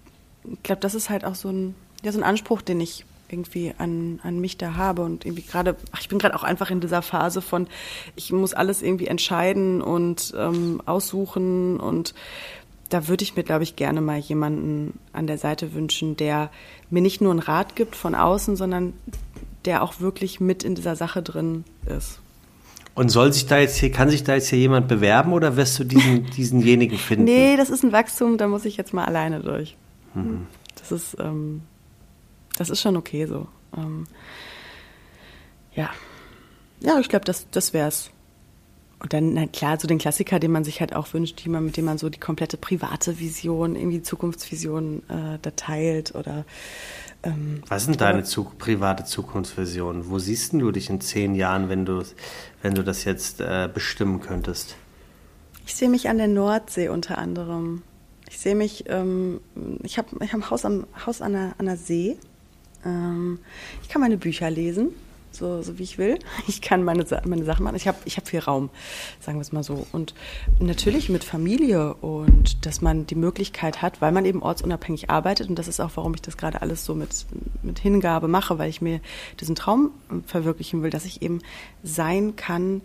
ich 0.44 0.62
glaube, 0.62 0.80
das 0.80 0.94
ist 0.94 1.10
halt 1.10 1.24
auch 1.24 1.34
so 1.34 1.48
ein, 1.48 1.74
ja, 2.02 2.12
so 2.12 2.18
ein 2.18 2.24
Anspruch, 2.24 2.62
den 2.62 2.80
ich 2.80 3.04
irgendwie 3.30 3.74
an, 3.76 4.20
an 4.22 4.40
mich 4.40 4.56
da 4.56 4.74
habe 4.74 5.02
und 5.02 5.26
irgendwie 5.26 5.42
gerade, 5.42 5.76
ich 6.00 6.08
bin 6.08 6.18
gerade 6.18 6.34
auch 6.34 6.44
einfach 6.44 6.70
in 6.70 6.80
dieser 6.80 7.02
Phase 7.02 7.42
von, 7.42 7.66
ich 8.16 8.32
muss 8.32 8.54
alles 8.54 8.80
irgendwie 8.80 9.06
entscheiden 9.06 9.82
und 9.82 10.32
ähm, 10.36 10.80
aussuchen 10.86 11.78
und 11.78 12.14
da 12.88 13.06
würde 13.06 13.22
ich 13.22 13.36
mir, 13.36 13.42
glaube 13.42 13.64
ich, 13.64 13.76
gerne 13.76 14.00
mal 14.00 14.18
jemanden 14.18 14.98
an 15.12 15.26
der 15.26 15.36
Seite 15.36 15.74
wünschen, 15.74 16.16
der 16.16 16.50
mir 16.88 17.02
nicht 17.02 17.20
nur 17.20 17.32
einen 17.32 17.40
Rat 17.40 17.76
gibt 17.76 17.96
von 17.96 18.14
außen, 18.14 18.56
sondern 18.56 18.94
der 19.66 19.82
auch 19.82 20.00
wirklich 20.00 20.40
mit 20.40 20.64
in 20.64 20.74
dieser 20.74 20.96
Sache 20.96 21.22
drin 21.22 21.64
ist. 21.84 22.20
Und 22.98 23.10
soll 23.10 23.32
sich 23.32 23.46
da 23.46 23.58
jetzt 23.58 23.76
hier, 23.76 23.92
kann 23.92 24.10
sich 24.10 24.24
da 24.24 24.34
jetzt 24.34 24.48
hier 24.48 24.58
jemand 24.58 24.88
bewerben 24.88 25.32
oder 25.32 25.56
wirst 25.56 25.78
du 25.78 25.84
diesen, 25.84 26.26
diesenjenigen 26.36 26.98
finden? 26.98 27.26
Nee, 27.26 27.56
das 27.56 27.70
ist 27.70 27.84
ein 27.84 27.92
Wachstum, 27.92 28.38
da 28.38 28.48
muss 28.48 28.64
ich 28.64 28.76
jetzt 28.76 28.92
mal 28.92 29.04
alleine 29.04 29.38
durch. 29.38 29.76
Mhm. 30.14 30.48
Das 30.74 30.90
ist, 30.90 31.16
ähm, 31.20 31.62
das 32.56 32.70
ist 32.70 32.80
schon 32.80 32.96
okay 32.96 33.26
so. 33.26 33.46
Ähm, 33.76 34.08
ja. 35.76 35.90
Ja, 36.80 36.98
ich 36.98 37.08
glaube, 37.08 37.24
das, 37.24 37.46
das 37.52 37.72
wär's. 37.72 38.10
Und 39.00 39.12
dann, 39.12 39.34
na 39.34 39.46
klar, 39.46 39.78
so 39.78 39.86
den 39.86 39.98
Klassiker, 39.98 40.40
den 40.40 40.50
man 40.50 40.64
sich 40.64 40.80
halt 40.80 40.94
auch 40.94 41.12
wünscht, 41.12 41.40
jemand, 41.40 41.66
mit 41.66 41.76
dem 41.76 41.84
man 41.84 41.98
so 41.98 42.08
die 42.08 42.18
komplette 42.18 42.56
private 42.56 43.20
Vision, 43.20 43.76
irgendwie 43.76 44.02
Zukunftsvision 44.02 45.02
äh, 45.08 45.38
da 45.40 45.50
teilt 45.52 46.14
oder 46.16 46.44
ähm, 47.22 47.62
Was 47.68 47.84
sind 47.84 48.00
deine 48.00 48.24
zu, 48.24 48.44
private 48.44 49.04
Zukunftsvisionen? 49.04 50.08
Wo 50.08 50.18
siehst 50.18 50.52
du 50.52 50.72
dich 50.72 50.90
in 50.90 51.00
zehn 51.00 51.36
Jahren, 51.36 51.68
wenn 51.68 51.84
du, 51.84 52.02
wenn 52.62 52.74
du 52.74 52.82
das 52.82 53.04
jetzt 53.04 53.40
äh, 53.40 53.68
bestimmen 53.72 54.20
könntest? 54.20 54.74
Ich 55.64 55.76
sehe 55.76 55.88
mich 55.88 56.08
an 56.08 56.18
der 56.18 56.28
Nordsee 56.28 56.88
unter 56.88 57.18
anderem. 57.18 57.82
Ich 58.28 58.40
sehe 58.40 58.56
mich, 58.56 58.84
ähm, 58.88 59.40
ich 59.84 59.96
habe 59.98 60.08
ich 60.24 60.32
hab 60.32 60.40
ein 60.40 60.50
Haus, 60.50 60.64
am, 60.64 60.86
Haus 61.06 61.22
an, 61.22 61.32
der, 61.34 61.54
an 61.58 61.66
der 61.66 61.76
See. 61.76 62.16
Ähm, 62.84 63.38
ich 63.82 63.88
kann 63.88 64.00
meine 64.00 64.16
Bücher 64.16 64.50
lesen 64.50 64.90
so, 65.30 65.62
so 65.62 65.78
wie 65.78 65.82
ich 65.82 65.98
will. 65.98 66.18
Ich 66.48 66.60
kann 66.62 66.82
meine, 66.82 67.04
meine 67.24 67.44
Sachen 67.44 67.64
machen. 67.64 67.76
Ich 67.76 67.86
habe 67.86 67.98
ich 68.04 68.16
hab 68.16 68.28
viel 68.28 68.40
Raum, 68.40 68.70
sagen 69.20 69.38
wir 69.38 69.42
es 69.42 69.52
mal 69.52 69.62
so. 69.62 69.86
Und 69.92 70.14
natürlich 70.58 71.08
mit 71.08 71.24
Familie 71.24 71.94
und 71.94 72.64
dass 72.66 72.80
man 72.80 73.06
die 73.06 73.14
Möglichkeit 73.14 73.82
hat, 73.82 74.00
weil 74.00 74.12
man 74.12 74.24
eben 74.24 74.42
ortsunabhängig 74.42 75.10
arbeitet. 75.10 75.48
Und 75.48 75.58
das 75.58 75.68
ist 75.68 75.80
auch, 75.80 75.90
warum 75.94 76.14
ich 76.14 76.22
das 76.22 76.36
gerade 76.36 76.62
alles 76.62 76.84
so 76.84 76.94
mit, 76.94 77.26
mit 77.62 77.78
Hingabe 77.78 78.28
mache, 78.28 78.58
weil 78.58 78.70
ich 78.70 78.80
mir 78.80 79.00
diesen 79.40 79.54
Traum 79.54 79.90
verwirklichen 80.26 80.82
will, 80.82 80.90
dass 80.90 81.04
ich 81.04 81.22
eben 81.22 81.40
sein 81.82 82.36
kann, 82.36 82.80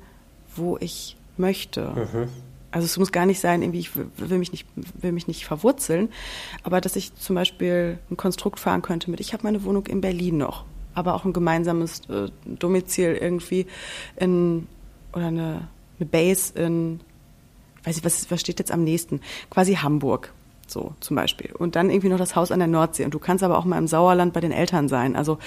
wo 0.56 0.78
ich 0.80 1.16
möchte. 1.38 1.90
Mhm. 1.90 2.30
Also 2.72 2.86
es 2.86 2.98
muss 2.98 3.12
gar 3.12 3.28
nicht 3.28 3.40
sein, 3.40 3.62
irgendwie, 3.62 3.80
ich 3.80 3.96
will 3.96 4.40
mich 4.40 4.52
nicht, 4.52 4.66
will 4.76 5.12
mich 5.12 5.28
nicht 5.28 5.46
verwurzeln, 5.46 6.10
aber 6.64 6.82
dass 6.82 6.96
ich 6.96 7.14
zum 7.14 7.36
Beispiel 7.36 8.00
ein 8.10 8.18
Konstrukt 8.18 8.60
fahren 8.60 8.82
könnte 8.82 9.12
mit, 9.12 9.20
ich 9.20 9.32
habe 9.34 9.44
meine 9.44 9.64
Wohnung 9.64 9.86
in 9.86 10.02
Berlin 10.02 10.38
noch 10.38 10.66
aber 10.94 11.16
auch 11.16 11.26
ein 11.26 11.34
gemeinsames 11.34 12.02
äh, 12.10 12.30
Domizil 12.46 13.18
irgendwie 13.20 13.68
in 14.16 14.68
oder 15.14 15.28
eine, 15.28 15.68
eine 16.00 16.06
Base 16.10 16.54
in, 16.58 17.00
weiß 17.84 17.98
ich, 17.98 18.06
was, 18.06 18.30
was 18.32 18.42
steht 18.42 18.60
jetzt 18.60 18.72
am 18.72 18.84
nächsten? 18.84 19.22
Quasi 19.50 19.76
Hamburg. 19.76 20.34
So 20.66 20.96
zum 21.02 21.16
Beispiel. 21.16 21.52
Und 21.52 21.76
dann 21.76 21.90
irgendwie 21.90 22.10
noch 22.10 22.18
das 22.18 22.36
Haus 22.36 22.52
an 22.52 22.60
der 22.60 22.68
Nordsee. 22.68 23.06
Und 23.06 23.14
du 23.14 23.20
kannst 23.20 23.44
aber 23.44 23.58
auch 23.58 23.66
mal 23.66 23.78
im 23.78 23.88
Sauerland 23.88 24.34
bei 24.34 24.40
den 24.40 24.52
Eltern 24.52 24.88
sein. 24.88 25.16
Also, 25.16 25.38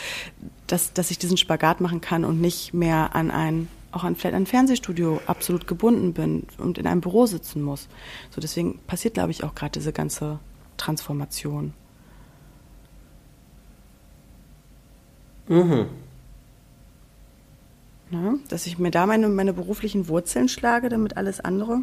dass, 0.66 0.92
dass 0.92 1.10
ich 1.10 1.18
diesen 1.18 1.36
Spagat 1.36 1.80
machen 1.80 2.00
kann 2.00 2.24
und 2.24 2.40
nicht 2.40 2.74
mehr 2.74 3.16
an 3.16 3.30
ein, 3.30 3.68
auch 3.92 4.04
an 4.04 4.14
vielleicht 4.14 4.36
ein 4.36 4.46
Fernsehstudio 4.46 5.20
absolut 5.26 5.66
gebunden 5.66 6.12
bin 6.12 6.46
und 6.58 6.78
in 6.78 6.86
einem 6.86 7.00
Büro 7.00 7.26
sitzen 7.26 7.62
muss. 7.62 7.88
So, 8.30 8.40
deswegen 8.40 8.78
passiert, 8.86 9.14
glaube 9.14 9.30
ich, 9.30 9.42
auch 9.42 9.54
gerade 9.54 9.72
diese 9.72 9.92
ganze 9.92 10.38
Transformation. 10.76 11.72
Mhm. 15.48 15.86
Ja, 18.10 18.34
dass 18.48 18.66
ich 18.66 18.78
mir 18.78 18.90
da 18.90 19.06
meine, 19.06 19.28
meine 19.28 19.52
beruflichen 19.52 20.08
Wurzeln 20.08 20.48
schlage, 20.48 20.88
damit 20.88 21.16
alles 21.16 21.40
andere 21.40 21.80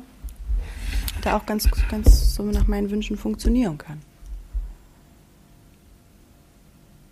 da 1.22 1.38
auch 1.38 1.46
ganz, 1.46 1.70
ganz 1.90 2.36
so 2.36 2.44
nach 2.44 2.68
meinen 2.68 2.90
Wünschen 2.92 3.18
funktionieren 3.18 3.78
kann. 3.78 4.02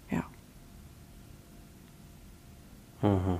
Ja. 0.09 0.23
Mhm. 3.01 3.39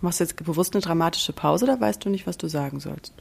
Machst 0.00 0.18
du 0.18 0.24
jetzt 0.24 0.36
bewusst 0.44 0.74
eine 0.74 0.82
dramatische 0.82 1.32
Pause 1.32 1.64
oder 1.64 1.80
weißt 1.80 2.04
du 2.04 2.10
nicht, 2.10 2.26
was 2.26 2.36
du 2.36 2.48
sagen 2.48 2.80
sollst? 2.80 3.14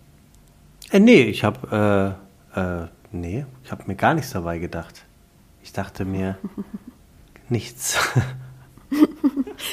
Äh, 0.89 0.99
nee, 0.99 1.21
ich 1.21 1.43
habe 1.43 2.17
äh, 2.55 2.59
äh, 2.59 2.87
nee, 3.11 3.45
ich 3.63 3.71
habe 3.71 3.83
mir 3.87 3.95
gar 3.95 4.13
nichts 4.13 4.31
dabei 4.31 4.59
gedacht. 4.59 5.05
Ich 5.63 5.73
dachte 5.73 6.05
mir 6.05 6.37
nichts. 7.49 7.97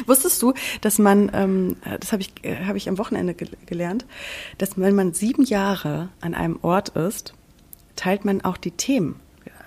Wusstest 0.07 0.43
du, 0.43 0.53
dass 0.81 0.99
man, 0.99 1.31
ähm, 1.33 1.77
das 2.01 2.13
habe 2.13 2.23
ich, 2.23 2.33
äh, 2.43 2.65
hab 2.67 2.77
ich 2.77 2.89
am 2.89 2.99
Wochenende 2.99 3.35
ge 3.35 3.49
gelernt, 3.67 4.07
dass 4.59 4.79
wenn 4.79 4.95
man 4.95 5.13
sieben 5.13 5.45
Jahre 5.45 6.09
an 6.21 6.35
einem 6.35 6.59
Ort 6.63 6.91
ist, 6.91 7.35
teilt 7.97 8.25
man 8.25 8.43
auch 8.43 8.57
die 8.57 8.71
Themen. 8.71 9.21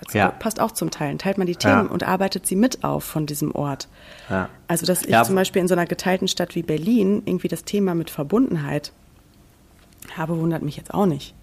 Also 0.06 0.18
ja. 0.18 0.30
Passt 0.30 0.60
auch 0.60 0.72
zum 0.72 0.90
Teilen. 0.90 1.20
Teilt 1.20 1.38
man 1.38 1.48
die 1.48 1.56
Themen 1.56 1.86
ja. 1.86 1.92
und 1.92 2.04
arbeitet 2.04 2.48
sie 2.48 2.56
mit 2.56 2.84
auf 2.84 3.04
von 3.04 3.26
diesem 3.26 3.54
Ort. 3.54 3.88
Ja. 4.30 4.50
Also, 4.68 4.86
dass 4.86 5.04
ich 5.04 5.22
zum 5.24 5.36
Beispiel 5.36 5.62
in 5.62 5.68
so 5.68 5.76
einer 5.76 5.86
geteilten 5.86 6.28
Stadt 6.28 6.56
wie 6.56 6.64
Berlin 6.64 7.22
irgendwie 7.26 7.48
das 7.48 7.66
Thema 7.66 7.94
mit 7.94 8.10
Verbundenheit 8.10 8.94
habe, 10.18 10.40
wundert 10.40 10.64
mich 10.64 10.78
jetzt 10.78 10.94
auch 10.94 11.06
nicht. 11.06 11.36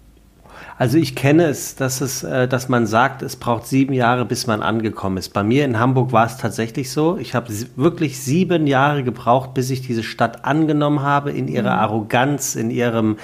Also 0.77 0.97
ich 0.97 1.15
kenne 1.15 1.45
es, 1.45 1.75
dass 1.75 1.99
es, 1.99 2.23
äh, 2.23 2.47
dass 2.47 2.69
man 2.69 2.87
sagt, 2.87 3.21
es 3.21 3.35
braucht 3.35 3.67
sieben 3.67 3.93
Jahre, 3.93 4.25
bis 4.25 4.47
man 4.47 4.61
angekommen 4.61 5.17
ist. 5.17 5.33
Bei 5.33 5.43
mir 5.43 5.65
in 5.65 5.79
Hamburg 5.79 6.13
war 6.13 6.25
es 6.25 6.37
tatsächlich 6.37 6.91
so. 6.91 7.17
Ich 7.17 7.35
habe 7.35 7.53
wirklich 7.75 8.19
sieben 8.19 8.65
Jahre 8.65 9.03
gebraucht, 9.03 9.53
bis 9.53 9.69
ich 9.71 9.81
diese 9.81 10.03
Stadt 10.03 10.45
angenommen 10.45 11.01
habe 11.01 11.31
in 11.31 11.47
ihrer 11.47 11.73
mhm. 11.73 11.79
Arroganz, 11.79 12.55
in 12.55 12.71
ihrem 12.71 13.17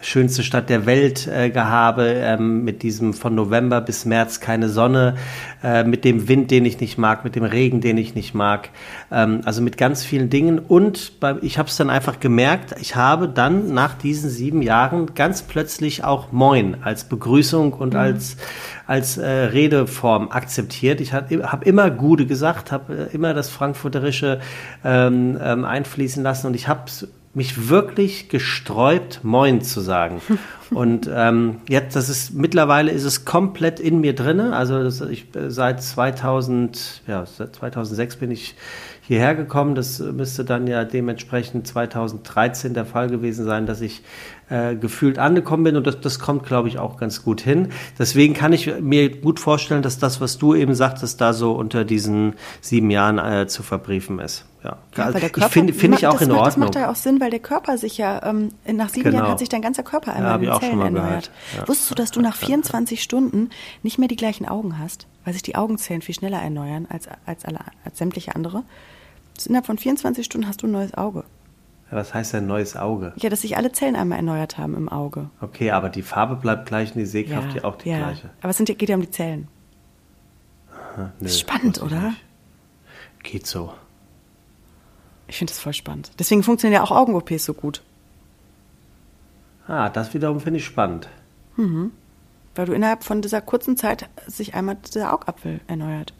schönste 0.00 0.42
Stadt 0.42 0.68
der 0.68 0.86
Welt 0.86 1.26
äh, 1.26 1.50
gehabe, 1.50 2.04
ähm, 2.16 2.64
mit 2.64 2.82
diesem 2.82 3.14
von 3.14 3.34
November 3.34 3.80
bis 3.80 4.04
März 4.04 4.40
keine 4.40 4.68
Sonne, 4.68 5.16
äh, 5.62 5.84
mit 5.84 6.04
dem 6.04 6.28
Wind, 6.28 6.50
den 6.50 6.64
ich 6.64 6.80
nicht 6.80 6.98
mag, 6.98 7.24
mit 7.24 7.36
dem 7.36 7.44
Regen, 7.44 7.80
den 7.80 7.98
ich 7.98 8.14
nicht 8.14 8.34
mag, 8.34 8.70
ähm, 9.10 9.42
also 9.44 9.62
mit 9.62 9.78
ganz 9.78 10.02
vielen 10.02 10.30
Dingen. 10.30 10.58
Und 10.58 11.20
bei, 11.20 11.36
ich 11.42 11.58
habe 11.58 11.68
es 11.68 11.76
dann 11.76 11.90
einfach 11.90 12.20
gemerkt, 12.20 12.74
ich 12.80 12.96
habe 12.96 13.28
dann 13.28 13.72
nach 13.72 13.94
diesen 13.94 14.28
sieben 14.28 14.62
Jahren 14.62 15.14
ganz 15.14 15.42
plötzlich 15.42 16.04
auch 16.04 16.32
Moin 16.32 16.71
als 16.82 17.04
Begrüßung 17.04 17.72
und 17.72 17.94
mhm. 17.94 18.00
als 18.00 18.36
als 18.86 19.16
äh, 19.16 19.26
Redeform 19.26 20.30
akzeptiert. 20.30 21.00
Ich 21.00 21.12
habe 21.12 21.50
hab 21.50 21.66
immer 21.66 21.90
Gude 21.90 22.26
gesagt, 22.26 22.72
habe 22.72 23.08
äh, 23.10 23.14
immer 23.14 23.34
das 23.34 23.48
Frankfurterische 23.48 24.40
ähm, 24.84 25.38
ähm, 25.42 25.64
einfließen 25.64 26.22
lassen 26.22 26.46
und 26.48 26.54
ich 26.54 26.68
habe 26.68 26.84
mich 27.34 27.70
wirklich 27.70 28.28
gesträubt, 28.28 29.20
Moin 29.22 29.62
zu 29.62 29.80
sagen. 29.80 30.20
Und 30.70 31.10
ähm, 31.12 31.60
jetzt, 31.68 31.96
das 31.96 32.08
ist 32.08 32.32
mittlerweile 32.32 32.92
ist 32.92 33.04
es 33.04 33.24
komplett 33.24 33.78
in 33.78 34.00
mir 34.00 34.14
drinne. 34.14 34.54
Also 34.56 34.82
das, 34.82 35.00
ich 35.02 35.26
seit 35.48 35.82
2000, 35.82 37.02
ja, 37.06 37.26
seit 37.26 37.56
2006 37.56 38.16
bin 38.16 38.30
ich 38.30 38.54
hierher 39.02 39.34
gekommen. 39.34 39.74
Das 39.74 39.98
müsste 39.98 40.44
dann 40.44 40.66
ja 40.66 40.84
dementsprechend 40.84 41.66
2013 41.66 42.74
der 42.74 42.86
Fall 42.86 43.08
gewesen 43.08 43.44
sein, 43.44 43.66
dass 43.66 43.80
ich 43.80 44.02
äh, 44.52 44.76
gefühlt 44.76 45.18
angekommen 45.18 45.64
bin 45.64 45.76
und 45.76 45.86
das, 45.86 46.00
das 46.00 46.18
kommt, 46.18 46.44
glaube 46.44 46.68
ich, 46.68 46.78
auch 46.78 46.98
ganz 46.98 47.24
gut 47.24 47.40
hin. 47.40 47.68
Deswegen 47.98 48.34
kann 48.34 48.52
ich 48.52 48.70
mir 48.80 49.08
gut 49.08 49.40
vorstellen, 49.40 49.80
dass 49.80 49.98
das, 49.98 50.20
was 50.20 50.36
du 50.36 50.54
eben 50.54 50.74
sagtest, 50.74 51.22
da 51.22 51.32
so 51.32 51.52
unter 51.52 51.86
diesen 51.86 52.34
sieben 52.60 52.90
Jahren 52.90 53.18
äh, 53.18 53.46
zu 53.46 53.62
verbriefen 53.62 54.18
ist. 54.18 54.44
Ja, 54.62 54.76
ja 54.96 55.04
also, 55.04 55.18
Körper, 55.18 55.38
ich 55.38 55.44
finde 55.46 55.72
find 55.72 55.94
ich 55.94 56.06
auch 56.06 56.20
in 56.20 56.28
macht, 56.28 56.38
Ordnung. 56.38 56.44
Das 56.44 56.56
macht 56.58 56.74
ja 56.74 56.90
auch 56.90 56.96
Sinn, 56.96 57.18
weil 57.18 57.30
der 57.30 57.40
Körper 57.40 57.78
sich 57.78 57.96
ja, 57.96 58.22
ähm, 58.24 58.50
nach 58.70 58.90
sieben 58.90 59.04
genau. 59.04 59.18
Jahren 59.18 59.30
hat 59.30 59.38
sich 59.38 59.48
dein 59.48 59.62
ganzer 59.62 59.82
Körper 59.82 60.12
einmal 60.12 60.42
ja, 60.42 60.54
in 60.54 60.60
den 60.60 60.60
Zellen 60.60 60.80
erneuert. 60.82 61.30
Ja. 61.56 61.66
Wusstest 61.66 61.90
du, 61.90 61.94
dass 61.94 62.10
du 62.10 62.20
nach 62.20 62.36
24 62.36 63.02
Stunden 63.02 63.48
nicht 63.82 63.98
mehr 63.98 64.08
die 64.08 64.16
gleichen 64.16 64.46
Augen 64.46 64.78
hast, 64.78 65.06
weil 65.24 65.32
sich 65.32 65.42
die 65.42 65.56
Augenzellen 65.56 66.02
viel 66.02 66.14
schneller 66.14 66.42
erneuern 66.42 66.86
als, 66.90 67.08
als, 67.24 67.46
alle, 67.46 67.60
als 67.84 67.96
sämtliche 67.96 68.36
andere? 68.36 68.64
Innerhalb 69.46 69.66
von 69.66 69.78
24 69.78 70.26
Stunden 70.26 70.46
hast 70.46 70.62
du 70.62 70.66
ein 70.66 70.72
neues 70.72 70.94
Auge. 70.94 71.24
Was 71.92 72.14
heißt 72.14 72.32
denn 72.32 72.46
neues 72.46 72.74
Auge? 72.74 73.12
Ja, 73.16 73.28
dass 73.28 73.42
sich 73.42 73.58
alle 73.58 73.70
Zellen 73.70 73.96
einmal 73.96 74.16
erneuert 74.16 74.56
haben 74.56 74.74
im 74.74 74.88
Auge. 74.88 75.28
Okay, 75.42 75.72
aber 75.72 75.90
die 75.90 76.00
Farbe 76.00 76.36
bleibt 76.36 76.66
gleich 76.66 76.94
und 76.94 76.98
die 76.98 77.06
Sehkraft 77.06 77.54
ja, 77.54 77.64
auch 77.64 77.76
die 77.76 77.90
ja. 77.90 77.98
gleiche. 77.98 78.30
Aber 78.40 78.48
es 78.48 78.56
sind, 78.56 78.66
geht 78.66 78.88
ja 78.88 78.94
um 78.94 79.02
die 79.02 79.10
Zellen. 79.10 79.46
Aha, 80.72 81.02
nö, 81.02 81.10
das 81.20 81.32
ist 81.32 81.40
spannend, 81.40 81.82
oder? 81.82 82.00
Nicht. 82.00 82.24
Geht 83.22 83.46
so. 83.46 83.74
Ich 85.28 85.36
finde 85.36 85.52
das 85.52 85.60
voll 85.60 85.74
spannend. 85.74 86.12
Deswegen 86.18 86.42
funktionieren 86.42 86.80
ja 86.80 86.84
auch 86.84 86.90
Augen-OPs 86.90 87.44
so 87.44 87.52
gut. 87.52 87.82
Ah, 89.68 89.90
das 89.90 90.14
wiederum 90.14 90.40
finde 90.40 90.60
ich 90.60 90.64
spannend. 90.64 91.10
Mhm. 91.56 91.92
Weil 92.54 92.66
du 92.66 92.72
innerhalb 92.72 93.04
von 93.04 93.20
dieser 93.20 93.42
kurzen 93.42 93.76
Zeit 93.76 94.08
sich 94.26 94.54
einmal 94.54 94.76
der 94.94 95.12
Augapfel 95.12 95.60
erneuert. 95.66 96.14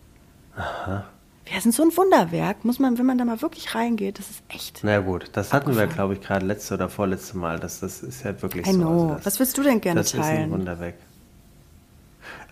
Aha. 0.54 1.04
Wir 1.44 1.60
sind 1.60 1.74
so 1.74 1.82
ein 1.82 1.96
Wunderwerk, 1.96 2.64
muss 2.64 2.78
man, 2.78 2.98
wenn 2.98 3.06
man 3.06 3.18
da 3.18 3.24
mal 3.24 3.42
wirklich 3.42 3.74
reingeht, 3.74 4.18
das 4.18 4.30
ist 4.30 4.42
echt. 4.48 4.80
Na 4.82 5.00
gut, 5.00 5.30
das 5.32 5.52
hatten 5.52 5.70
abgefahren. 5.70 5.90
wir, 5.90 5.94
glaube 5.94 6.14
ich, 6.14 6.20
gerade 6.20 6.46
letzte 6.46 6.74
oder 6.74 6.88
vorletzte 6.88 7.36
Mal. 7.36 7.58
Das, 7.58 7.80
das 7.80 8.02
ist 8.02 8.24
ja 8.24 8.40
wirklich 8.40 8.66
I 8.66 8.72
so. 8.72 8.78
Know. 8.78 9.02
Also 9.02 9.14
das, 9.14 9.26
Was 9.26 9.40
willst 9.40 9.58
du 9.58 9.62
denn 9.62 9.80
gerne 9.80 10.00
das 10.00 10.12
teilen? 10.12 10.22
Das 10.22 10.32
ist 10.32 10.38
ein 10.38 10.50
Wunderwerk. 10.50 10.94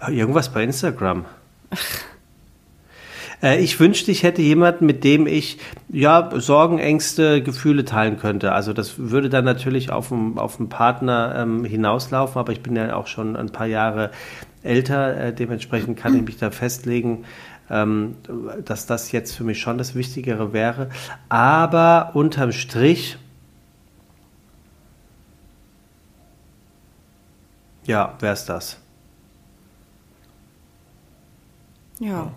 Ah, 0.01 0.11
irgendwas 0.11 0.53
bei 0.53 0.64
Instagram. 0.64 1.24
Äh, 3.43 3.61
ich 3.61 3.80
wünschte, 3.80 4.11
ich 4.11 4.22
hätte 4.22 4.43
jemanden, 4.43 4.86
mit 4.86 5.05
dem 5.05 5.26
ich 5.26 5.59
ja 5.88 6.30
Sorgen, 6.34 6.78
Ängste, 6.78 7.43
Gefühle 7.43 7.84
teilen 7.84 8.18
könnte. 8.18 8.53
Also 8.53 8.72
das 8.72 8.99
würde 8.99 9.28
dann 9.28 9.45
natürlich 9.45 9.91
auf 9.91 10.12
einen, 10.12 10.38
auf 10.38 10.59
einen 10.59 10.68
Partner 10.68 11.34
ähm, 11.38 11.64
hinauslaufen, 11.64 12.38
aber 12.38 12.53
ich 12.53 12.62
bin 12.62 12.76
ja 12.76 12.95
auch 12.95 13.07
schon 13.07 13.36
ein 13.36 13.51
paar 13.51 13.66
Jahre 13.66 14.11
älter, 14.62 15.16
äh, 15.16 15.32
dementsprechend 15.32 15.99
kann 15.99 16.14
ich 16.14 16.22
mich 16.22 16.36
da 16.36 16.51
festlegen, 16.51 17.24
ähm, 17.71 18.16
dass 18.64 18.87
das 18.87 19.12
jetzt 19.12 19.35
für 19.35 19.45
mich 19.45 19.61
schon 19.61 19.79
das 19.79 19.95
Wichtigere 19.95 20.53
wäre. 20.53 20.91
Aber 21.29 22.11
unterm 22.14 22.53
Strich, 22.53 23.16
ja, 27.85 28.14
wäre 28.21 28.35
es 28.35 28.45
das. 28.45 28.79
Ja. 32.01 32.33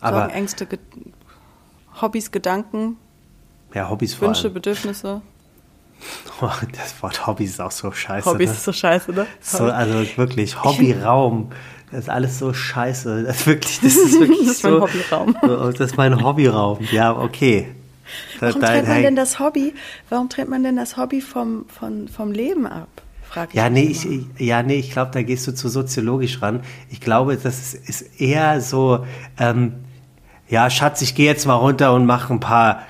Aber 0.00 0.18
Sorgen, 0.18 0.32
Ängste, 0.32 0.66
Ge 0.66 0.78
Hobbys, 2.00 2.30
Gedanken. 2.30 2.96
Ja, 3.72 3.88
Hobbys 3.88 4.14
vor 4.14 4.28
Wünsche, 4.28 4.44
allem. 4.44 4.54
Bedürfnisse. 4.54 5.22
Oh, 6.40 6.50
das 6.72 7.02
Wort 7.02 7.26
Hobbys 7.26 7.50
ist 7.50 7.60
auch 7.60 7.70
so 7.70 7.92
scheiße. 7.92 8.28
Hobbys 8.28 8.50
ne? 8.50 8.56
ist 8.56 8.64
so 8.64 8.72
scheiße, 8.72 9.12
ne? 9.12 9.26
So, 9.40 9.64
also 9.64 9.94
wirklich, 10.16 10.62
Hobbyraum. 10.62 11.50
Das 11.94 12.04
ist 12.04 12.10
alles 12.10 12.40
so 12.40 12.52
scheiße. 12.52 13.22
Das 13.22 13.36
ist 13.36 13.46
wirklich, 13.46 13.80
das 13.82 13.94
ist 13.94 14.18
wirklich 14.18 14.40
das 14.40 14.48
ist 14.48 14.62
so, 14.62 14.68
mein 14.68 14.80
Hobbyraum. 14.80 15.36
Das 15.70 15.80
ist 15.80 15.96
mein 15.96 16.24
Hobbyraum. 16.24 16.78
Ja, 16.90 17.16
okay. 17.16 17.68
Warum 18.40 18.60
trennt 18.60 18.88
man 18.88 19.02
denn 19.02 19.16
das 19.16 19.38
Hobby? 19.38 19.74
Warum 20.10 20.28
trennt 20.28 20.50
man 20.50 20.64
denn 20.64 20.74
das 20.74 20.96
Hobby 20.96 21.20
vom, 21.20 21.66
vom, 21.68 22.08
vom 22.08 22.32
Leben 22.32 22.66
ab? 22.66 22.88
Ich 23.48 23.54
ja, 23.54 23.70
nee, 23.70 23.84
ich, 23.84 24.06
ja, 24.38 24.62
nee, 24.62 24.76
ich 24.76 24.90
glaube, 24.90 25.12
da 25.12 25.22
gehst 25.22 25.46
du 25.46 25.54
zu 25.54 25.68
soziologisch 25.68 26.42
ran. 26.42 26.62
Ich 26.90 27.00
glaube, 27.00 27.36
das 27.36 27.74
ist, 27.74 27.88
ist 27.88 28.20
eher 28.20 28.60
so, 28.60 29.06
ähm, 29.38 29.74
ja, 30.48 30.70
Schatz, 30.70 31.00
ich 31.00 31.14
gehe 31.14 31.26
jetzt 31.26 31.46
mal 31.46 31.54
runter 31.54 31.94
und 31.94 32.06
mache 32.06 32.32
ein 32.32 32.40
paar 32.40 32.82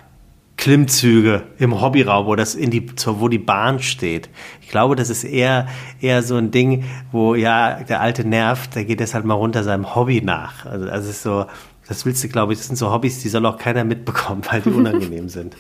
Klimmzüge 0.65 1.43
im 1.59 1.79
Hobbyraum, 1.79 2.25
wo 2.25 2.37
das 2.37 2.55
in 2.55 2.71
die, 2.71 2.91
wo 3.05 3.29
die 3.29 3.39
Bahn 3.39 3.81
steht. 3.81 4.31
Ich 4.62 4.71
glaube, 4.71 4.97
das 4.97 5.11
ist 5.11 5.23
eher, 5.23 5.69
eher 6.01 6.23
so 6.23 6.37
ein 6.37 6.53
Ding, 6.53 6.85
wo 7.12 7.35
ja 7.35 7.83
der 7.83 8.01
alte 8.01 8.27
nervt, 8.27 8.75
der 8.75 8.87
geht 8.87 9.01
deshalb 9.01 9.27
mal 9.27 9.35
runter 9.35 9.62
seinem 9.62 9.95
Hobby 9.95 10.23
nach. 10.23 10.65
Also, 10.65 10.87
das 10.87 11.07
ist 11.07 11.23
so, 11.23 11.45
das 11.87 12.07
willst 12.07 12.25
du, 12.25 12.29
glaube 12.29 12.55
ich, 12.55 12.61
das 12.61 12.69
sind 12.69 12.77
so 12.77 12.91
Hobbys, 12.91 13.21
die 13.21 13.29
soll 13.29 13.45
auch 13.45 13.59
keiner 13.59 13.85
mitbekommen, 13.85 14.41
weil 14.51 14.62
die 14.62 14.71
unangenehm 14.71 15.29
sind. 15.29 15.55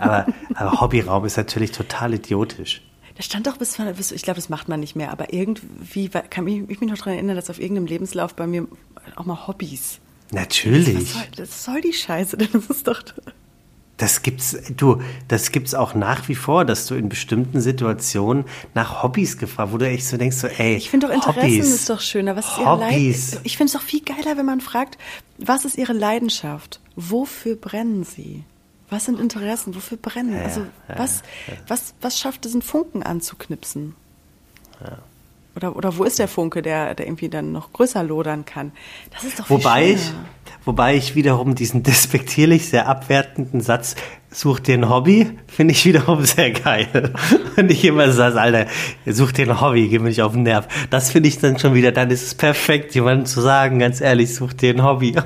Aber, 0.00 0.26
aber 0.56 0.80
Hobbyraum 0.80 1.24
ist 1.26 1.36
natürlich 1.36 1.70
total 1.70 2.14
idiotisch. 2.14 2.82
Das 3.16 3.26
stand 3.26 3.46
doch 3.46 3.56
bis, 3.56 3.76
bis 3.96 4.10
ich 4.10 4.22
glaube, 4.22 4.38
das 4.38 4.48
macht 4.48 4.68
man 4.68 4.80
nicht 4.80 4.96
mehr, 4.96 5.12
aber 5.12 5.32
irgendwie 5.32 6.08
kann 6.08 6.48
ich, 6.48 6.68
ich 6.68 6.80
mich 6.80 6.90
noch 6.90 6.98
daran 6.98 7.12
erinnern, 7.12 7.36
dass 7.36 7.50
auf 7.50 7.60
irgendeinem 7.60 7.86
Lebenslauf 7.86 8.34
bei 8.34 8.48
mir 8.48 8.66
auch 9.14 9.26
mal 9.26 9.46
Hobbys. 9.46 10.00
Natürlich. 10.32 10.92
Das 10.92 11.12
soll, 11.12 11.22
das 11.36 11.64
soll 11.64 11.80
die 11.82 11.92
Scheiße, 11.92 12.36
denn 12.36 12.48
das 12.52 12.66
ist 12.66 12.88
doch. 12.88 13.00
Das 13.96 14.22
gibt's, 14.22 14.56
du, 14.76 15.00
das 15.28 15.52
gibt's 15.52 15.72
auch 15.74 15.94
nach 15.94 16.28
wie 16.28 16.34
vor, 16.34 16.64
dass 16.64 16.86
du 16.86 16.96
in 16.96 17.08
bestimmten 17.08 17.60
Situationen 17.60 18.44
nach 18.74 19.04
Hobbys 19.04 19.38
gefragt, 19.38 19.72
wo 19.72 19.78
du 19.78 19.86
echt 19.88 20.06
so 20.06 20.16
denkst, 20.16 20.36
so, 20.36 20.48
ey, 20.48 20.74
ich 20.74 20.90
finde 20.90 21.06
doch 21.06 21.14
Interessen 21.14 21.42
Hobbys, 21.42 21.74
ist 21.74 21.90
doch 21.90 22.00
schöner. 22.00 22.34
Was 22.34 22.46
ist 22.48 22.58
ihre 22.58 22.70
Hobbys. 22.70 23.40
Ich 23.44 23.56
finde 23.56 23.68
es 23.68 23.72
doch 23.74 23.86
viel 23.86 24.02
geiler, 24.02 24.36
wenn 24.36 24.46
man 24.46 24.60
fragt, 24.60 24.98
was 25.38 25.64
ist 25.64 25.78
ihre 25.78 25.92
Leidenschaft? 25.92 26.80
Wofür 26.96 27.54
brennen 27.54 28.02
sie? 28.04 28.42
Was 28.90 29.04
sind 29.04 29.20
Interessen? 29.20 29.74
Wofür 29.74 29.96
brennen? 29.96 30.34
Ja, 30.34 30.42
also 30.42 30.60
ja, 30.60 30.98
was, 30.98 31.22
ja. 31.46 31.54
was, 31.68 31.94
was 32.00 32.18
schafft 32.18 32.44
diesen 32.44 32.62
Funken 32.62 33.02
anzuknipsen? 33.02 33.94
Oder, 35.56 35.76
oder 35.76 35.96
wo 35.96 36.04
ist 36.04 36.18
der 36.18 36.28
Funke, 36.28 36.62
der, 36.62 36.94
der 36.94 37.06
irgendwie 37.06 37.28
dann 37.28 37.52
noch 37.52 37.72
größer 37.72 38.02
lodern 38.02 38.44
kann? 38.44 38.72
Das 39.12 39.24
ist 39.24 39.38
doch 39.38 39.48
Wobei 39.50 39.92
ich, 39.92 40.12
wobei 40.64 40.96
ich 40.96 41.14
wiederum 41.14 41.54
diesen 41.54 41.82
despektierlich 41.82 42.68
sehr 42.68 42.88
abwertenden 42.88 43.60
Satz 43.60 43.96
such 44.34 44.60
dir 44.60 44.74
ein 44.74 44.88
Hobby, 44.88 45.30
finde 45.46 45.72
ich 45.72 45.84
wiederum 45.84 46.24
sehr 46.24 46.50
geil. 46.50 47.12
Wenn 47.54 47.70
ich 47.70 47.84
immer 47.84 48.10
sage, 48.10 48.40
Alter, 48.40 48.66
such 49.06 49.32
dir 49.32 49.48
ein 49.48 49.60
Hobby, 49.60 49.88
geh 49.88 49.98
mir 49.98 50.08
nicht 50.08 50.22
auf 50.22 50.32
den 50.32 50.42
Nerv. 50.42 50.66
Das 50.90 51.10
finde 51.10 51.28
ich 51.28 51.38
dann 51.38 51.58
schon 51.58 51.74
wieder, 51.74 51.92
dann 51.92 52.10
ist 52.10 52.22
es 52.22 52.34
perfekt, 52.34 52.94
jemandem 52.94 53.26
zu 53.26 53.40
sagen, 53.40 53.78
ganz 53.78 54.00
ehrlich, 54.00 54.34
such 54.34 54.52
dir 54.52 54.74
ein 54.74 54.82
Hobby. 54.82 55.14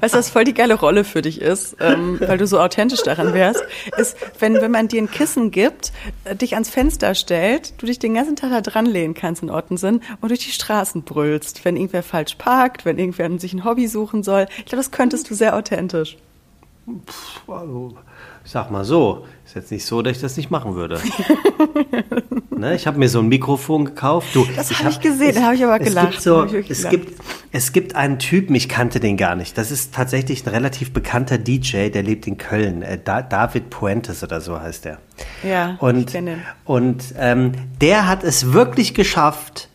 Weißt 0.00 0.14
du, 0.14 0.18
was 0.18 0.30
voll 0.30 0.44
die 0.44 0.54
geile 0.54 0.74
Rolle 0.74 1.02
für 1.02 1.22
dich 1.22 1.40
ist, 1.40 1.76
ähm, 1.80 2.18
weil 2.20 2.38
du 2.38 2.46
so 2.46 2.60
authentisch 2.60 3.02
daran 3.02 3.32
wärst, 3.32 3.64
ist, 3.96 4.16
wenn, 4.38 4.54
wenn 4.54 4.70
man 4.70 4.88
dir 4.88 5.02
ein 5.02 5.10
Kissen 5.10 5.50
gibt, 5.50 5.92
äh, 6.24 6.36
dich 6.36 6.54
ans 6.54 6.70
Fenster 6.70 7.14
stellt, 7.14 7.74
du 7.78 7.86
dich 7.86 7.98
den 7.98 8.14
ganzen 8.14 8.36
Tag 8.36 8.50
da 8.50 8.60
dran 8.60 8.86
lehnen 8.86 9.14
kannst 9.14 9.42
in 9.42 9.50
Ortensinn 9.50 10.00
und 10.20 10.28
durch 10.28 10.40
die 10.40 10.52
Straßen 10.52 11.02
brüllst, 11.02 11.64
wenn 11.64 11.76
irgendwer 11.76 12.02
falsch 12.02 12.36
parkt, 12.36 12.84
wenn 12.84 12.98
irgendwer 12.98 13.38
sich 13.38 13.52
ein 13.52 13.64
Hobby 13.64 13.88
suchen 13.88 14.22
soll. 14.22 14.46
Ich 14.58 14.66
glaube, 14.66 14.78
das 14.78 14.90
könntest 14.90 15.30
du 15.30 15.34
sehr 15.34 15.56
authentisch. 15.56 16.16
Pff, 17.06 17.48
also 17.48 17.94
ich 18.48 18.52
sag 18.52 18.70
mal 18.70 18.82
so, 18.82 19.26
ist 19.44 19.56
jetzt 19.56 19.70
nicht 19.70 19.84
so, 19.84 20.00
dass 20.00 20.16
ich 20.16 20.22
das 20.22 20.38
nicht 20.38 20.50
machen 20.50 20.74
würde. 20.74 20.98
ne, 22.50 22.74
ich 22.74 22.86
habe 22.86 22.98
mir 22.98 23.10
so 23.10 23.18
ein 23.18 23.28
Mikrofon 23.28 23.84
gekauft. 23.84 24.28
Du, 24.32 24.46
das 24.56 24.72
habe 24.78 24.88
ich 24.88 25.00
gesehen, 25.00 25.34
da 25.34 25.42
habe 25.42 25.54
ich 25.54 25.62
aber 25.62 25.78
gelacht. 25.78 26.12
Gibt 26.12 26.22
so, 26.22 26.44
es, 26.44 26.66
gelacht. 26.66 26.90
Gibt, 26.90 27.20
es 27.52 27.72
gibt 27.72 27.94
einen 27.94 28.18
Typen, 28.18 28.54
ich 28.54 28.70
kannte 28.70 29.00
den 29.00 29.18
gar 29.18 29.34
nicht. 29.34 29.58
Das 29.58 29.70
ist 29.70 29.92
tatsächlich 29.94 30.46
ein 30.46 30.48
relativ 30.48 30.94
bekannter 30.94 31.36
DJ, 31.36 31.90
der 31.90 32.02
lebt 32.02 32.26
in 32.26 32.38
Köln. 32.38 32.80
Äh, 32.80 32.98
David 32.98 33.68
Puentes 33.68 34.22
oder 34.22 34.40
so 34.40 34.58
heißt 34.58 34.86
er. 34.86 34.98
Ja, 35.46 35.76
und, 35.80 35.98
ich 35.98 36.06
kenne 36.06 36.32
ihn. 36.32 36.42
Und 36.64 37.04
ähm, 37.18 37.52
der 37.82 38.08
hat 38.08 38.24
es 38.24 38.54
wirklich 38.54 38.94
geschafft, 38.94 39.68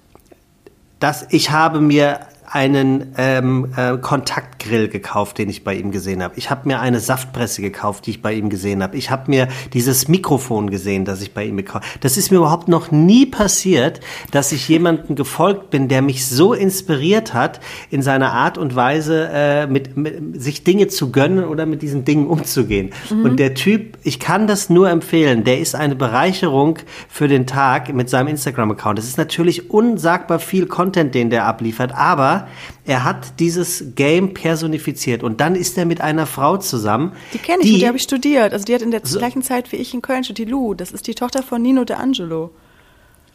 dass 1.00 1.28
ich 1.30 1.52
habe 1.52 1.80
mir 1.80 2.22
einen 2.54 3.14
ähm, 3.18 3.74
äh, 3.76 3.98
Kontaktgrill 3.98 4.88
gekauft, 4.88 5.40
den 5.40 5.50
ich 5.50 5.64
bei 5.64 5.74
ihm 5.74 5.90
gesehen 5.90 6.22
habe. 6.22 6.36
Ich 6.38 6.52
habe 6.52 6.68
mir 6.68 6.80
eine 6.80 7.00
Saftpresse 7.00 7.64
gekauft, 7.64 8.06
die 8.06 8.12
ich 8.12 8.22
bei 8.22 8.32
ihm 8.34 8.50
gesehen 8.50 8.84
habe. 8.84 8.96
Ich 8.96 9.10
habe 9.10 9.32
mir 9.32 9.48
dieses 9.74 10.08
Mikrofon 10.08 10.70
gesehen, 10.70 11.04
das 11.04 11.24
ich 11.24 11.34
bei 11.34 11.46
ihm 11.46 11.58
gekauft 11.58 11.84
habe. 11.84 12.00
Das 12.02 12.16
ist 12.16 12.30
mir 12.30 12.38
überhaupt 12.38 12.68
noch 12.68 12.92
nie 12.92 13.26
passiert, 13.26 14.02
dass 14.30 14.52
ich 14.52 14.70
jemanden 14.70 15.16
gefolgt 15.16 15.72
bin, 15.72 15.88
der 15.88 16.04
mich 16.04 16.28
so 16.28 16.54
inspiriert 16.54 17.34
hat, 17.34 17.60
in 17.90 18.04
seiner 18.04 18.34
Art 18.34 18.60
und 18.60 18.76
Weise 18.76 19.30
äh, 19.34 19.66
mit, 19.66 19.98
mit 19.98 20.40
sich 20.40 20.64
Dinge 20.64 20.90
zu 20.90 21.12
gönnen 21.12 21.46
oder 21.46 21.66
mit 21.66 21.82
diesen 21.82 22.06
Dingen 22.06 22.28
umzugehen. 22.28 22.92
Mhm. 23.10 23.26
Und 23.26 23.38
der 23.38 23.56
Typ, 23.56 23.98
ich 24.04 24.20
kann 24.20 24.46
das 24.46 24.70
nur 24.70 24.92
empfehlen, 24.92 25.44
der 25.44 25.60
ist 25.60 25.74
eine 25.74 25.96
Bereicherung 25.96 26.78
für 27.10 27.28
den 27.28 27.48
Tag 27.48 27.92
mit 27.92 28.12
seinem 28.12 28.28
Instagram-Account. 28.28 29.00
Es 29.00 29.08
ist 29.08 29.18
natürlich 29.18 29.72
unsagbar 29.72 30.38
viel 30.38 30.68
Content, 30.68 31.16
den 31.16 31.32
der 31.32 31.48
abliefert, 31.48 31.96
aber 31.96 32.43
er 32.86 33.04
hat 33.04 33.40
dieses 33.40 33.96
Game 33.96 34.34
personifiziert 34.34 35.24
und 35.24 35.40
dann 35.40 35.56
ist 35.56 35.78
er 35.78 35.86
mit 35.86 36.02
einer 36.02 36.26
Frau 36.26 36.58
zusammen. 36.58 37.14
Die 37.34 37.38
kenne 37.38 37.64
ich, 37.64 37.74
die, 37.74 37.80
der 37.80 37.90
habe 37.90 37.98
ich 37.98 38.04
studiert. 38.04 38.54
Also 38.54 38.66
die 38.66 38.74
hat 38.74 38.82
in 38.82 38.92
der 38.92 39.02
so, 39.04 39.20
gleichen 39.20 39.42
Zeit 39.42 39.72
wie 39.72 39.78
ich 39.78 39.94
in 39.94 40.02
Köln 40.02 40.24
studiert, 40.24 40.48
die 40.48 40.52
Lou. 40.52 40.74
Das 40.74 40.92
ist 40.92 41.08
die 41.08 41.16
Tochter 41.16 41.44
von 41.44 41.62
Nino 41.62 41.84
De 41.84 41.96
Angelo. 41.96 42.52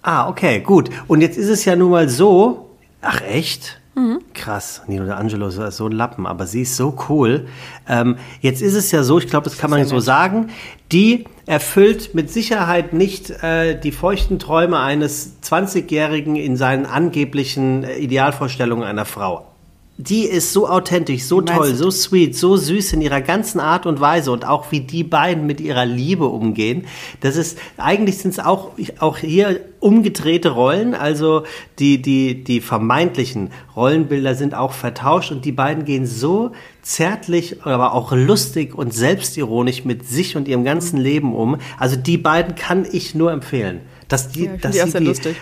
Ah, 0.02 0.28
okay, 0.28 0.60
gut. 0.60 0.90
Und 1.06 1.20
jetzt 1.20 1.36
ist 1.36 1.48
es 1.48 1.64
ja 1.64 1.76
nun 1.76 1.90
mal 1.90 2.08
so, 2.08 2.70
ach 3.00 3.20
echt? 3.22 3.80
Mhm. 3.98 4.20
Krass, 4.32 4.82
Nino 4.86 5.04
De 5.04 5.12
Angelo 5.14 5.48
ist 5.48 5.76
so 5.76 5.86
ein 5.86 5.92
Lappen, 5.92 6.24
aber 6.24 6.46
sie 6.46 6.62
ist 6.62 6.76
so 6.76 6.96
cool. 7.08 7.48
Ähm, 7.88 8.16
jetzt 8.40 8.62
ist 8.62 8.74
es 8.74 8.92
ja 8.92 9.02
so, 9.02 9.18
ich 9.18 9.26
glaube, 9.26 9.44
das 9.44 9.58
kann 9.58 9.70
man 9.70 9.84
so 9.86 9.96
nett. 9.96 10.04
sagen, 10.04 10.50
die 10.92 11.24
erfüllt 11.46 12.14
mit 12.14 12.30
Sicherheit 12.30 12.92
nicht 12.92 13.30
äh, 13.42 13.78
die 13.78 13.90
feuchten 13.90 14.38
Träume 14.38 14.78
eines 14.78 15.38
20-Jährigen 15.42 16.36
in 16.36 16.56
seinen 16.56 16.86
angeblichen 16.86 17.82
äh, 17.82 17.96
Idealvorstellungen 17.96 18.84
einer 18.86 19.04
Frau 19.04 19.47
die 20.00 20.22
ist 20.22 20.52
so 20.52 20.68
authentisch, 20.68 21.24
so 21.24 21.40
toll, 21.40 21.74
so 21.74 21.90
sweet, 21.90 22.36
so 22.36 22.56
süß 22.56 22.92
in 22.92 23.00
ihrer 23.00 23.20
ganzen 23.20 23.58
Art 23.58 23.84
und 23.84 23.98
Weise 23.98 24.30
und 24.30 24.46
auch 24.46 24.70
wie 24.70 24.78
die 24.78 25.02
beiden 25.02 25.44
mit 25.44 25.60
ihrer 25.60 25.84
Liebe 25.86 26.26
umgehen. 26.26 26.86
Das 27.20 27.34
ist, 27.36 27.58
eigentlich 27.76 28.18
sind 28.18 28.30
es 28.30 28.38
auch, 28.38 28.70
auch 29.00 29.18
hier 29.18 29.60
umgedrehte 29.80 30.50
Rollen, 30.50 30.94
also 30.94 31.42
die, 31.80 32.00
die, 32.00 32.44
die 32.44 32.60
vermeintlichen 32.60 33.50
Rollenbilder 33.74 34.36
sind 34.36 34.54
auch 34.54 34.72
vertauscht 34.72 35.32
und 35.32 35.44
die 35.44 35.52
beiden 35.52 35.84
gehen 35.84 36.06
so 36.06 36.52
zärtlich, 36.80 37.64
aber 37.64 37.92
auch 37.92 38.12
lustig 38.12 38.76
und 38.76 38.94
selbstironisch 38.94 39.84
mit 39.84 40.08
sich 40.08 40.36
und 40.36 40.46
ihrem 40.46 40.62
ganzen 40.62 40.98
Leben 40.98 41.34
um. 41.34 41.58
Also 41.76 41.96
die 41.96 42.18
beiden 42.18 42.54
kann 42.54 42.86
ich 42.90 43.16
nur 43.16 43.32
empfehlen. 43.32 43.80
Dass 44.06 44.30
die, 44.30 44.44
ja, 44.44 44.56
dass 44.56 44.72
die, 44.76 44.98
die, 44.98 45.04
lustig. 45.04 45.36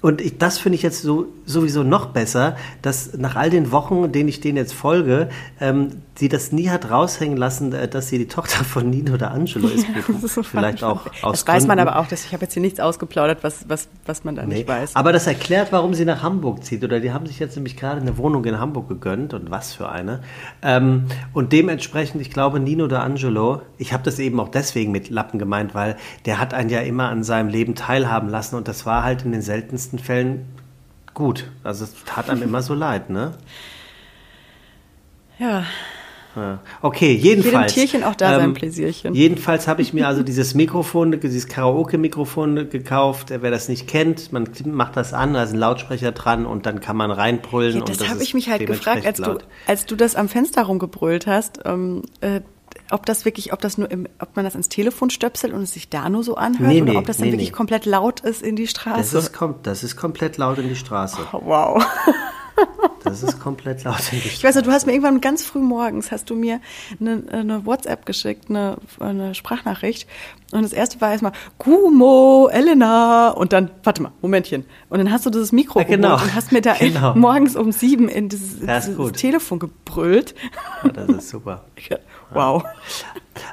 Und 0.00 0.20
ich, 0.20 0.38
das 0.38 0.58
finde 0.58 0.76
ich 0.76 0.82
jetzt 0.82 1.02
so, 1.02 1.26
sowieso 1.44 1.82
noch 1.82 2.06
besser, 2.06 2.56
dass 2.82 3.14
nach 3.14 3.34
all 3.34 3.50
den 3.50 3.72
Wochen, 3.72 4.12
denen 4.12 4.28
ich 4.28 4.40
denen 4.40 4.56
jetzt 4.56 4.72
folge, 4.72 5.28
ähm, 5.60 6.02
sie 6.14 6.28
das 6.28 6.52
nie 6.52 6.68
hat 6.68 6.90
raushängen 6.90 7.36
lassen, 7.36 7.72
äh, 7.72 7.88
dass 7.88 8.08
sie 8.08 8.18
die 8.18 8.28
Tochter 8.28 8.62
von 8.64 8.90
Nino 8.90 9.14
oder 9.14 9.32
Angelo 9.32 9.66
ist. 9.74 9.86
Ja, 9.88 10.42
Vielleicht 10.42 10.84
auch 10.84 11.06
aus 11.22 11.44
Das 11.44 11.46
weiß 11.46 11.66
man 11.66 11.80
aber 11.80 11.98
auch, 11.98 12.06
dass 12.06 12.24
ich 12.24 12.32
habe 12.32 12.44
jetzt 12.44 12.54
hier 12.54 12.62
nichts 12.62 12.78
ausgeplaudert, 12.78 13.42
was, 13.42 13.68
was, 13.68 13.88
was 14.06 14.22
man 14.22 14.36
da 14.36 14.46
nee, 14.46 14.56
nicht 14.56 14.68
weiß. 14.68 14.94
Aber 14.94 15.12
das 15.12 15.26
erklärt, 15.26 15.72
warum 15.72 15.94
sie 15.94 16.04
nach 16.04 16.22
Hamburg 16.22 16.64
zieht. 16.64 16.84
Oder 16.84 17.00
die 17.00 17.12
haben 17.12 17.26
sich 17.26 17.40
jetzt 17.40 17.56
nämlich 17.56 17.76
gerade 17.76 18.00
eine 18.00 18.16
Wohnung 18.18 18.44
in 18.44 18.60
Hamburg 18.60 18.88
gegönnt 18.88 19.34
und 19.34 19.50
was 19.50 19.74
für 19.74 19.88
eine. 19.88 20.20
Ähm, 20.62 21.06
und 21.32 21.52
dementsprechend, 21.52 22.20
ich 22.20 22.30
glaube, 22.30 22.60
Nino 22.60 22.84
oder 22.84 23.02
Angelo, 23.02 23.62
ich 23.78 23.92
habe 23.92 24.04
das 24.04 24.18
eben 24.20 24.38
auch 24.38 24.48
deswegen 24.48 24.92
mit 24.92 25.10
Lappen 25.10 25.38
gemeint, 25.38 25.74
weil 25.74 25.96
der 26.24 26.38
hat 26.38 26.54
einen 26.54 26.70
ja 26.70 26.80
immer 26.80 27.08
an 27.08 27.24
seinem 27.24 27.48
Leben 27.48 27.74
teilhaben 27.74 28.28
lassen 28.28 28.54
und 28.54 28.68
das 28.68 28.86
war 28.86 29.02
halt 29.02 29.24
in 29.24 29.32
den 29.32 29.42
seltensten 29.42 29.87
Fällen 29.98 30.46
gut. 31.14 31.50
Also 31.64 31.84
es 31.84 31.94
tat 32.04 32.28
einem 32.28 32.42
immer 32.42 32.62
so 32.62 32.74
leid, 32.74 33.10
ne? 33.10 33.34
Ja. 35.40 35.64
Okay, 36.82 37.14
jedenfalls. 37.14 37.74
Jedem 37.74 37.90
Tierchen 37.90 38.04
auch 38.04 38.14
da 38.14 38.34
ähm, 38.34 38.40
sein 38.40 38.54
Pläsierchen. 38.54 39.14
Jedenfalls 39.14 39.66
habe 39.66 39.82
ich 39.82 39.92
mir 39.92 40.06
also 40.06 40.22
dieses 40.24 40.54
Mikrofon, 40.54 41.18
dieses 41.20 41.48
Karaoke-Mikrofon 41.48 42.68
gekauft. 42.70 43.30
Wer 43.30 43.50
das 43.50 43.68
nicht 43.68 43.88
kennt, 43.88 44.32
man 44.32 44.48
macht 44.64 44.96
das 44.96 45.12
an, 45.12 45.34
da 45.34 45.42
ist 45.42 45.52
ein 45.52 45.58
Lautsprecher 45.58 46.12
dran 46.12 46.46
und 46.46 46.66
dann 46.66 46.80
kann 46.80 46.96
man 46.96 47.10
reinbrüllen. 47.10 47.78
Ja, 47.78 47.84
das, 47.84 47.98
das 47.98 48.08
habe 48.08 48.22
ich 48.22 48.34
mich 48.34 48.48
halt 48.48 48.66
gefragt, 48.66 49.06
als 49.06 49.18
du, 49.18 49.38
als 49.66 49.86
du 49.86 49.96
das 49.96 50.16
am 50.16 50.28
Fenster 50.28 50.62
rumgebrüllt 50.64 51.26
hast. 51.26 51.60
Ähm, 51.64 52.02
äh, 52.20 52.40
ob 52.90 53.06
das 53.06 53.24
wirklich, 53.24 53.52
ob 53.52 53.60
das 53.60 53.78
nur 53.78 53.90
im, 53.90 54.08
ob 54.18 54.36
man 54.36 54.44
das 54.44 54.54
ins 54.54 54.68
Telefon 54.68 55.10
stöpselt 55.10 55.52
und 55.52 55.62
es 55.62 55.72
sich 55.72 55.88
da 55.88 56.08
nur 56.08 56.22
so 56.22 56.36
anhört 56.36 56.68
nee, 56.68 56.80
nee, 56.80 56.90
oder 56.90 57.00
ob 57.00 57.06
das 57.06 57.18
dann 57.18 57.26
nee, 57.26 57.32
wirklich 57.32 57.52
komplett 57.52 57.86
laut 57.86 58.20
ist 58.20 58.42
in 58.42 58.56
die 58.56 58.66
Straße. 58.66 59.14
Das 59.14 59.24
ist, 59.24 59.38
das 59.62 59.84
ist 59.84 59.96
komplett 59.96 60.36
laut 60.36 60.58
in 60.58 60.68
die 60.68 60.76
Straße. 60.76 61.18
Oh, 61.32 61.40
wow. 61.44 61.86
Das 63.04 63.22
ist 63.22 63.40
komplett 63.40 63.84
laut. 63.84 64.12
Ich 64.12 64.42
weiß 64.42 64.54
nicht, 64.54 64.66
du 64.66 64.72
hast 64.72 64.86
mir 64.86 64.92
irgendwann 64.92 65.20
ganz 65.20 65.44
früh 65.44 65.60
morgens 65.60 66.10
hast 66.10 66.30
du 66.30 66.34
mir 66.34 66.60
eine, 67.00 67.22
eine 67.30 67.66
WhatsApp 67.66 68.06
geschickt, 68.06 68.50
eine, 68.50 68.76
eine, 69.00 69.34
Sprachnachricht. 69.34 70.08
Und 70.52 70.62
das 70.62 70.72
erste 70.72 71.00
war 71.00 71.12
erstmal 71.12 71.32
Kumo, 71.58 72.48
Elena 72.50 73.30
und 73.30 73.52
dann, 73.52 73.70
warte 73.84 74.02
mal, 74.02 74.12
Momentchen. 74.20 74.64
Und 74.88 74.98
dann 74.98 75.12
hast 75.12 75.26
du 75.26 75.30
dieses 75.30 75.52
Mikro 75.52 75.80
ja, 75.80 75.86
genau. 75.86 76.14
und 76.14 76.34
hast 76.34 76.52
mir 76.52 76.60
da 76.60 76.74
genau. 76.78 77.14
morgens 77.16 77.56
um 77.56 77.72
sieben 77.72 78.08
in 78.08 78.28
dieses, 78.28 78.60
dieses 78.60 79.12
Telefon 79.12 79.58
gebrüllt. 79.58 80.34
Ja, 80.84 80.90
das 80.90 81.08
ist 81.08 81.28
super. 81.30 81.64
wow. 82.32 82.64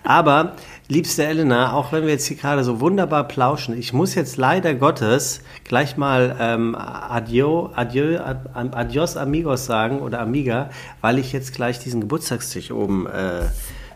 Aber 0.04 0.56
Liebste 0.88 1.26
Elena, 1.26 1.74
auch 1.74 1.92
wenn 1.92 2.04
wir 2.04 2.12
jetzt 2.12 2.28
hier 2.28 2.38
gerade 2.38 2.64
so 2.64 2.80
wunderbar 2.80 3.28
plauschen, 3.28 3.76
ich 3.76 3.92
muss 3.92 4.14
jetzt 4.14 4.38
leider 4.38 4.76
Gottes 4.76 5.42
gleich 5.64 5.98
mal 5.98 6.36
ähm, 6.40 6.76
adieu, 6.76 7.70
adieu, 7.74 8.20
adios 8.54 9.18
amigos 9.18 9.66
sagen 9.66 10.00
oder 10.00 10.20
amiga, 10.20 10.70
weil 11.02 11.18
ich 11.18 11.34
jetzt 11.34 11.56
gleich 11.56 11.80
diesen 11.80 12.02
Geburtstagstisch 12.02 12.70
oben 12.70 13.08
äh, 13.08 13.46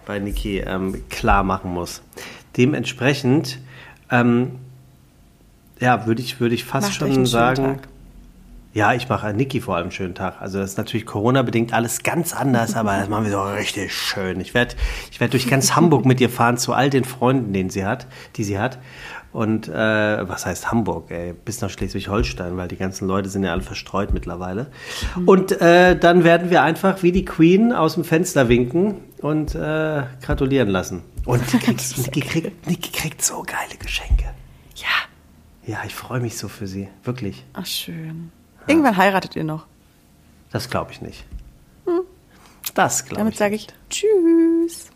bei 0.08 0.18
Niki 0.18 0.62
ähm, 0.62 1.04
klar 1.10 1.44
machen 1.44 1.72
muss. 1.72 2.02
Dementsprechend, 2.58 3.60
ähm, 4.10 4.54
ja, 5.80 6.08
würde 6.08 6.24
ich, 6.24 6.40
würde 6.40 6.56
ich 6.56 6.66
fast 6.66 6.88
Macht 6.88 6.96
schon 7.14 7.26
sagen, 7.28 7.82
Ja, 8.72 8.93
ich 8.93 9.09
mache 9.09 9.34
Niki 9.34 9.61
vor 9.61 9.76
allem 9.76 9.86
einen 9.86 9.91
schönen 9.91 10.13
Tag. 10.13 10.41
Also 10.41 10.59
das 10.59 10.72
ist 10.72 10.78
natürlich 10.78 11.07
Corona-bedingt 11.07 11.74
alles 11.74 12.03
ganz 12.03 12.36
anders, 12.36 12.76
aber 12.76 12.97
das 12.97 13.09
machen 13.09 13.26
wir 13.26 13.32
so 13.32 13.41
richtig 13.41 13.91
schön. 13.91 14.39
Ich 14.39 14.53
werde 14.53 14.76
ich 15.09 15.20
werd 15.20 15.34
durch 15.34 15.47
ganz 15.47 15.76
Hamburg 15.76 16.05
mit 16.05 16.22
ihr 16.22 16.30
fahren 16.30 16.57
zu 16.57 16.74
all 16.74 16.91
den 16.91 17.03
Freunden, 17.03 17.51
den 17.51 17.72
sie 17.72 17.84
hat, 17.84 18.05
die 18.36 18.43
sie 18.43 18.59
hat. 18.59 18.78
Und 19.32 19.67
äh, 19.67 19.74
was 20.28 20.45
heißt 20.45 20.72
Hamburg, 20.72 21.11
ey? 21.11 21.34
Bis 21.34 21.61
nach 21.61 21.70
Schleswig-Holstein, 21.70 22.57
weil 22.57 22.67
die 22.67 22.78
ganzen 22.78 23.07
Leute 23.07 23.30
sind 23.30 23.43
ja 23.43 23.51
alle 23.51 23.61
verstreut 23.61 24.13
mittlerweile. 24.13 24.67
Mhm. 25.15 25.28
Und 25.28 25.61
äh, 25.61 25.97
dann 25.97 26.24
werden 26.24 26.49
wir 26.49 26.63
einfach 26.63 27.01
wie 27.03 27.11
die 27.11 27.26
Queen 27.26 27.74
aus 27.74 27.95
dem 27.95 28.03
Fenster 28.03 28.49
winken 28.49 28.95
und 29.20 29.53
äh, 29.55 30.03
gratulieren 30.22 30.70
lassen. 30.70 31.01
Und 31.26 31.41
Niki 31.97 32.22
kriegt, 32.22 32.67
Niki 32.67 32.91
kriegt 32.91 33.24
so 33.24 33.43
geile 33.43 33.78
Geschenke. 33.80 34.26
Ja. 34.76 34.88
Ja, 35.65 35.80
ich 35.86 35.93
freue 35.93 36.20
mich 36.20 36.38
so 36.38 36.47
für 36.47 36.65
sie, 36.65 36.88
wirklich. 37.03 37.43
Ach, 37.53 37.65
schön. 37.65 38.32
Irgendwann 38.70 38.97
heiratet 38.97 39.36
ihr 39.36 39.43
noch. 39.43 39.65
Das 40.51 40.70
glaube 40.70 40.91
ich 40.91 41.01
nicht. 41.01 41.26
Hm. 41.86 42.01
Das 42.76 43.05
glaube 43.05 43.15
ich. 43.15 43.17
Damit 43.17 43.38
sage 43.38 43.55
ich 43.55 43.67
Tschüss. 43.89 44.89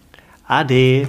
Ade. 0.48 1.08